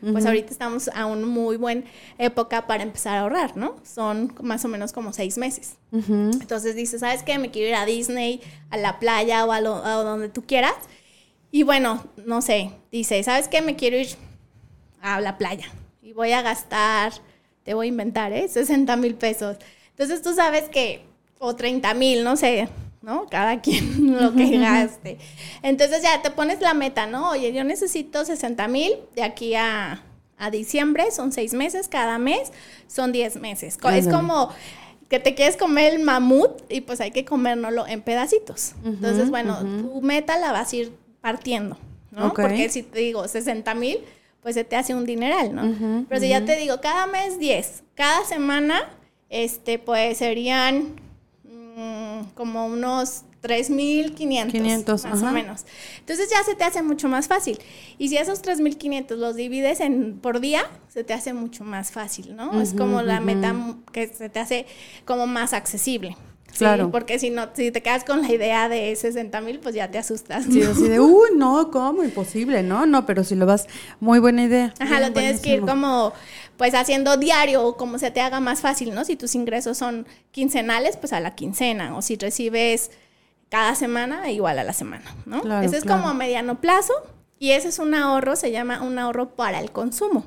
Pues 0.00 0.26
ahorita 0.26 0.50
estamos 0.50 0.88
a 0.88 1.06
una 1.06 1.26
muy 1.26 1.56
buena 1.56 1.82
época 2.18 2.66
para 2.66 2.82
empezar 2.82 3.16
a 3.18 3.22
ahorrar, 3.22 3.56
¿no? 3.56 3.76
Son 3.82 4.34
más 4.42 4.64
o 4.64 4.68
menos 4.68 4.92
como 4.92 5.12
seis 5.12 5.38
meses. 5.38 5.76
Entonces 5.92 6.74
dices, 6.74 7.00
¿sabes 7.00 7.22
qué? 7.22 7.38
Me 7.38 7.50
quiero 7.50 7.68
ir 7.68 7.74
a 7.74 7.86
Disney, 7.86 8.40
a 8.70 8.76
la 8.76 8.98
playa 8.98 9.44
o 9.44 9.52
a, 9.52 9.60
donde 9.60 10.28
tú 10.28 10.42
quieras. 10.42 10.74
Y 11.50 11.64
bueno, 11.64 12.04
no 12.24 12.42
sé, 12.42 12.70
dice, 12.92 13.22
¿sabes 13.22 13.48
qué? 13.48 13.60
Me 13.62 13.76
quiero 13.76 13.96
ir 13.96 14.08
a 15.00 15.20
la 15.20 15.36
playa 15.38 15.66
y 16.02 16.12
voy 16.12 16.32
a 16.32 16.42
gastar, 16.42 17.12
te 17.64 17.74
voy 17.74 17.86
a 17.86 17.88
inventar, 17.88 18.32
¿eh? 18.32 18.46
60 18.48 18.94
mil 18.96 19.14
pesos. 19.14 19.56
Entonces 19.90 20.22
tú 20.22 20.34
sabes 20.34 20.68
que, 20.68 21.02
o 21.38 21.56
30 21.56 21.94
mil, 21.94 22.22
no 22.22 22.36
sé, 22.36 22.68
¿no? 23.02 23.26
Cada 23.26 23.60
quien 23.60 24.16
lo 24.20 24.34
que 24.34 24.58
gaste. 24.58 25.18
Entonces 25.62 26.02
ya 26.02 26.22
te 26.22 26.30
pones 26.30 26.60
la 26.60 26.74
meta, 26.74 27.06
¿no? 27.06 27.30
Oye, 27.30 27.52
yo 27.52 27.64
necesito 27.64 28.24
60 28.24 28.68
mil 28.68 28.92
de 29.14 29.22
aquí 29.22 29.54
a, 29.54 30.02
diciembre, 30.50 31.10
son 31.10 31.32
seis 31.32 31.52
meses, 31.52 31.86
cada 31.86 32.18
mes 32.18 32.50
son 32.86 33.12
10 33.12 33.36
meses. 33.36 33.76
Es 33.92 34.08
como 34.08 34.48
que 35.10 35.20
te 35.20 35.34
quieres 35.34 35.58
comer 35.58 35.92
el 35.92 36.02
mamut 36.02 36.62
y 36.70 36.80
pues 36.80 37.02
hay 37.02 37.10
que 37.10 37.26
comérnoslo 37.26 37.86
en 37.86 38.00
pedacitos. 38.00 38.72
Entonces, 38.82 39.28
bueno, 39.28 39.58
tu 39.60 40.00
meta 40.00 40.38
la 40.38 40.50
vas 40.50 40.72
a 40.72 40.76
ir 40.76 40.96
partiendo, 41.20 41.76
¿no? 42.10 42.32
Porque 42.32 42.70
si 42.70 42.82
te 42.82 43.00
digo 43.00 43.28
60 43.28 43.74
mil, 43.74 43.98
pues 44.40 44.54
se 44.54 44.64
te 44.64 44.76
hace 44.76 44.94
un 44.94 45.04
dineral, 45.04 45.54
¿no? 45.54 46.06
Pero 46.08 46.20
si 46.22 46.30
ya 46.30 46.42
te 46.42 46.56
digo, 46.56 46.80
cada 46.80 47.06
mes 47.06 47.38
10, 47.38 47.82
cada 47.94 48.24
semana, 48.24 48.88
este, 49.28 49.78
pues 49.78 50.16
serían 50.16 50.94
Mm, 51.76 52.30
como 52.34 52.66
unos 52.66 53.22
3.500 53.42 55.08
más 55.08 55.22
o 55.22 55.30
menos. 55.30 55.64
Entonces 56.00 56.28
ya 56.30 56.42
se 56.42 56.54
te 56.54 56.64
hace 56.64 56.82
mucho 56.82 57.08
más 57.08 57.28
fácil. 57.28 57.58
Y 57.98 58.08
si 58.08 58.16
esos 58.16 58.42
3.500 58.42 59.16
los 59.16 59.36
divides 59.36 59.80
en 59.80 60.18
por 60.18 60.40
día, 60.40 60.62
se 60.88 61.04
te 61.04 61.14
hace 61.14 61.32
mucho 61.32 61.64
más 61.64 61.90
fácil, 61.90 62.34
¿no? 62.34 62.60
es 62.60 62.74
como 62.74 63.02
la 63.02 63.20
meta 63.20 63.54
que 63.92 64.08
se 64.08 64.28
te 64.28 64.40
hace 64.40 64.66
como 65.04 65.26
más 65.26 65.52
accesible. 65.52 66.16
Claro. 66.56 66.90
porque 66.90 67.18
si 67.18 67.30
no, 67.30 67.48
si 67.54 67.70
te 67.70 67.82
quedas 67.82 68.04
con 68.04 68.22
la 68.22 68.32
idea 68.32 68.68
de 68.68 68.94
60 68.94 69.40
mil, 69.40 69.60
pues 69.60 69.74
ya 69.74 69.90
te 69.90 69.98
asustas. 69.98 70.44
Sí, 70.44 70.62
así 70.62 70.88
de, 70.88 71.00
uy, 71.00 71.30
no, 71.36 71.70
¿cómo? 71.70 72.02
Imposible, 72.04 72.62
¿no? 72.62 72.86
No, 72.86 73.06
pero 73.06 73.24
si 73.24 73.34
lo 73.34 73.46
vas, 73.46 73.66
muy 74.00 74.18
buena 74.18 74.42
idea. 74.42 74.74
Ajá, 74.78 74.98
Bien, 74.98 75.08
lo 75.08 75.12
tienes 75.12 75.40
que 75.40 75.54
ir 75.54 75.60
como, 75.60 76.12
pues 76.56 76.74
haciendo 76.74 77.16
diario 77.16 77.64
o 77.64 77.76
como 77.76 77.98
se 77.98 78.10
te 78.10 78.20
haga 78.20 78.40
más 78.40 78.60
fácil, 78.60 78.94
¿no? 78.94 79.04
Si 79.04 79.16
tus 79.16 79.34
ingresos 79.34 79.78
son 79.78 80.06
quincenales, 80.30 80.96
pues 80.96 81.12
a 81.12 81.20
la 81.20 81.34
quincena. 81.34 81.96
O 81.96 82.02
si 82.02 82.16
recibes 82.16 82.90
cada 83.48 83.74
semana, 83.74 84.30
igual 84.30 84.58
a 84.58 84.64
la 84.64 84.72
semana, 84.72 85.14
¿no? 85.26 85.40
Claro, 85.42 85.66
ese 85.66 85.78
es 85.78 85.84
claro. 85.84 86.02
como 86.02 86.10
a 86.10 86.14
mediano 86.14 86.60
plazo 86.60 86.92
y 87.38 87.52
ese 87.52 87.68
es 87.68 87.78
un 87.78 87.94
ahorro, 87.94 88.36
se 88.36 88.50
llama 88.50 88.82
un 88.82 88.98
ahorro 88.98 89.34
para 89.34 89.60
el 89.60 89.72
consumo. 89.72 90.24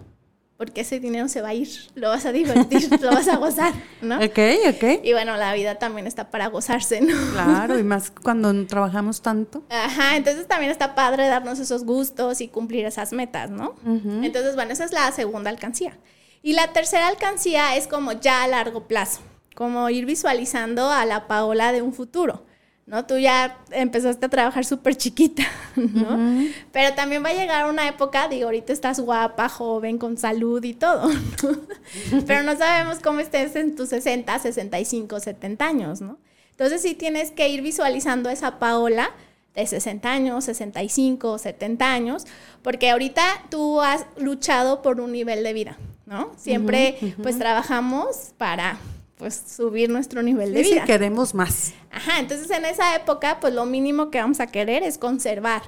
Porque 0.63 0.79
ese 0.79 1.01
dinero 1.01 1.27
se 1.27 1.41
va 1.41 1.49
a 1.49 1.53
ir, 1.53 1.67
lo 1.93 2.07
vas 2.07 2.25
a 2.25 2.31
divertir, 2.31 2.89
lo 3.01 3.11
vas 3.11 3.27
a 3.27 3.35
gozar, 3.35 3.73
¿no? 4.01 4.15
Ok, 4.15 4.39
ok. 4.69 5.03
Y 5.03 5.11
bueno, 5.11 5.35
la 5.35 5.53
vida 5.53 5.75
también 5.75 6.07
está 6.07 6.31
para 6.31 6.47
gozarse, 6.47 7.01
¿no? 7.01 7.13
Claro, 7.33 7.77
y 7.77 7.83
más 7.83 8.09
cuando 8.11 8.65
trabajamos 8.65 9.21
tanto. 9.21 9.61
Ajá, 9.69 10.15
entonces 10.15 10.47
también 10.47 10.71
está 10.71 10.95
padre 10.95 11.27
darnos 11.27 11.59
esos 11.59 11.83
gustos 11.83 12.39
y 12.39 12.47
cumplir 12.47 12.85
esas 12.85 13.11
metas, 13.11 13.49
¿no? 13.49 13.75
Entonces, 14.23 14.55
bueno, 14.55 14.71
esa 14.71 14.85
es 14.85 14.93
la 14.93 15.11
segunda 15.11 15.49
alcancía. 15.49 15.97
Y 16.41 16.53
la 16.53 16.71
tercera 16.71 17.09
alcancía 17.09 17.75
es 17.75 17.87
como 17.87 18.13
ya 18.13 18.43
a 18.43 18.47
largo 18.47 18.87
plazo, 18.87 19.19
como 19.55 19.89
ir 19.89 20.05
visualizando 20.05 20.91
a 20.91 21.05
la 21.05 21.27
Paola 21.27 21.73
de 21.73 21.81
un 21.81 21.91
futuro, 21.91 22.45
¿no? 22.85 23.05
Tú 23.05 23.17
ya 23.17 23.57
empezaste 23.71 24.25
a 24.25 24.29
trabajar 24.29 24.65
súper 24.65 24.95
chiquita, 24.95 25.43
¿no? 25.75 26.47
Pero 26.71 26.93
también 26.95 27.23
va 27.23 27.29
a 27.29 27.33
llegar 27.33 27.69
una 27.69 27.87
época, 27.87 28.27
digo, 28.27 28.45
ahorita 28.45 28.73
estás 28.73 28.99
guapa, 28.99 29.49
joven, 29.49 29.97
con 29.97 30.17
salud 30.17 30.63
y 30.63 30.73
todo, 30.73 31.07
¿no? 31.43 32.23
Pero 32.25 32.43
no 32.43 32.57
sabemos 32.57 32.99
cómo 32.99 33.19
estés 33.19 33.55
en 33.55 33.75
tus 33.75 33.89
60, 33.89 34.37
65, 34.39 35.19
70 35.19 35.65
años, 35.65 36.01
¿no? 36.01 36.17
Entonces 36.51 36.81
sí 36.81 36.93
tienes 36.93 37.31
que 37.31 37.49
ir 37.49 37.61
visualizando 37.61 38.29
esa 38.29 38.59
Paola 38.59 39.09
de 39.55 39.65
60 39.65 40.11
años, 40.11 40.45
65, 40.45 41.37
70 41.37 41.91
años, 41.91 42.25
porque 42.61 42.89
ahorita 42.89 43.23
tú 43.49 43.81
has 43.81 44.05
luchado 44.17 44.81
por 44.81 44.99
un 44.99 45.11
nivel 45.11 45.43
de 45.43 45.53
vida, 45.53 45.77
¿no? 46.05 46.31
Siempre 46.37 46.97
pues 47.21 47.37
trabajamos 47.37 48.33
para 48.37 48.77
pues 49.23 49.41
subir 49.55 49.89
nuestro 49.89 50.21
nivel 50.21 50.51
de 50.53 50.59
Sí, 50.59 50.65
sí, 50.65 50.73
vida. 50.75 50.83
queremos 50.83 51.33
más. 51.33 51.73
Ajá, 51.91 52.19
entonces 52.19 52.49
en 52.51 52.65
esa 52.65 52.93
época 52.95 53.37
pues 53.39 53.53
lo 53.53 53.65
mínimo 53.65 54.11
que 54.11 54.19
vamos 54.19 54.41
a 54.41 54.47
querer 54.47 54.83
es 54.83 54.97
conservar 54.97 55.61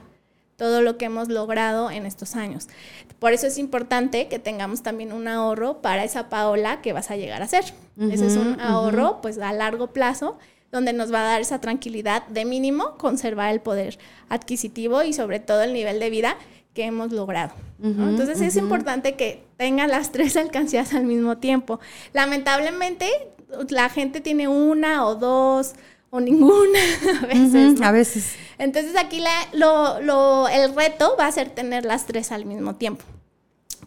todo 0.58 0.82
lo 0.82 0.98
que 0.98 1.06
hemos 1.06 1.30
logrado 1.30 1.90
en 1.90 2.06
estos 2.06 2.36
años. 2.36 2.68
Por 3.20 3.32
eso 3.32 3.48
es 3.48 3.58
importante 3.58 4.28
que 4.28 4.40
tengamos 4.40 4.84
también 4.84 5.14
un 5.14 5.28
ahorro 5.30 5.82
para 5.82 6.04
esa 6.04 6.28
Paola 6.30 6.82
que 6.82 6.92
vas 6.92 7.12
a 7.12 7.16
llegar 7.16 7.42
a 7.42 7.48
ser. 7.48 7.64
Ese 8.12 8.28
es 8.28 8.36
un 8.36 8.60
ahorro 8.60 9.20
pues 9.22 9.38
a 9.38 9.54
largo 9.54 9.88
plazo 9.88 10.38
donde 10.72 10.92
nos 10.92 11.14
va 11.14 11.22
a 11.22 11.24
dar 11.24 11.42
esa 11.42 11.62
tranquilidad 11.62 12.28
de 12.28 12.44
mínimo 12.44 12.98
conservar 12.98 13.54
el 13.54 13.62
poder 13.62 13.98
adquisitivo 14.28 15.04
y 15.04 15.14
sobre 15.14 15.40
todo 15.40 15.64
el 15.64 15.72
nivel 15.72 16.00
de 16.02 16.10
vida 16.10 16.36
que 16.74 16.84
hemos 16.84 17.14
logrado. 17.14 17.54
¿no? 17.80 18.10
Entonces 18.10 18.42
es 18.42 18.58
importante 18.58 19.16
que 19.16 19.46
tengan 19.56 19.90
las 19.90 20.12
tres 20.14 20.36
alcancías 20.36 20.94
al 20.94 21.06
mismo 21.06 21.38
tiempo. 21.38 21.80
Lamentablemente 22.12 23.10
la 23.70 23.90
gente 23.90 24.22
tiene 24.22 24.48
una 24.48 25.06
o 25.06 25.16
dos 25.16 25.74
o 26.10 26.20
ninguna 26.20 26.80
a 27.24 27.26
veces. 27.26 27.54
Ujú, 27.74 27.80
¿no? 27.82 27.86
A 27.88 27.92
veces. 27.92 28.36
Entonces 28.58 28.96
aquí 28.98 29.20
la- 29.20 29.48
lo- 29.54 30.00
lo- 30.02 30.48
el 30.48 30.74
reto 30.76 31.16
va 31.20 31.28
a 31.28 31.32
ser 31.32 31.50
tener 31.50 31.86
las 31.86 32.06
tres 32.06 32.32
al 32.32 32.46
mismo 32.46 32.76
tiempo, 32.76 33.04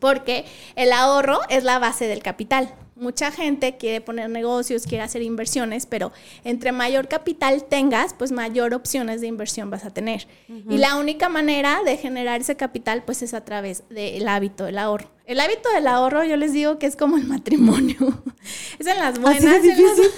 porque 0.01 0.45
el 0.77 0.93
ahorro 0.93 1.41
es 1.49 1.65
la 1.65 1.79
base 1.79 2.07
del 2.07 2.23
capital. 2.23 2.75
Mucha 2.99 3.31
gente 3.31 3.77
quiere 3.77 4.01
poner 4.01 4.29
negocios, 4.29 4.85
quiere 4.87 5.05
hacer 5.05 5.23
inversiones, 5.23 5.87
pero 5.87 6.13
entre 6.45 6.73
mayor 6.73 7.09
capital 7.09 7.65
tengas, 7.65 8.13
pues 8.15 8.33
mayor 8.33 8.75
opciones 8.75 9.21
de 9.21 9.27
inversión 9.29 9.71
vas 9.71 9.85
a 9.85 9.91
tener. 9.91 10.27
Y 10.69 10.79
la 10.79 10.97
única 10.97 11.29
manera 11.29 11.81
de 11.85 11.97
generar 11.97 12.41
ese 12.41 12.57
capital, 12.57 13.03
pues 13.05 13.23
es 13.23 13.35
a 13.35 13.45
través 13.45 13.85
del 13.89 14.27
hábito 14.29 14.65
del 14.65 14.79
ahorro. 14.79 15.09
El 15.27 15.41
hábito 15.41 15.69
del 15.75 15.87
ahorro, 15.87 16.25
yo 16.25 16.37
les 16.39 16.53
digo 16.55 16.79
que 16.79 16.87
es 16.87 16.97
como 16.97 17.19
el 17.19 17.25
matrimonio. 17.25 17.97
es 18.79 18.87
en 18.87 18.99
las 18.99 19.19
buenas, 19.19 19.45
así 19.45 19.69
de 19.69 19.73
en 19.75 19.83
las- 19.85 19.97
difícil. 19.97 20.11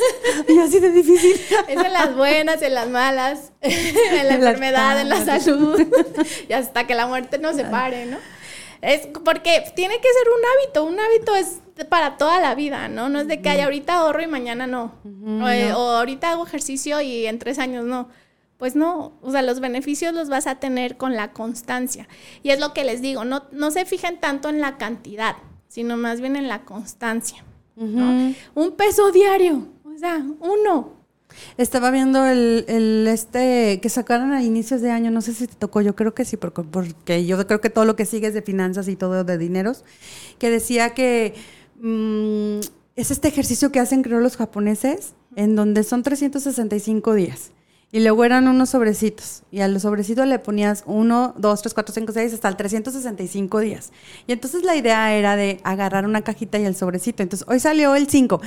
Y 0.49 0.59
así 0.61 0.79
de 0.81 0.91
difícil. 0.91 1.33
es 1.69 1.85
en 1.85 1.93
las 1.93 2.17
buenas, 2.17 2.63
en 2.63 2.75
las 2.75 2.89
malas, 2.89 3.53
en 3.61 3.73
la 3.73 4.21
En 4.23 4.27
las 4.29 4.37
enfermedad, 4.37 5.01
en 5.01 5.09
la 5.09 5.25
salud, 5.25 5.81
y 6.49 6.53
hasta 6.53 6.87
que 6.87 6.95
la 6.95 7.07
muerte 7.09 7.39
nos 7.39 7.57
separe, 7.57 8.07
¿no? 8.07 8.19
Es 8.83 9.07
porque 9.25 9.65
tiene 9.75 9.97
que 9.97 10.09
ser 10.09 10.29
un 10.29 10.45
hábito, 10.45 10.85
un 10.85 11.01
hábito 11.01 11.35
es 11.35 11.61
para 11.89 12.17
toda 12.17 12.41
la 12.41 12.55
vida, 12.55 12.89
¿no? 12.89 13.09
No 13.09 13.21
es 13.21 13.29
de 13.29 13.41
que 13.41 13.49
hay 13.49 13.61
ahorita 13.61 13.95
ahorro 13.95 14.23
y 14.23 14.27
mañana 14.27 14.67
no. 14.67 14.95
o, 15.05 15.49
eh, 15.49 15.73
o 15.73 15.79
ahorita 15.79 16.31
hago 16.31 16.47
ejercicio 16.47 17.01
y 17.01 17.27
en 17.27 17.39
tres 17.39 17.59
años 17.59 17.85
no. 17.85 18.09
Pues 18.57 18.77
no, 18.77 19.19
o 19.23 19.31
sea, 19.31 19.41
los 19.41 19.61
beneficios 19.61 20.13
los 20.13 20.29
vas 20.29 20.47
a 20.47 20.57
tener 20.57 20.99
con 20.99 21.17
la 21.17 21.33
constancia. 21.33 22.09
Y 22.43 22.51
es 22.51 22.61
lo 22.61 22.75
que 22.75 22.85
les 22.85 23.01
digo, 23.01 23.25
no, 23.25 23.45
no 23.53 23.71
se 23.71 23.87
fijen 23.87 24.21
tanto 24.21 24.51
en 24.51 24.61
la 24.61 24.77
cantidad, 24.77 25.37
sino 25.69 25.97
más 25.97 26.21
bien 26.21 26.37
en 26.37 26.49
la 26.49 26.67
constancia. 26.67 27.43
¿no? 27.77 28.35
Un 28.55 28.73
peso 28.73 29.11
diario, 29.11 29.69
o 29.85 29.97
sea, 29.97 30.23
uno, 30.41 31.00
Estaba 31.57 31.91
viendo 31.91 32.27
el, 32.27 33.07
este 33.09 33.81
que 33.81 33.89
sacaron 33.89 34.33
a 34.33 34.43
inicios 34.43 34.81
de 34.81 34.91
año, 34.91 35.11
no 35.11 35.21
sé 35.21 35.35
si 35.35 35.47
te 35.47 35.55
tocó, 35.55 35.81
yo 35.81 35.95
creo 35.95 36.15
que 36.15 36.25
sí, 36.25 36.37
porque, 36.37 36.63
porque 36.63 37.27
yo 37.27 37.45
creo 37.47 37.61
que 37.61 37.71
todo 37.71 37.85
lo 37.85 37.97
que 37.97 38.07
sigue 38.07 38.29
es 38.29 38.35
de 38.35 38.43
finanzas 38.43 38.89
y 38.89 38.97
todo 38.97 39.25
de 39.25 39.39
dineros, 39.39 39.85
que 40.39 40.51
decía 40.51 40.91
que 40.91 41.35
mm, 41.81 42.61
es 42.97 43.11
este 43.11 43.29
ejercicio 43.29 43.73
que 43.73 43.81
hacen 43.81 44.03
creo 44.03 44.21
los 44.21 44.37
japoneses, 44.37 45.15
en 45.37 45.57
donde 45.57 45.85
son 45.85 46.03
365 46.03 47.15
días. 47.15 47.53
Y 47.93 48.01
luego 48.01 48.25
eran 48.25 48.47
unos 48.47 48.71
sobrecitos. 48.71 49.43
Y 49.51 49.61
a 49.61 49.69
los 49.69 49.83
sobrecitos 49.83 50.27
le 50.27 50.39
ponías 50.39 50.85
uno, 50.87 51.35
dos, 51.37 51.61
tres, 51.61 51.75
cuatro, 51.75 51.93
cinco, 51.93 52.13
seis, 52.13 52.33
hasta 52.33 52.49
el 52.49 52.57
365 52.57 53.59
días. 53.59 53.91
Y 54.29 54.33
entonces 54.33 54.63
la 54.63 54.77
idea 54.77 55.13
era 55.13 55.35
de 55.35 55.61
agarrar 55.65 56.07
una 56.07 56.23
cajita 56.23 56.59
y 56.59 56.65
el 56.65 56.77
sobrecito. 56.77 57.23
Entonces, 57.23 57.47
hoy 57.49 57.59
salió 57.59 57.97
el 57.97 58.09
5. 58.09 58.41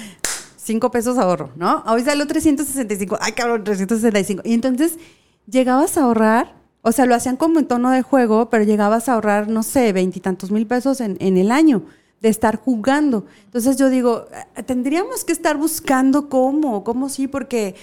5 0.64 0.92
pesos 0.92 1.18
ahorro, 1.18 1.52
¿no? 1.56 1.84
Hoy 1.88 2.04
salió 2.04 2.26
365. 2.26 3.18
Ay, 3.20 3.34
cabrón, 3.34 3.64
365. 3.64 4.44
Y 4.46 4.54
entonces 4.54 4.98
llegabas 5.46 5.98
a 5.98 6.04
ahorrar, 6.04 6.56
o 6.82 6.92
sea, 6.92 7.06
lo 7.06 7.16
hacían 7.16 7.36
como 7.36 7.60
en 7.60 7.68
tono 7.68 7.92
de 7.92 8.02
juego, 8.02 8.50
pero 8.50 8.64
llegabas 8.64 9.10
a 9.10 9.14
ahorrar, 9.14 9.50
no 9.50 9.64
sé, 9.64 9.92
veintitantos 9.94 10.52
mil 10.52 10.66
pesos 10.66 11.02
en, 11.02 11.18
en 11.20 11.38
el 11.38 11.52
año 11.52 11.84
de 12.24 12.30
estar 12.30 12.56
jugando. 12.56 13.26
Entonces 13.46 13.76
yo 13.76 13.90
digo, 13.90 14.28
eh, 14.56 14.64
tendríamos 14.64 15.26
que 15.26 15.34
estar 15.34 15.58
buscando 15.58 16.30
cómo, 16.30 16.86
cómo 16.86 17.10
sí, 17.10 17.28
porque 17.28 17.76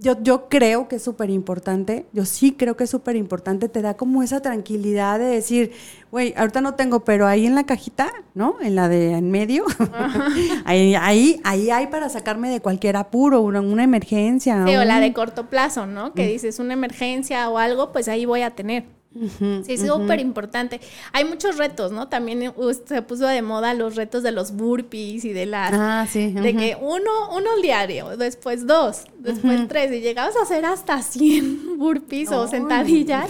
yo, 0.00 0.16
yo 0.22 0.48
creo 0.48 0.88
que 0.88 0.96
es 0.96 1.02
súper 1.02 1.28
importante, 1.28 2.06
yo 2.12 2.24
sí 2.24 2.52
creo 2.52 2.76
que 2.76 2.84
es 2.84 2.90
súper 2.90 3.16
importante, 3.16 3.68
te 3.68 3.82
da 3.82 3.94
como 3.94 4.22
esa 4.22 4.40
tranquilidad 4.40 5.18
de 5.18 5.26
decir, 5.26 5.72
güey, 6.10 6.32
ahorita 6.36 6.62
no 6.62 6.74
tengo, 6.74 7.04
pero 7.04 7.26
ahí 7.26 7.46
en 7.46 7.54
la 7.54 7.64
cajita, 7.64 8.10
¿no? 8.34 8.56
En 8.62 8.74
la 8.74 8.88
de 8.88 9.12
en 9.12 9.30
medio, 9.30 9.66
ahí, 10.64 10.94
ahí, 10.94 11.40
ahí 11.44 11.70
hay 11.70 11.86
para 11.88 12.08
sacarme 12.08 12.48
de 12.48 12.60
cualquier 12.60 12.96
apuro, 12.96 13.42
una, 13.42 13.60
una 13.60 13.84
emergencia. 13.84 14.64
Sí, 14.66 14.74
o 14.74 14.84
la 14.84 15.00
de 15.00 15.12
corto 15.12 15.50
plazo, 15.50 15.86
¿no? 15.86 16.14
Que 16.14 16.26
dices 16.26 16.58
una 16.58 16.72
emergencia 16.72 17.50
o 17.50 17.58
algo, 17.58 17.92
pues 17.92 18.08
ahí 18.08 18.24
voy 18.24 18.40
a 18.40 18.50
tener. 18.50 18.99
Sí, 19.12 19.72
es 19.72 19.86
súper 19.86 20.20
importante. 20.20 20.80
Hay 21.12 21.24
muchos 21.24 21.56
retos, 21.56 21.90
¿no? 21.90 22.08
También 22.08 22.52
uh, 22.54 22.72
se 22.72 23.02
puso 23.02 23.26
de 23.26 23.42
moda 23.42 23.74
los 23.74 23.96
retos 23.96 24.22
de 24.22 24.30
los 24.30 24.52
burpees 24.52 25.24
y 25.24 25.32
de 25.32 25.46
las... 25.46 25.72
Ah, 25.72 26.06
sí. 26.08 26.32
De 26.32 26.54
que 26.54 26.76
uno, 26.80 27.34
uno 27.34 27.52
al 27.56 27.62
diario, 27.62 28.16
después 28.16 28.66
dos, 28.66 29.04
después 29.18 29.66
tres, 29.68 29.92
y 29.92 30.00
llegabas 30.00 30.36
a 30.36 30.42
hacer 30.42 30.64
hasta 30.64 31.02
100 31.02 31.78
burpees 31.78 32.30
o 32.30 32.46
sentadillas, 32.46 33.28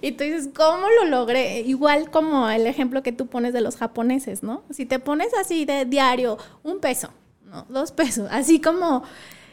y 0.00 0.12
tú 0.12 0.24
dices, 0.24 0.48
¿cómo 0.54 0.86
lo 1.00 1.08
logré? 1.08 1.60
Igual 1.60 2.10
como 2.10 2.48
el 2.48 2.66
ejemplo 2.66 3.02
que 3.02 3.12
tú 3.12 3.26
pones 3.26 3.52
de 3.52 3.60
los 3.60 3.76
japoneses, 3.76 4.42
¿no? 4.42 4.62
Si 4.70 4.84
te 4.84 4.98
pones 4.98 5.32
así 5.34 5.64
de 5.64 5.84
diario, 5.84 6.38
un 6.62 6.80
peso, 6.80 7.10
¿no? 7.44 7.66
Dos 7.68 7.92
pesos, 7.92 8.28
así 8.30 8.60
como 8.60 9.04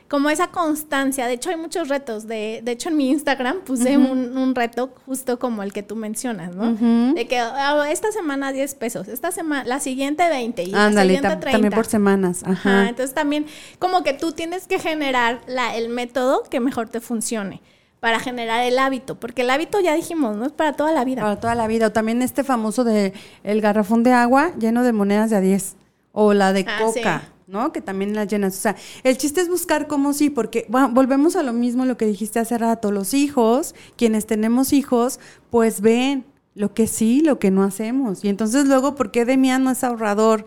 como 0.09 0.29
esa 0.29 0.47
constancia. 0.47 1.27
De 1.27 1.33
hecho, 1.33 1.49
hay 1.49 1.57
muchos 1.57 1.89
retos. 1.89 2.27
De, 2.27 2.61
de 2.63 2.71
hecho, 2.71 2.89
en 2.89 2.97
mi 2.97 3.09
Instagram 3.09 3.57
puse 3.65 3.97
un, 3.97 4.37
un 4.37 4.55
reto 4.55 4.91
justo 5.05 5.37
como 5.39 5.63
el 5.63 5.73
que 5.73 5.83
tú 5.83 5.95
mencionas, 5.95 6.55
¿no? 6.55 6.73
De 7.13 7.27
que 7.27 7.39
ah, 7.39 7.85
esta 7.91 8.11
semana 8.11 8.51
10 8.51 8.75
pesos, 8.75 9.07
esta 9.07 9.31
semana, 9.31 9.65
la 9.65 9.79
siguiente 9.79 10.27
20 10.29 10.63
y 10.63 10.67
la 10.67 10.89
siguiente 10.91 11.27
tam- 11.27 11.39
30. 11.39 11.51
también 11.51 11.73
por 11.73 11.85
semanas. 11.85 12.43
Ajá. 12.43 12.51
Ajá, 12.81 12.89
entonces 12.89 13.13
también 13.13 13.45
como 13.79 14.03
que 14.03 14.13
tú 14.13 14.31
tienes 14.31 14.67
que 14.67 14.79
generar 14.79 15.41
la, 15.47 15.75
el 15.75 15.89
método 15.89 16.43
que 16.49 16.59
mejor 16.59 16.87
te 16.89 17.01
funcione 17.01 17.61
para 17.99 18.19
generar 18.19 18.63
el 18.63 18.77
hábito, 18.79 19.19
porque 19.19 19.41
el 19.41 19.49
hábito 19.49 19.79
ya 19.81 19.95
dijimos, 19.95 20.37
no 20.37 20.45
es 20.45 20.51
para 20.51 20.73
toda 20.73 20.91
la 20.91 21.03
vida. 21.03 21.21
Para 21.23 21.39
toda 21.39 21.55
la 21.55 21.65
vida. 21.67 21.87
O 21.87 21.91
también 21.91 22.21
este 22.21 22.43
famoso 22.43 22.83
de 22.83 23.11
el 23.43 23.59
garrafón 23.59 24.03
de 24.03 24.13
agua 24.13 24.51
lleno 24.59 24.83
de 24.83 24.93
monedas 24.93 25.31
de 25.31 25.35
a 25.35 25.41
10. 25.41 25.75
O 26.13 26.33
la 26.33 26.53
de 26.53 26.63
Ah, 26.67 26.79
coca, 26.79 27.21
sí. 27.25 27.31
¿No? 27.47 27.71
Que 27.71 27.81
también 27.81 28.13
las 28.13 28.27
llenas. 28.27 28.57
O 28.57 28.61
sea, 28.61 28.75
el 29.03 29.17
chiste 29.17 29.41
es 29.41 29.49
buscar 29.49 29.87
cómo 29.87 30.13
sí, 30.13 30.29
porque 30.29 30.67
volvemos 30.69 31.35
a 31.35 31.43
lo 31.43 31.53
mismo, 31.53 31.85
lo 31.85 31.97
que 31.97 32.05
dijiste 32.05 32.39
hace 32.39 32.57
rato. 32.57 32.91
Los 32.91 33.13
hijos, 33.13 33.73
quienes 33.95 34.27
tenemos 34.27 34.73
hijos, 34.73 35.19
pues 35.49 35.81
ven 35.81 36.25
lo 36.53 36.73
que 36.73 36.87
sí, 36.87 37.21
lo 37.21 37.39
que 37.39 37.49
no 37.49 37.63
hacemos. 37.63 38.23
Y 38.23 38.29
entonces 38.29 38.65
luego, 38.67 38.95
¿por 38.95 39.11
qué 39.11 39.25
Demian 39.25 39.63
no 39.63 39.71
es 39.71 39.83
ahorrador? 39.83 40.45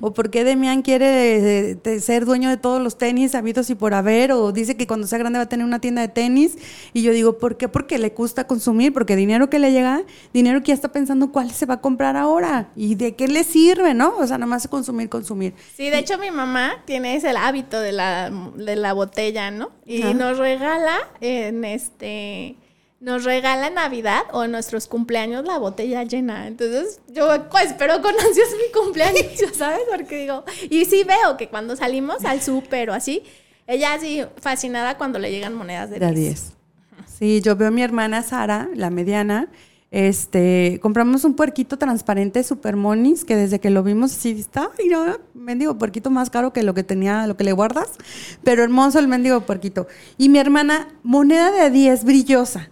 O 0.00 0.12
por 0.12 0.30
qué 0.30 0.44
Demian 0.44 0.82
quiere 0.82 1.72
eh, 1.72 2.00
ser 2.00 2.24
dueño 2.24 2.50
de 2.50 2.56
todos 2.56 2.80
los 2.80 2.98
tenis 2.98 3.34
habidos 3.34 3.70
y 3.70 3.74
por 3.74 3.94
haber, 3.94 4.32
o 4.32 4.52
dice 4.52 4.76
que 4.76 4.86
cuando 4.86 5.06
sea 5.06 5.18
grande 5.18 5.38
va 5.38 5.44
a 5.44 5.48
tener 5.48 5.66
una 5.66 5.80
tienda 5.80 6.02
de 6.02 6.08
tenis. 6.08 6.56
Y 6.92 7.02
yo 7.02 7.12
digo, 7.12 7.38
¿por 7.38 7.56
qué? 7.56 7.68
Porque 7.68 7.98
le 7.98 8.10
gusta 8.10 8.46
consumir, 8.46 8.92
porque 8.92 9.16
dinero 9.16 9.50
que 9.50 9.58
le 9.58 9.72
llega, 9.72 10.02
dinero 10.32 10.60
que 10.60 10.68
ya 10.68 10.74
está 10.74 10.92
pensando 10.92 11.32
cuál 11.32 11.50
se 11.50 11.66
va 11.66 11.74
a 11.74 11.80
comprar 11.80 12.16
ahora 12.16 12.70
y 12.76 12.94
de 12.94 13.14
qué 13.14 13.28
le 13.28 13.44
sirve, 13.44 13.94
¿no? 13.94 14.16
O 14.18 14.26
sea, 14.26 14.38
nada 14.38 14.48
más 14.48 14.68
consumir, 14.68 15.08
consumir. 15.08 15.54
Sí, 15.76 15.90
de 15.90 15.98
hecho 15.98 16.18
mi 16.18 16.30
mamá 16.30 16.82
tiene 16.84 17.16
ese 17.16 17.30
hábito 17.30 17.80
de 17.80 17.92
la, 17.92 18.30
de 18.56 18.76
la 18.76 18.92
botella, 18.92 19.50
¿no? 19.50 19.70
Y 19.86 20.02
nos 20.14 20.38
regala 20.38 20.96
en 21.20 21.64
este 21.64 22.56
nos 23.02 23.24
regala 23.24 23.68
Navidad 23.68 24.22
o 24.32 24.44
en 24.44 24.52
nuestros 24.52 24.86
cumpleaños 24.86 25.44
la 25.44 25.58
botella 25.58 26.04
llena. 26.04 26.46
Entonces, 26.46 27.00
yo 27.08 27.28
pues, 27.50 27.66
espero 27.66 28.00
con 28.00 28.14
ansias 28.14 28.48
mi 28.52 28.80
cumpleaños, 28.80 29.26
sabes, 29.54 29.80
porque 29.90 30.18
digo, 30.18 30.44
y 30.70 30.84
sí 30.84 31.02
veo 31.02 31.36
que 31.36 31.48
cuando 31.48 31.74
salimos 31.74 32.24
al 32.24 32.40
súper 32.40 32.90
o 32.90 32.94
así, 32.94 33.24
ella 33.66 33.94
así 33.94 34.22
fascinada 34.36 34.96
cuando 34.98 35.18
le 35.18 35.32
llegan 35.32 35.52
monedas 35.54 35.90
de 35.90 35.98
De 35.98 36.06
a 36.06 36.12
10. 36.12 36.16
10. 36.16 36.52
Sí, 37.06 37.40
yo 37.40 37.56
veo 37.56 37.68
a 37.68 37.70
mi 37.72 37.82
hermana 37.82 38.22
Sara, 38.22 38.68
la 38.74 38.90
mediana. 38.90 39.48
Este, 39.90 40.78
compramos 40.80 41.24
un 41.24 41.34
puerquito 41.34 41.76
transparente 41.76 42.44
super 42.44 42.76
monis 42.76 43.24
que 43.24 43.36
desde 43.36 43.58
que 43.58 43.68
lo 43.68 43.82
vimos 43.82 44.12
así 44.12 44.30
está, 44.30 44.70
y 44.82 44.88
no, 44.88 45.18
mendigo 45.34 45.76
puerquito 45.76 46.08
más 46.08 46.30
caro 46.30 46.52
que 46.52 46.62
lo 46.62 46.72
que 46.72 46.82
tenía, 46.82 47.26
lo 47.26 47.36
que 47.36 47.44
le 47.44 47.52
guardas, 47.52 47.90
pero 48.44 48.62
hermoso 48.62 49.00
el 49.00 49.08
mendigo 49.08 49.40
puerquito. 49.40 49.88
Y 50.16 50.28
mi 50.28 50.38
hermana, 50.38 50.88
moneda 51.02 51.50
de 51.50 51.70
10 51.70 52.04
brillosa. 52.04 52.70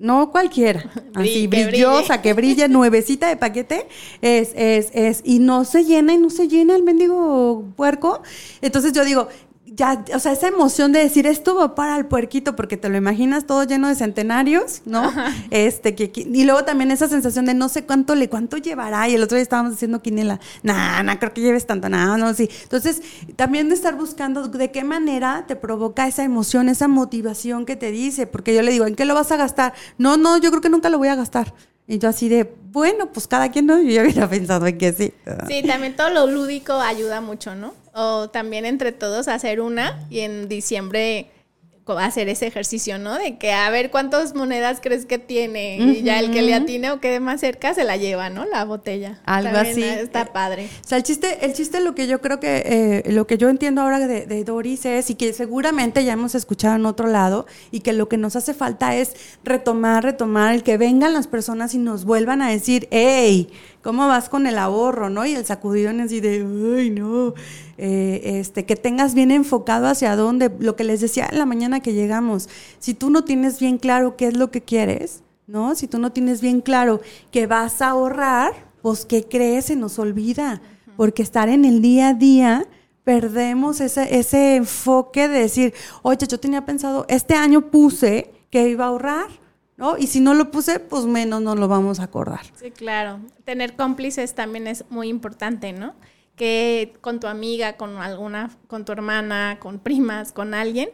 No 0.00 0.30
cualquiera, 0.30 0.90
así 1.14 1.46
Brille, 1.46 1.64
que 1.64 1.66
brillosa, 1.66 2.22
que 2.22 2.32
brilla, 2.32 2.68
nuevecita 2.68 3.28
de 3.28 3.36
paquete, 3.36 3.86
es, 4.22 4.52
es, 4.56 4.88
es, 4.94 5.20
y 5.24 5.40
no 5.40 5.66
se 5.66 5.84
llena 5.84 6.14
y 6.14 6.16
no 6.16 6.30
se 6.30 6.48
llena 6.48 6.74
el 6.74 6.82
mendigo 6.82 7.66
puerco. 7.76 8.22
Entonces 8.62 8.94
yo 8.94 9.04
digo, 9.04 9.28
ya, 9.72 10.04
o 10.14 10.18
sea, 10.18 10.32
esa 10.32 10.48
emoción 10.48 10.90
de 10.92 10.98
decir 11.00 11.26
esto 11.26 11.54
va 11.54 11.74
para 11.74 11.96
el 11.96 12.06
puerquito, 12.06 12.56
porque 12.56 12.76
te 12.76 12.88
lo 12.88 12.96
imaginas 12.96 13.46
todo 13.46 13.62
lleno 13.64 13.88
de 13.88 13.94
centenarios, 13.94 14.82
¿no? 14.84 15.12
Este, 15.50 15.94
que, 15.94 16.10
que- 16.10 16.22
y 16.22 16.44
luego 16.44 16.64
también 16.64 16.90
esa 16.90 17.08
sensación 17.08 17.46
de 17.46 17.54
no 17.54 17.68
sé 17.68 17.84
cuánto 17.84 18.14
le, 18.14 18.28
cuánto 18.28 18.56
llevará, 18.56 19.08
y 19.08 19.14
el 19.14 19.22
otro 19.22 19.36
día 19.36 19.42
estábamos 19.42 19.72
diciendo 19.72 20.02
quiniela, 20.02 20.40
nah, 20.62 21.02
no 21.02 21.18
creo 21.18 21.32
que 21.32 21.40
lleves 21.40 21.66
tanto, 21.66 21.88
nada, 21.88 22.16
no, 22.16 22.34
sí. 22.34 22.50
Entonces, 22.64 23.00
también 23.36 23.68
de 23.68 23.74
estar 23.74 23.96
buscando 23.96 24.48
de 24.48 24.70
qué 24.70 24.82
manera 24.84 25.44
te 25.46 25.56
provoca 25.56 26.06
esa 26.08 26.24
emoción, 26.24 26.68
esa 26.68 26.88
motivación 26.88 27.64
que 27.64 27.76
te 27.76 27.90
dice, 27.90 28.26
porque 28.26 28.54
yo 28.54 28.62
le 28.62 28.72
digo, 28.72 28.86
¿en 28.86 28.96
qué 28.96 29.04
lo 29.04 29.14
vas 29.14 29.30
a 29.32 29.36
gastar? 29.36 29.72
No, 29.98 30.16
no, 30.16 30.38
yo 30.38 30.50
creo 30.50 30.60
que 30.62 30.68
nunca 30.70 30.88
lo 30.88 30.98
voy 30.98 31.08
a 31.08 31.14
gastar. 31.14 31.54
Y 31.86 31.98
yo 31.98 32.08
así 32.08 32.28
de, 32.28 32.54
bueno, 32.72 33.10
pues 33.12 33.26
cada 33.26 33.50
quien, 33.50 33.66
¿no? 33.66 33.80
Yo 33.80 33.90
ya 33.90 34.02
hubiera 34.02 34.28
pensado 34.30 34.66
en 34.66 34.78
que 34.78 34.92
sí. 34.92 35.12
Sí, 35.48 35.62
también 35.66 35.96
todo 35.96 36.10
lo 36.10 36.26
lúdico 36.28 36.74
ayuda 36.74 37.20
mucho, 37.20 37.54
¿no? 37.56 37.74
O 37.94 38.30
también 38.30 38.64
entre 38.64 38.92
todos 38.92 39.28
hacer 39.28 39.60
una 39.60 40.06
y 40.10 40.20
en 40.20 40.48
diciembre 40.48 41.30
hacer 41.98 42.28
ese 42.28 42.46
ejercicio, 42.46 42.98
¿no? 42.98 43.18
De 43.18 43.38
que 43.38 43.52
a 43.52 43.68
ver 43.70 43.90
cuántas 43.90 44.34
monedas 44.34 44.78
crees 44.80 45.06
que 45.06 45.18
tiene 45.18 45.78
y 45.78 46.02
ya 46.02 46.20
el 46.20 46.30
que 46.30 46.42
le 46.42 46.54
atine 46.54 46.90
o 46.90 47.00
quede 47.00 47.20
más 47.20 47.40
cerca 47.40 47.74
se 47.74 47.84
la 47.84 47.96
lleva, 47.96 48.30
¿no? 48.30 48.44
La 48.44 48.64
botella. 48.64 49.20
Algo 49.24 49.52
También 49.52 49.72
así. 49.72 49.82
Está 49.82 50.32
padre. 50.32 50.68
O 50.84 50.88
sea, 50.88 50.98
el 50.98 51.04
chiste, 51.04 51.44
el 51.44 51.52
chiste 51.52 51.80
lo 51.80 51.94
que 51.94 52.06
yo 52.06 52.20
creo 52.20 52.38
que, 52.38 52.62
eh, 53.06 53.12
lo 53.12 53.26
que 53.26 53.38
yo 53.38 53.48
entiendo 53.48 53.80
ahora 53.80 53.98
de, 53.98 54.26
de 54.26 54.44
Doris 54.44 54.84
es, 54.84 55.10
y 55.10 55.14
que 55.14 55.32
seguramente 55.32 56.04
ya 56.04 56.12
hemos 56.12 56.34
escuchado 56.34 56.76
en 56.76 56.86
otro 56.86 57.08
lado, 57.08 57.46
y 57.70 57.80
que 57.80 57.92
lo 57.92 58.08
que 58.08 58.16
nos 58.16 58.36
hace 58.36 58.54
falta 58.54 58.94
es 58.94 59.14
retomar, 59.42 60.04
retomar, 60.04 60.54
el 60.54 60.62
que 60.62 60.76
vengan 60.76 61.12
las 61.12 61.26
personas 61.26 61.74
y 61.74 61.78
nos 61.78 62.04
vuelvan 62.04 62.42
a 62.42 62.50
decir, 62.50 62.88
hey, 62.90 63.48
¿cómo 63.82 64.06
vas 64.08 64.28
con 64.28 64.46
el 64.46 64.58
ahorro, 64.58 65.10
no? 65.10 65.24
Y 65.26 65.34
el 65.34 65.44
sacudidón 65.44 66.00
así 66.00 66.20
de, 66.20 66.46
ay, 66.78 66.90
no, 66.90 67.34
Eh, 67.82 68.38
este, 68.38 68.66
que 68.66 68.76
tengas 68.76 69.14
bien 69.14 69.30
enfocado 69.30 69.86
hacia 69.86 70.14
dónde, 70.14 70.50
lo 70.58 70.76
que 70.76 70.84
les 70.84 71.00
decía 71.00 71.26
en 71.32 71.38
la 71.38 71.46
mañana 71.46 71.80
que 71.80 71.94
llegamos, 71.94 72.46
si 72.78 72.92
tú 72.92 73.08
no 73.08 73.24
tienes 73.24 73.58
bien 73.58 73.78
claro 73.78 74.16
qué 74.18 74.26
es 74.26 74.36
lo 74.36 74.50
que 74.50 74.60
quieres, 74.60 75.22
¿no? 75.46 75.74
Si 75.74 75.86
tú 75.86 75.98
no 75.98 76.12
tienes 76.12 76.42
bien 76.42 76.60
claro 76.60 77.00
que 77.30 77.46
vas 77.46 77.80
a 77.80 77.88
ahorrar, 77.88 78.52
pues 78.82 79.06
¿qué 79.06 79.24
crees? 79.24 79.64
Se 79.66 79.76
nos 79.76 79.98
olvida. 79.98 80.60
Porque 80.98 81.22
estar 81.22 81.48
en 81.48 81.64
el 81.64 81.80
día 81.80 82.10
a 82.10 82.14
día, 82.14 82.66
perdemos 83.02 83.80
ese, 83.80 84.14
ese 84.14 84.56
enfoque 84.56 85.26
de 85.26 85.38
decir, 85.40 85.72
oye, 86.02 86.26
yo 86.26 86.38
tenía 86.38 86.66
pensado, 86.66 87.06
este 87.08 87.34
año 87.34 87.70
puse 87.70 88.30
que 88.50 88.68
iba 88.68 88.84
a 88.84 88.88
ahorrar, 88.88 89.28
¿no? 89.80 89.98
Y 89.98 90.06
si 90.06 90.20
no 90.20 90.34
lo 90.34 90.50
puse, 90.52 90.78
pues 90.78 91.06
menos 91.06 91.42
no 91.42 91.56
lo 91.56 91.66
vamos 91.66 91.98
a 91.98 92.04
acordar. 92.04 92.42
Sí, 92.54 92.70
claro. 92.70 93.18
Tener 93.44 93.74
cómplices 93.74 94.34
también 94.34 94.66
es 94.66 94.84
muy 94.90 95.08
importante, 95.08 95.72
¿no? 95.72 95.94
Que 96.36 96.92
con 97.00 97.18
tu 97.18 97.26
amiga, 97.26 97.76
con 97.76 97.96
alguna, 97.96 98.50
con 98.66 98.84
tu 98.84 98.92
hermana, 98.92 99.58
con 99.60 99.78
primas, 99.78 100.32
con 100.32 100.54
alguien, 100.54 100.90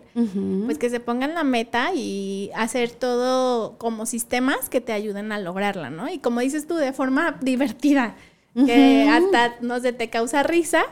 pues 0.64 0.78
que 0.78 0.88
se 0.90 0.98
pongan 0.98 1.34
la 1.34 1.44
meta 1.44 1.94
y 1.94 2.50
hacer 2.54 2.90
todo 2.90 3.76
como 3.78 4.06
sistemas 4.06 4.68
que 4.68 4.80
te 4.80 4.92
ayuden 4.92 5.30
a 5.30 5.38
lograrla, 5.38 5.90
¿no? 5.90 6.08
Y 6.08 6.18
como 6.18 6.40
dices 6.40 6.66
tú, 6.66 6.74
de 6.74 6.92
forma 6.92 7.38
divertida, 7.40 8.16
que 8.54 9.08
hasta 9.08 9.56
no 9.60 9.78
se 9.80 9.92
te 9.92 10.08
causa 10.10 10.42
risa, 10.42 10.82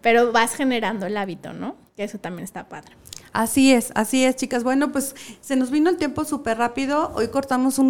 pero 0.00 0.30
vas 0.30 0.54
generando 0.54 1.06
el 1.06 1.16
hábito, 1.16 1.52
¿no? 1.52 1.74
Que 1.96 2.04
eso 2.04 2.18
también 2.18 2.44
está 2.44 2.68
padre. 2.68 2.94
Así 3.34 3.72
es, 3.72 3.90
así 3.96 4.24
es, 4.24 4.36
chicas. 4.36 4.62
Bueno, 4.64 4.92
pues 4.92 5.14
se 5.42 5.56
nos 5.56 5.70
vino 5.70 5.90
el 5.90 5.96
tiempo 5.96 6.24
súper 6.24 6.56
rápido. 6.56 7.10
Hoy 7.16 7.28
cortamos 7.28 7.78
un- 7.78 7.88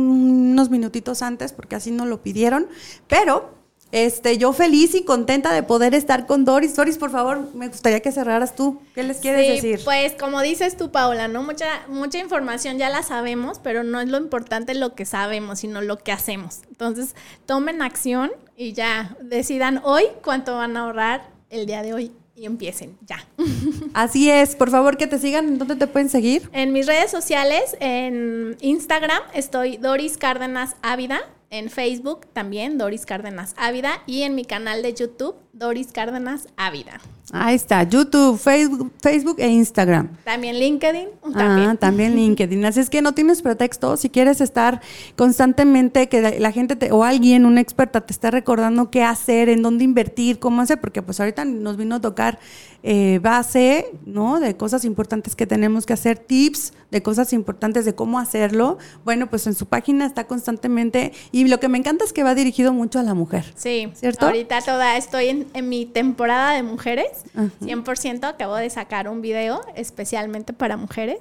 unos 0.52 0.70
minutitos 0.70 1.20
antes 1.22 1.52
porque 1.52 1.76
así 1.76 1.90
nos 1.90 2.06
lo 2.08 2.22
pidieron. 2.22 2.66
Pero 3.08 3.52
este, 3.92 4.38
yo 4.38 4.52
feliz 4.54 4.94
y 4.94 5.04
contenta 5.04 5.52
de 5.52 5.62
poder 5.62 5.94
estar 5.94 6.26
con 6.26 6.44
Doris. 6.46 6.74
Doris, 6.74 6.96
por 6.98 7.10
favor, 7.10 7.54
me 7.54 7.68
gustaría 7.68 8.00
que 8.00 8.10
cerraras 8.10 8.56
tú. 8.56 8.80
¿Qué 8.94 9.02
les 9.04 9.18
quieres 9.18 9.46
Sí, 9.46 9.68
decir? 9.68 9.84
Pues 9.84 10.14
como 10.14 10.40
dices 10.40 10.76
tú, 10.78 10.90
Paola, 10.90 11.28
¿no? 11.28 11.42
Mucha, 11.42 11.66
mucha 11.88 12.18
información 12.18 12.78
ya 12.78 12.88
la 12.88 13.02
sabemos, 13.02 13.60
pero 13.62 13.84
no 13.84 14.00
es 14.00 14.08
lo 14.08 14.16
importante 14.16 14.74
lo 14.74 14.94
que 14.94 15.04
sabemos, 15.04 15.60
sino 15.60 15.82
lo 15.82 15.98
que 15.98 16.10
hacemos. 16.10 16.60
Entonces, 16.70 17.14
tomen 17.46 17.82
acción 17.82 18.32
y 18.56 18.72
ya 18.72 19.14
decidan 19.22 19.80
hoy 19.84 20.04
cuánto 20.24 20.56
van 20.56 20.76
a 20.78 20.80
ahorrar 20.86 21.28
el 21.50 21.66
día 21.66 21.82
de 21.82 21.92
hoy 21.94 22.12
y 22.36 22.46
empiecen 22.46 22.98
ya. 23.06 23.26
Así 23.94 24.30
es, 24.30 24.56
por 24.56 24.70
favor 24.70 24.96
que 24.96 25.06
te 25.06 25.18
sigan. 25.18 25.46
¿En 25.46 25.58
dónde 25.58 25.76
te 25.76 25.86
pueden 25.86 26.08
seguir? 26.08 26.48
En 26.52 26.72
mis 26.72 26.86
redes 26.86 27.10
sociales, 27.10 27.76
en 27.80 28.56
Instagram, 28.60 29.22
estoy 29.34 29.76
Doris 29.76 30.18
Cárdenas 30.18 30.76
Ávida. 30.82 31.20
En 31.54 31.70
Facebook 31.70 32.26
también, 32.32 32.78
Doris 32.78 33.06
Cárdenas 33.06 33.54
Ávida. 33.56 34.02
Y 34.08 34.22
en 34.22 34.34
mi 34.34 34.44
canal 34.44 34.82
de 34.82 34.92
YouTube, 34.92 35.36
Doris 35.52 35.92
Cárdenas 35.92 36.48
Ávida. 36.56 37.00
Ahí 37.32 37.54
está, 37.54 37.84
YouTube, 37.84 38.36
Facebook, 38.40 38.92
Facebook 39.00 39.36
e 39.38 39.46
Instagram. 39.46 40.16
También 40.24 40.58
LinkedIn. 40.58 41.10
Ah, 41.32 41.76
También. 41.78 42.16
LinkedIn. 42.16 42.64
Así 42.64 42.80
es 42.80 42.90
que 42.90 43.02
no 43.02 43.12
tienes 43.12 43.40
pretexto. 43.40 43.96
Si 43.96 44.10
quieres 44.10 44.40
estar 44.40 44.80
constantemente, 45.14 46.08
que 46.08 46.40
la, 46.40 46.50
gente 46.50 46.74
te- 46.74 46.90
o 46.90 47.04
alguien, 47.04 47.46
una 47.46 47.60
experta, 47.60 48.00
te 48.00 48.12
esté 48.12 48.32
recordando 48.32 48.90
qué 48.90 49.04
hacer, 49.04 49.48
en 49.48 49.62
dónde 49.62 49.84
invertir, 49.84 50.40
cómo 50.40 50.60
hacer, 50.60 50.80
porque 50.80 51.02
pues 51.02 51.20
ahorita 51.20 51.44
nos 51.44 51.76
vino 51.76 51.94
a 51.94 52.00
tocar 52.00 52.40
eh, 52.86 53.18
base, 53.22 53.86
¿no? 54.04 54.40
De 54.40 54.58
cosas 54.58 54.84
importantes 54.84 55.34
que 55.34 55.46
tenemos 55.46 55.86
que 55.86 55.94
hacer, 55.94 56.18
tips 56.18 56.74
de 56.90 57.02
cosas 57.02 57.32
importantes 57.32 57.86
de 57.86 57.94
cómo 57.94 58.18
hacerlo. 58.18 58.76
Bueno, 59.06 59.30
pues 59.30 59.46
en 59.46 59.54
su 59.54 59.64
página 59.64 60.04
está 60.04 60.26
constantemente. 60.26 61.12
Y 61.32 61.48
lo 61.48 61.58
que 61.60 61.68
me 61.68 61.78
encanta 61.78 62.04
es 62.04 62.12
que 62.12 62.22
va 62.22 62.34
dirigido 62.34 62.74
mucho 62.74 62.98
a 62.98 63.02
la 63.02 63.14
mujer. 63.14 63.46
Sí, 63.56 63.90
¿Cierto? 63.94 64.26
ahorita 64.26 64.60
toda 64.60 64.98
estoy 64.98 65.28
en, 65.28 65.46
en 65.54 65.70
mi 65.70 65.86
temporada 65.86 66.52
de 66.52 66.62
mujeres, 66.62 67.08
Ajá. 67.34 67.48
100%, 67.62 68.24
acabo 68.24 68.56
de 68.56 68.68
sacar 68.68 69.08
un 69.08 69.22
video 69.22 69.62
especialmente 69.74 70.52
para 70.52 70.76
mujeres, 70.76 71.20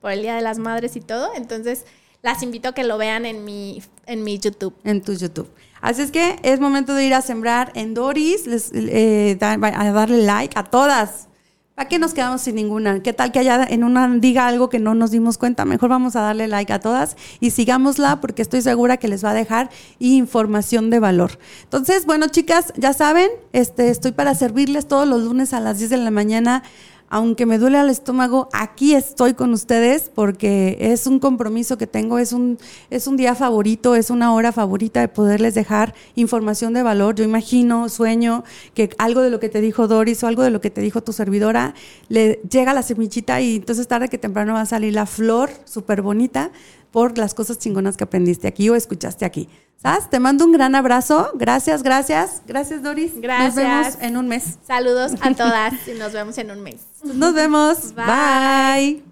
por 0.00 0.10
el 0.10 0.20
Día 0.22 0.34
de 0.34 0.42
las 0.42 0.58
Madres 0.58 0.96
y 0.96 1.00
todo, 1.00 1.30
entonces 1.36 1.84
las 2.22 2.42
invito 2.42 2.70
a 2.70 2.72
que 2.72 2.82
lo 2.82 2.98
vean 2.98 3.24
en 3.24 3.44
mi, 3.44 3.82
en 4.06 4.24
mi 4.24 4.38
YouTube. 4.40 4.74
en 4.82 5.00
tu 5.00 5.12
YouTube. 5.12 5.48
Así 5.84 6.00
es 6.00 6.10
que 6.10 6.38
es 6.42 6.60
momento 6.60 6.94
de 6.94 7.04
ir 7.04 7.12
a 7.12 7.20
sembrar 7.20 7.70
en 7.74 7.92
Doris, 7.92 8.46
les, 8.46 8.70
eh, 8.72 9.36
a 9.38 9.90
darle 9.92 10.22
like 10.22 10.58
a 10.58 10.64
todas. 10.64 11.28
¿Para 11.74 11.90
qué 11.90 11.98
nos 11.98 12.14
quedamos 12.14 12.40
sin 12.40 12.54
ninguna? 12.54 13.02
¿Qué 13.02 13.12
tal 13.12 13.32
que 13.32 13.40
haya 13.40 13.62
en 13.68 13.84
una 13.84 14.08
diga 14.08 14.46
algo 14.46 14.70
que 14.70 14.78
no 14.78 14.94
nos 14.94 15.10
dimos 15.10 15.36
cuenta? 15.36 15.66
Mejor 15.66 15.90
vamos 15.90 16.16
a 16.16 16.22
darle 16.22 16.48
like 16.48 16.72
a 16.72 16.80
todas 16.80 17.18
y 17.38 17.50
sigámosla 17.50 18.22
porque 18.22 18.40
estoy 18.40 18.62
segura 18.62 18.96
que 18.96 19.08
les 19.08 19.22
va 19.22 19.32
a 19.32 19.34
dejar 19.34 19.68
información 19.98 20.88
de 20.88 21.00
valor. 21.00 21.38
Entonces, 21.64 22.06
bueno, 22.06 22.28
chicas, 22.28 22.72
ya 22.78 22.94
saben, 22.94 23.28
este, 23.52 23.90
estoy 23.90 24.12
para 24.12 24.34
servirles 24.34 24.88
todos 24.88 25.06
los 25.06 25.24
lunes 25.24 25.52
a 25.52 25.60
las 25.60 25.76
10 25.76 25.90
de 25.90 25.96
la 25.98 26.10
mañana 26.10 26.62
aunque 27.08 27.46
me 27.46 27.58
duele 27.58 27.80
el 27.80 27.90
estómago, 27.90 28.48
aquí 28.52 28.94
estoy 28.94 29.34
con 29.34 29.52
ustedes 29.52 30.10
porque 30.14 30.76
es 30.80 31.06
un 31.06 31.18
compromiso 31.18 31.78
que 31.78 31.86
tengo, 31.86 32.18
es 32.18 32.32
un, 32.32 32.58
es 32.90 33.06
un 33.06 33.16
día 33.16 33.34
favorito, 33.34 33.94
es 33.94 34.10
una 34.10 34.32
hora 34.32 34.52
favorita 34.52 35.00
de 35.00 35.08
poderles 35.08 35.54
dejar 35.54 35.94
información 36.16 36.72
de 36.74 36.82
valor. 36.82 37.14
Yo 37.14 37.24
imagino, 37.24 37.88
sueño 37.88 38.44
que 38.74 38.90
algo 38.98 39.20
de 39.20 39.30
lo 39.30 39.40
que 39.40 39.48
te 39.48 39.60
dijo 39.60 39.86
Doris 39.86 40.22
o 40.24 40.26
algo 40.26 40.42
de 40.42 40.50
lo 40.50 40.60
que 40.60 40.70
te 40.70 40.80
dijo 40.80 41.02
tu 41.02 41.12
servidora 41.12 41.74
le 42.08 42.40
llega 42.50 42.74
la 42.74 42.82
semillita 42.82 43.40
y 43.40 43.56
entonces 43.56 43.86
tarde 43.86 44.08
que 44.08 44.18
temprano 44.18 44.54
va 44.54 44.62
a 44.62 44.66
salir 44.66 44.94
la 44.94 45.06
flor 45.06 45.50
súper 45.64 46.02
bonita 46.02 46.50
por 46.94 47.18
las 47.18 47.34
cosas 47.34 47.58
chingonas 47.58 47.96
que 47.96 48.04
aprendiste 48.04 48.46
aquí 48.46 48.68
o 48.70 48.76
escuchaste 48.76 49.24
aquí. 49.24 49.48
¿Sabes? 49.82 50.08
Te 50.08 50.20
mando 50.20 50.44
un 50.44 50.52
gran 50.52 50.76
abrazo. 50.76 51.32
Gracias, 51.34 51.82
gracias. 51.82 52.40
Gracias, 52.46 52.84
Doris. 52.84 53.20
Gracias. 53.20 53.56
Nos 53.56 53.56
vemos 53.56 53.98
en 54.00 54.16
un 54.16 54.28
mes. 54.28 54.58
Saludos 54.64 55.10
a 55.20 55.34
todas 55.34 55.74
y 55.88 55.98
nos 55.98 56.12
vemos 56.12 56.38
en 56.38 56.52
un 56.52 56.62
mes. 56.62 56.82
Nos 57.02 57.34
vemos. 57.34 57.96
Bye. 57.96 58.04
Bye. 58.06 59.02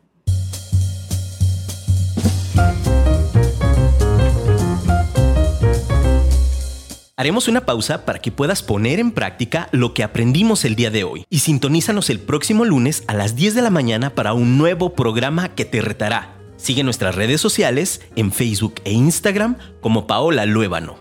Haremos 7.16 7.48
una 7.48 7.66
pausa 7.66 8.04
para 8.04 8.20
que 8.20 8.30
puedas 8.30 8.62
poner 8.62 9.00
en 9.00 9.10
práctica 9.10 9.68
lo 9.72 9.92
que 9.92 10.04
aprendimos 10.04 10.64
el 10.64 10.76
día 10.76 10.92
de 10.92 11.02
hoy 11.02 11.24
y 11.28 11.40
sintonízanos 11.40 12.10
el 12.10 12.20
próximo 12.20 12.64
lunes 12.64 13.02
a 13.08 13.14
las 13.14 13.34
10 13.34 13.56
de 13.56 13.62
la 13.62 13.70
mañana 13.70 14.14
para 14.14 14.34
un 14.34 14.56
nuevo 14.56 14.94
programa 14.94 15.56
que 15.56 15.64
te 15.64 15.80
retará. 15.80 16.41
Sigue 16.62 16.84
nuestras 16.84 17.16
redes 17.16 17.40
sociales 17.40 18.00
en 18.14 18.30
Facebook 18.30 18.74
e 18.84 18.92
Instagram 18.92 19.56
como 19.80 20.06
Paola 20.06 20.46
Luébano. 20.46 20.96